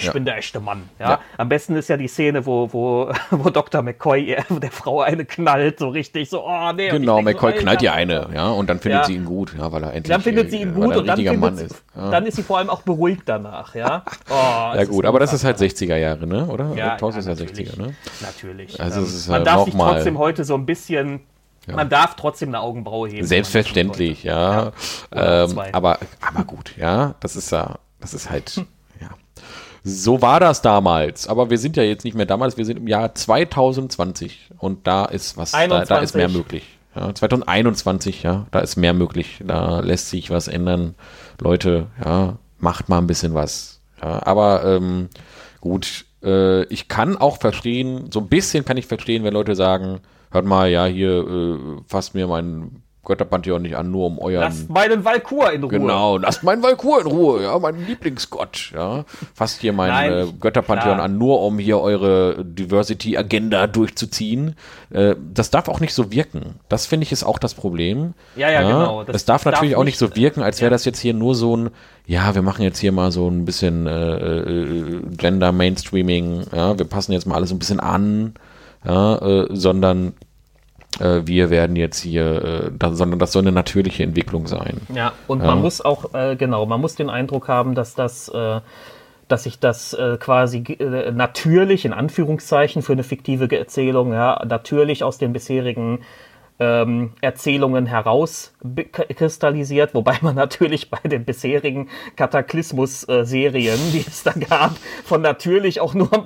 Ich 0.00 0.12
bin 0.12 0.24
der 0.24 0.38
echte 0.38 0.60
Mann. 0.60 0.88
Ja. 0.98 1.20
Am 1.36 1.48
besten 1.48 1.76
ist 1.76 1.88
ja 1.88 1.96
die 1.96 2.08
Szene, 2.08 2.46
wo, 2.46 2.72
wo, 2.72 3.12
wo 3.30 3.50
Dr. 3.50 3.82
McCoy 3.82 4.36
der 4.48 4.70
Frau 4.70 5.00
eine 5.00 5.24
knallt, 5.24 5.78
so 5.78 5.88
richtig, 5.88 6.30
so, 6.30 6.44
oh 6.44 6.72
nee. 6.72 6.90
Genau, 6.90 7.20
McCoy 7.22 7.52
so, 7.52 7.58
knallt 7.58 7.82
ihr 7.82 7.92
eine, 7.92 8.28
ja, 8.34 8.48
und 8.50 8.68
dann 8.70 8.78
findet 8.78 9.02
ja. 9.02 9.06
sie 9.06 9.14
ihn 9.14 9.24
gut, 9.24 9.54
ja, 9.58 9.70
weil 9.72 9.82
er 9.82 9.92
endlich 9.92 10.12
Dann 10.14 10.22
findet 10.22 10.50
sie 10.50 10.60
ihn 10.60 10.74
gut 10.74 10.96
und 10.96 11.06
dann, 11.06 11.16
findet, 11.16 11.60
ist. 11.60 11.82
Ja. 11.96 12.10
dann 12.10 12.26
ist 12.26 12.36
sie 12.36 12.42
vor 12.42 12.58
allem 12.58 12.70
auch 12.70 12.82
beruhigt 12.82 13.22
danach, 13.26 13.74
ja. 13.74 14.04
Oh, 14.30 14.76
ja 14.76 14.84
gut, 14.84 15.04
aber 15.04 15.18
das 15.18 15.32
ist 15.32 15.44
halt 15.44 15.58
60er 15.58 15.96
Jahre, 15.96 16.26
ne, 16.26 16.46
oder? 16.46 16.74
Ja, 16.74 16.96
Taus 16.96 17.16
ist 17.16 17.26
ja 17.26 17.32
60er, 17.32 17.78
ne? 17.78 17.94
Natürlich. 18.20 18.80
Also 18.80 19.00
ähm, 19.00 19.32
Man 19.32 19.44
darf 19.44 19.64
sich 19.64 19.74
trotzdem 19.74 20.18
heute 20.18 20.44
so 20.44 20.54
ein 20.54 20.66
bisschen 20.66 21.20
ja. 21.68 21.76
Man 21.76 21.88
darf 21.88 22.16
trotzdem 22.16 22.50
eine 22.50 22.60
Augenbraue 22.60 23.08
heben. 23.08 23.26
Selbstverständlich, 23.26 24.24
ja. 24.24 24.72
ja. 25.14 25.44
Ähm, 25.44 25.58
aber, 25.72 25.98
aber 26.20 26.44
gut, 26.44 26.76
ja. 26.76 27.14
Das 27.20 27.36
ist 27.36 27.52
ja, 27.52 27.78
das 28.00 28.14
ist 28.14 28.30
halt, 28.30 28.50
hm. 28.50 28.66
ja. 29.00 29.10
So 29.84 30.22
war 30.22 30.40
das 30.40 30.62
damals. 30.62 31.28
Aber 31.28 31.50
wir 31.50 31.58
sind 31.58 31.76
ja 31.76 31.82
jetzt 31.82 32.04
nicht 32.04 32.14
mehr 32.14 32.26
damals, 32.26 32.56
wir 32.56 32.64
sind 32.64 32.78
im 32.78 32.88
Jahr 32.88 33.14
2020 33.14 34.50
und 34.58 34.86
da 34.86 35.04
ist 35.04 35.36
was, 35.36 35.52
da, 35.52 35.84
da, 35.84 35.98
ist 35.98 36.14
mehr 36.14 36.28
möglich. 36.28 36.64
Ja, 36.94 37.14
2021, 37.14 38.22
ja, 38.22 38.46
da 38.50 38.60
ist 38.60 38.76
mehr 38.76 38.94
möglich. 38.94 39.42
Da 39.44 39.80
lässt 39.80 40.08
sich 40.10 40.30
was 40.30 40.48
ändern. 40.48 40.94
Leute, 41.40 41.86
ja, 42.04 42.38
macht 42.58 42.88
mal 42.88 42.98
ein 42.98 43.06
bisschen 43.06 43.34
was. 43.34 43.80
Ja, 44.02 44.26
aber 44.26 44.64
ähm, 44.64 45.08
gut, 45.60 46.06
äh, 46.22 46.64
ich 46.64 46.88
kann 46.88 47.16
auch 47.16 47.38
verstehen, 47.38 48.10
so 48.12 48.20
ein 48.20 48.28
bisschen 48.28 48.64
kann 48.64 48.76
ich 48.76 48.86
verstehen, 48.86 49.24
wenn 49.24 49.34
Leute 49.34 49.54
sagen, 49.54 50.00
hört 50.30 50.44
mal, 50.44 50.68
ja, 50.68 50.86
hier 50.86 51.26
äh, 51.26 51.58
fasst 51.86 52.14
mir 52.14 52.26
mein 52.26 52.82
Götterpantheon 53.08 53.62
nicht 53.62 53.74
an, 53.74 53.90
nur 53.90 54.06
um 54.06 54.18
euren. 54.18 54.42
Lasst 54.42 54.68
meinen 54.68 55.04
Valkur 55.04 55.50
in 55.50 55.62
Ruhe. 55.62 55.70
Genau, 55.70 56.18
lasst 56.18 56.44
meinen 56.44 56.62
Valkur 56.62 57.00
in 57.00 57.06
Ruhe, 57.06 57.42
ja, 57.42 57.58
mein 57.58 57.86
Lieblingsgott, 57.86 58.72
ja. 58.74 59.04
Fasst 59.34 59.62
hier 59.62 59.72
mein 59.72 59.88
Nein, 59.88 60.12
äh, 60.12 60.26
Götterpantheon 60.38 60.96
klar. 60.96 61.04
an, 61.06 61.16
nur 61.16 61.40
um 61.40 61.58
hier 61.58 61.80
eure 61.80 62.44
Diversity-Agenda 62.44 63.66
durchzuziehen. 63.66 64.56
Äh, 64.90 65.14
das 65.32 65.50
darf 65.50 65.68
auch 65.68 65.80
nicht 65.80 65.94
so 65.94 66.12
wirken. 66.12 66.56
Das 66.68 66.84
finde 66.84 67.04
ich 67.04 67.12
ist 67.12 67.24
auch 67.24 67.38
das 67.38 67.54
Problem. 67.54 68.12
Ja, 68.36 68.50
ja, 68.50 68.60
ja 68.60 68.68
genau. 68.68 69.04
Das, 69.04 69.14
das 69.14 69.24
darf 69.24 69.46
natürlich 69.46 69.72
darf 69.72 69.80
auch 69.80 69.84
nicht 69.84 69.98
so 69.98 70.14
wirken, 70.14 70.42
als 70.42 70.60
wäre 70.60 70.70
ja. 70.70 70.74
das 70.74 70.84
jetzt 70.84 71.00
hier 71.00 71.14
nur 71.14 71.34
so 71.34 71.56
ein, 71.56 71.70
ja, 72.06 72.34
wir 72.34 72.42
machen 72.42 72.62
jetzt 72.62 72.78
hier 72.78 72.92
mal 72.92 73.10
so 73.10 73.26
ein 73.26 73.46
bisschen 73.46 73.86
äh, 73.86 74.38
äh, 74.40 75.00
Gender 75.16 75.52
Mainstreaming, 75.52 76.44
ja, 76.54 76.78
wir 76.78 76.86
passen 76.86 77.12
jetzt 77.12 77.26
mal 77.26 77.36
alles 77.36 77.52
ein 77.52 77.58
bisschen 77.58 77.80
an, 77.80 78.34
ja, 78.88 79.18
äh, 79.18 79.46
sondern 79.50 80.14
äh, 80.98 81.22
wir 81.24 81.50
werden 81.50 81.76
jetzt 81.76 82.00
hier, 82.00 82.42
äh, 82.42 82.70
da, 82.76 82.92
sondern 82.92 83.18
das 83.18 83.32
soll 83.32 83.42
eine 83.42 83.52
natürliche 83.52 84.02
Entwicklung 84.02 84.46
sein. 84.46 84.80
Ja, 84.94 85.12
und 85.26 85.42
man 85.42 85.60
muss 85.60 85.80
auch, 85.80 86.14
äh, 86.14 86.36
genau, 86.36 86.66
man 86.66 86.80
muss 86.80 86.94
den 86.94 87.10
Eindruck 87.10 87.48
haben, 87.48 87.74
dass 87.74 87.94
das, 87.94 88.28
äh, 88.28 88.60
dass 89.28 89.42
sich 89.44 89.58
das 89.60 89.92
äh, 89.92 90.16
quasi 90.18 90.64
äh, 90.78 91.12
natürlich, 91.12 91.84
in 91.84 91.92
Anführungszeichen, 91.92 92.82
für 92.82 92.92
eine 92.94 93.04
fiktive 93.04 93.54
Erzählung, 93.56 94.12
ja, 94.12 94.42
natürlich 94.46 95.04
aus 95.04 95.18
den 95.18 95.32
bisherigen 95.32 96.00
ähm, 96.60 97.12
Erzählungen 97.20 97.86
herauskristallisiert, 97.86 99.94
wobei 99.94 100.18
man 100.22 100.34
natürlich 100.38 100.90
bei 100.90 100.98
den 101.04 101.24
bisherigen 101.24 101.88
Kataklysmus-Serien, 102.16 103.78
die 103.92 104.04
es 104.06 104.24
da 104.24 104.32
gab, 104.32 104.72
von 105.04 105.22
natürlich 105.22 105.80
auch 105.80 105.94
nur, 105.94 106.10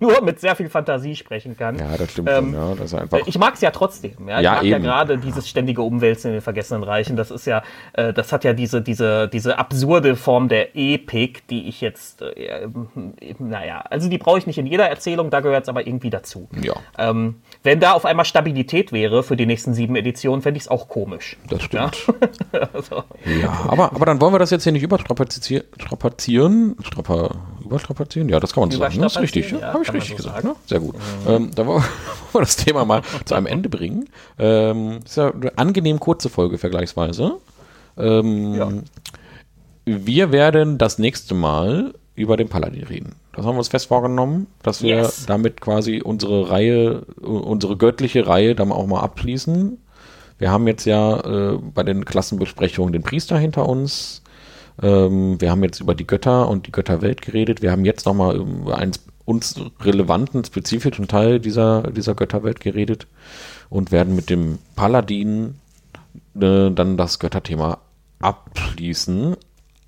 nur 0.00 0.22
mit 0.22 0.40
sehr 0.40 0.56
viel 0.56 0.70
Fantasie 0.70 1.14
sprechen 1.16 1.54
kann. 1.56 1.78
Ja, 1.78 1.96
das 1.98 2.12
stimmt 2.12 2.30
ähm, 2.30 2.54
ja. 2.54 2.74
Das 2.74 2.94
ich 3.26 3.38
mag 3.38 3.54
es 3.54 3.60
ja 3.60 3.70
trotzdem. 3.70 4.28
Ja? 4.28 4.38
Ich 4.38 4.44
ja, 4.44 4.54
mag 4.54 4.64
eben. 4.64 4.72
ja 4.72 4.78
gerade 4.78 5.18
dieses 5.18 5.48
ständige 5.48 5.82
Umwälzen 5.82 6.28
in 6.28 6.36
den 6.36 6.42
vergessenen 6.42 6.82
Reichen. 6.82 7.16
Das 7.16 7.30
ist 7.30 7.46
ja, 7.46 7.62
äh, 7.92 8.12
das 8.12 8.32
hat 8.32 8.42
ja 8.44 8.54
diese, 8.54 8.80
diese, 8.80 9.28
diese 9.28 9.58
absurde 9.58 10.16
Form 10.16 10.48
der 10.48 10.76
Epik, 10.76 11.46
die 11.48 11.68
ich 11.68 11.80
jetzt, 11.80 12.22
äh, 12.22 12.68
naja, 13.38 13.84
also 13.90 14.08
die 14.08 14.18
brauche 14.18 14.38
ich 14.38 14.46
nicht 14.46 14.58
in 14.58 14.66
jeder 14.66 14.88
Erzählung, 14.88 15.30
da 15.30 15.40
gehört 15.40 15.64
es 15.64 15.68
aber 15.68 15.86
irgendwie 15.86 16.10
dazu. 16.10 16.48
Ja. 16.62 16.74
Ähm, 16.98 17.36
wenn 17.62 17.80
da 17.80 17.92
auf 17.92 18.06
einmal 18.06 18.24
Stabilität 18.24 18.92
wäre 18.92 19.22
für 19.22 19.36
die 19.36 19.46
nächsten 19.46 19.73
sieben 19.74 19.96
Editionen, 19.96 20.42
fände 20.42 20.58
ich 20.58 20.64
es 20.64 20.68
auch 20.68 20.88
komisch. 20.88 21.36
Das 21.48 21.62
stimmt. 21.62 22.06
Ja, 22.52 22.68
also. 22.72 23.04
ja 23.40 23.66
aber, 23.68 23.92
aber 23.92 24.06
dann 24.06 24.20
wollen 24.20 24.32
wir 24.32 24.38
das 24.38 24.50
jetzt 24.50 24.64
hier 24.64 24.72
nicht 24.72 24.82
überstrapazieren. 24.82 26.76
Strapa, 26.82 27.30
überstrapazieren? 27.64 28.28
Ja, 28.28 28.40
das 28.40 28.52
kann 28.52 28.62
man 28.62 28.70
so 28.70 28.78
sagen. 28.78 28.96
Ne? 28.96 29.02
Das 29.02 29.16
ist 29.16 29.22
richtig. 29.22 29.50
Ja, 29.50 29.72
Habe 29.72 29.82
ich 29.82 29.92
richtig 29.92 30.10
so 30.10 30.16
gesagt. 30.16 30.44
Ne? 30.44 30.54
Sehr 30.66 30.80
gut. 30.80 30.94
Mhm. 30.94 31.30
Ähm, 31.30 31.50
da 31.54 31.66
wollen 31.66 31.82
wir 32.32 32.40
das 32.40 32.56
Thema 32.56 32.84
mal 32.84 33.02
zu 33.24 33.34
einem 33.34 33.46
Ende 33.46 33.68
bringen. 33.68 34.08
Ähm, 34.38 35.00
ist 35.04 35.16
ja 35.16 35.30
eine 35.30 35.56
angenehm 35.58 36.00
kurze 36.00 36.28
Folge 36.28 36.58
vergleichsweise. 36.58 37.36
Ähm, 37.96 38.54
ja. 38.54 38.72
Wir 39.86 40.32
werden 40.32 40.78
das 40.78 40.98
nächste 40.98 41.34
Mal 41.34 41.94
über 42.14 42.36
den 42.36 42.48
Paladin 42.48 42.84
reden. 42.84 43.16
Das 43.36 43.44
haben 43.44 43.54
wir 43.54 43.58
uns 43.58 43.68
fest 43.68 43.86
vorgenommen, 43.86 44.46
dass 44.62 44.82
wir 44.82 44.96
yes. 44.96 45.26
damit 45.26 45.60
quasi 45.60 46.00
unsere 46.02 46.50
Reihe, 46.50 47.02
unsere 47.20 47.76
göttliche 47.76 48.26
Reihe 48.26 48.54
dann 48.54 48.72
auch 48.72 48.86
mal 48.86 49.00
abschließen. 49.00 49.78
Wir 50.38 50.50
haben 50.50 50.66
jetzt 50.66 50.84
ja 50.84 51.20
äh, 51.20 51.58
bei 51.58 51.82
den 51.82 52.04
Klassenbesprechungen 52.04 52.92
den 52.92 53.02
Priester 53.02 53.38
hinter 53.38 53.68
uns. 53.68 54.22
Ähm, 54.82 55.40
wir 55.40 55.50
haben 55.50 55.62
jetzt 55.62 55.80
über 55.80 55.94
die 55.94 56.06
Götter 56.06 56.48
und 56.48 56.66
die 56.66 56.72
Götterwelt 56.72 57.22
geredet. 57.22 57.62
Wir 57.62 57.72
haben 57.72 57.84
jetzt 57.84 58.06
nochmal 58.06 58.36
über 58.36 58.78
einen 58.78 58.92
uns 59.24 59.58
relevanten, 59.80 60.44
spezifischen 60.44 61.08
Teil 61.08 61.40
dieser, 61.40 61.90
dieser 61.90 62.14
Götterwelt 62.14 62.60
geredet 62.60 63.06
und 63.70 63.90
werden 63.90 64.14
mit 64.14 64.28
dem 64.28 64.58
Paladin 64.76 65.54
äh, 66.38 66.70
dann 66.70 66.96
das 66.96 67.18
Götterthema 67.18 67.78
abschließen. 68.20 69.36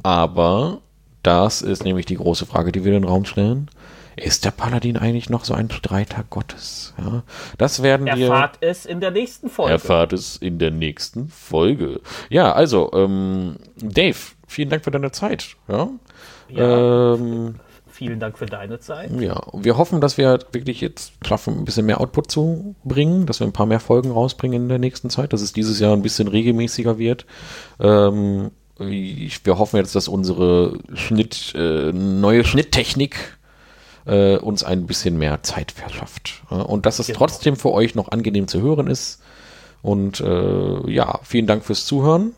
Aber 0.03 0.81
das 1.27 1.63
ist 1.63 1.85
nämlich 1.85 2.07
die 2.07 2.17
große 2.17 2.47
Frage, 2.47 2.71
die 2.73 2.85
wir 2.85 2.95
in 2.95 3.03
den 3.03 3.09
Raum 3.09 3.25
stellen. 3.25 3.69
Ist 4.17 4.47
der 4.47 4.51
Paladin 4.51 4.97
eigentlich 4.97 5.29
noch 5.29 5.45
so 5.45 5.53
ein 5.53 5.71
Streiter 5.71 6.25
Gottes? 6.31 6.95
Ja, 6.99 7.23
das 7.59 7.83
werden 7.83 8.07
Erfahrt 8.07 8.19
wir. 8.19 8.27
Erfahrt 8.29 8.59
es 8.61 8.87
in 8.87 9.01
der 9.01 9.11
nächsten 9.11 9.51
Folge. 9.51 9.73
Erfahrt 9.73 10.13
es 10.15 10.37
in 10.37 10.59
der 10.59 10.71
nächsten 10.71 11.29
Folge. 11.29 12.01
Ja, 12.31 12.53
also, 12.53 12.91
ähm, 12.95 13.57
Dave, 13.77 14.17
vielen 14.47 14.71
Dank 14.71 14.85
für 14.85 14.91
deine 14.91 15.11
Zeit. 15.11 15.57
Ja. 15.69 15.91
ja 16.49 17.15
ähm, 17.15 17.57
vielen 17.89 18.19
Dank 18.19 18.39
für 18.39 18.47
deine 18.47 18.79
Zeit. 18.79 19.11
Ja, 19.21 19.43
wir 19.53 19.77
hoffen, 19.77 20.01
dass 20.01 20.17
wir 20.17 20.39
wirklich 20.53 20.81
jetzt 20.81 21.13
schaffen, 21.27 21.59
ein 21.59 21.65
bisschen 21.67 21.85
mehr 21.85 22.01
Output 22.01 22.31
zu 22.31 22.75
bringen, 22.85 23.27
dass 23.27 23.41
wir 23.41 23.47
ein 23.47 23.53
paar 23.53 23.67
mehr 23.67 23.81
Folgen 23.81 24.13
rausbringen 24.13 24.63
in 24.63 24.69
der 24.69 24.79
nächsten 24.79 25.11
Zeit, 25.11 25.35
dass 25.35 25.43
es 25.43 25.53
dieses 25.53 25.79
Jahr 25.79 25.93
ein 25.93 26.03
bisschen 26.03 26.29
regelmäßiger 26.29 26.99
wird. 26.99 27.27
Ähm, 27.81 28.51
wir 28.79 29.59
hoffen 29.59 29.77
jetzt, 29.77 29.95
dass 29.95 30.09
unsere 30.09 30.79
Schnitt, 30.95 31.55
äh, 31.55 31.93
neue 31.93 32.45
Schnitttechnik 32.45 33.37
äh, 34.07 34.37
uns 34.37 34.65
ein 34.65 34.87
bisschen 34.87 35.19
mehr 35.19 35.43
Zeit 35.43 35.73
verschafft. 35.73 36.43
Und 36.51 36.87
dass 36.87 36.99
es 36.99 37.07
genau. 37.09 37.19
trotzdem 37.19 37.57
für 37.57 37.73
euch 37.73 37.95
noch 37.95 38.11
angenehm 38.11 38.49
zu 38.49 38.61
hören 38.61 38.87
ist. 38.87 39.23
Und 39.83 40.21
äh, 40.21 40.91
ja, 40.91 41.21
vielen 41.23 41.47
Dank 41.47 41.65
fürs 41.65 41.87
Zuhören 41.87 42.33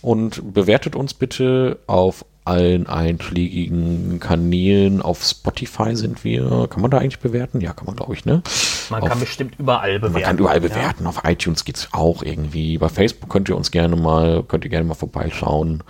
und 0.00 0.54
bewertet 0.54 0.96
uns 0.96 1.14
bitte 1.14 1.78
auf 1.86 2.24
allen 2.48 2.86
einschlägigen 2.86 4.20
Kanälen. 4.20 5.02
Auf 5.02 5.22
Spotify 5.22 5.94
sind 5.94 6.24
wir. 6.24 6.66
Kann 6.70 6.80
man 6.80 6.90
da 6.90 6.98
eigentlich 6.98 7.18
bewerten? 7.18 7.60
Ja, 7.60 7.74
kann 7.74 7.86
man, 7.86 7.96
glaube 7.96 8.14
ich, 8.14 8.24
ne? 8.24 8.42
Man 8.90 9.02
auf, 9.02 9.08
kann 9.08 9.20
bestimmt 9.20 9.54
überall 9.58 9.98
bewerten. 9.98 10.14
Man 10.14 10.22
kann 10.22 10.38
überall 10.38 10.60
bewerten. 10.60 11.04
Ja. 11.04 11.08
Auf 11.10 11.22
iTunes 11.24 11.64
geht 11.64 11.76
es 11.76 11.88
auch 11.92 12.22
irgendwie. 12.22 12.78
Bei 12.78 12.88
Facebook 12.88 13.28
könnt 13.28 13.48
ihr 13.50 13.56
uns 13.56 13.70
gerne 13.70 13.96
mal, 13.96 14.42
könnt 14.42 14.64
ihr 14.64 14.70
gerne 14.70 14.86
mal 14.86 14.94
vorbeischauen. 14.94 15.82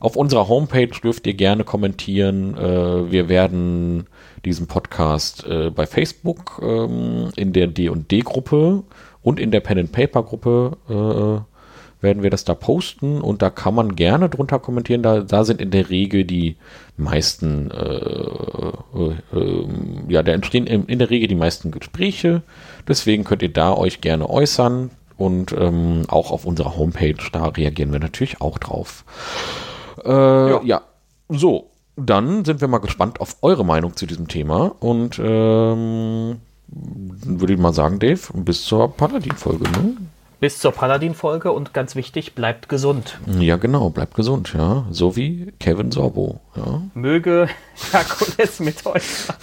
Auf 0.00 0.16
unserer 0.16 0.48
Homepage 0.48 0.90
dürft 1.02 1.26
ihr 1.26 1.34
gerne 1.34 1.64
kommentieren. 1.64 2.56
Äh, 2.58 3.10
wir 3.10 3.28
werden 3.30 4.06
diesen 4.44 4.66
Podcast 4.66 5.46
äh, 5.46 5.70
bei 5.70 5.86
Facebook 5.86 6.60
ähm, 6.62 7.30
in 7.36 7.52
der 7.52 7.68
D&D-Gruppe 7.68 8.82
und 9.22 9.40
in 9.40 9.50
der 9.50 9.60
Pen 9.60 9.90
werden 12.02 12.22
wir 12.22 12.30
das 12.30 12.44
da 12.44 12.54
posten 12.54 13.20
und 13.20 13.42
da 13.42 13.50
kann 13.50 13.74
man 13.74 13.96
gerne 13.96 14.28
drunter 14.28 14.58
kommentieren. 14.58 15.02
Da, 15.02 15.20
da 15.20 15.44
sind 15.44 15.60
in 15.60 15.70
der 15.70 15.88
Regel 15.88 16.24
die 16.24 16.56
meisten, 16.96 17.70
äh, 17.70 18.72
äh, 18.94 19.38
äh, 19.38 19.66
ja, 20.08 20.22
da 20.22 20.32
entstehen 20.32 20.66
in, 20.66 20.86
in, 20.86 20.98
der 20.98 21.10
Regel 21.10 21.28
die 21.28 21.34
meisten 21.34 21.70
Gespräche. 21.70 22.42
Deswegen 22.86 23.24
könnt 23.24 23.42
ihr 23.42 23.52
da 23.52 23.74
euch 23.74 24.00
gerne 24.00 24.28
äußern 24.28 24.90
und 25.16 25.52
ähm, 25.52 26.02
auch 26.08 26.32
auf 26.32 26.44
unserer 26.44 26.76
Homepage, 26.76 27.16
da 27.32 27.46
reagieren 27.46 27.92
wir 27.92 28.00
natürlich 28.00 28.40
auch 28.40 28.58
drauf. 28.58 29.04
Äh, 30.04 30.10
ja. 30.10 30.60
ja, 30.64 30.82
so, 31.28 31.70
dann 31.96 32.44
sind 32.44 32.60
wir 32.60 32.68
mal 32.68 32.78
gespannt 32.78 33.20
auf 33.20 33.36
eure 33.42 33.64
Meinung 33.64 33.96
zu 33.96 34.06
diesem 34.06 34.28
Thema 34.28 34.74
und 34.80 35.20
ähm, 35.22 36.40
würde 36.66 37.52
ich 37.52 37.58
mal 37.58 37.72
sagen, 37.72 37.98
Dave, 37.98 38.20
bis 38.34 38.64
zur 38.64 38.96
Paladin-Folge. 38.96 39.64
Ne? 39.64 39.96
Bis 40.42 40.58
zur 40.58 40.72
Paladin-Folge 40.72 41.52
und 41.52 41.72
ganz 41.72 41.94
wichtig, 41.94 42.34
bleibt 42.34 42.68
gesund. 42.68 43.20
Ja, 43.38 43.58
genau, 43.58 43.90
bleibt 43.90 44.16
gesund, 44.16 44.52
ja. 44.54 44.84
So 44.90 45.14
wie 45.14 45.52
Kevin 45.60 45.92
Sorbo, 45.92 46.40
ja. 46.56 46.82
Möge 46.94 47.48
Herkules 47.92 48.58
mit 48.58 48.84
euch 48.84 49.04
sein. 49.04 49.36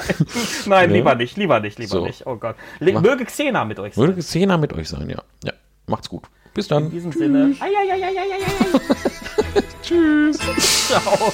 Nein, 0.66 0.90
ja. 0.90 0.96
lieber 0.98 1.16
nicht, 1.16 1.38
lieber 1.38 1.62
nicht, 1.62 1.80
lieber 1.80 1.90
so. 1.90 2.06
nicht. 2.06 2.28
Oh 2.28 2.36
Gott. 2.36 2.58
Le 2.80 2.92
Mach, 2.92 3.02
möge 3.02 3.24
Xena 3.24 3.64
mit 3.64 3.80
euch 3.80 3.94
sein. 3.94 4.08
Möge 4.08 4.20
Xena 4.20 4.58
mit 4.58 4.74
euch 4.74 4.90
sein, 4.90 5.10
ja. 5.10 5.24
Ja, 5.46 5.54
macht's 5.88 6.10
gut. 6.10 6.24
Bis 6.54 6.68
dann. 6.68 6.88
In 6.88 6.92
diesem 6.92 7.12
Tschüss. 7.12 7.22
Sinne. 7.22 7.56
Ai. 7.62 7.70
Tschüss. 9.82 10.38
Ciao. 10.90 11.32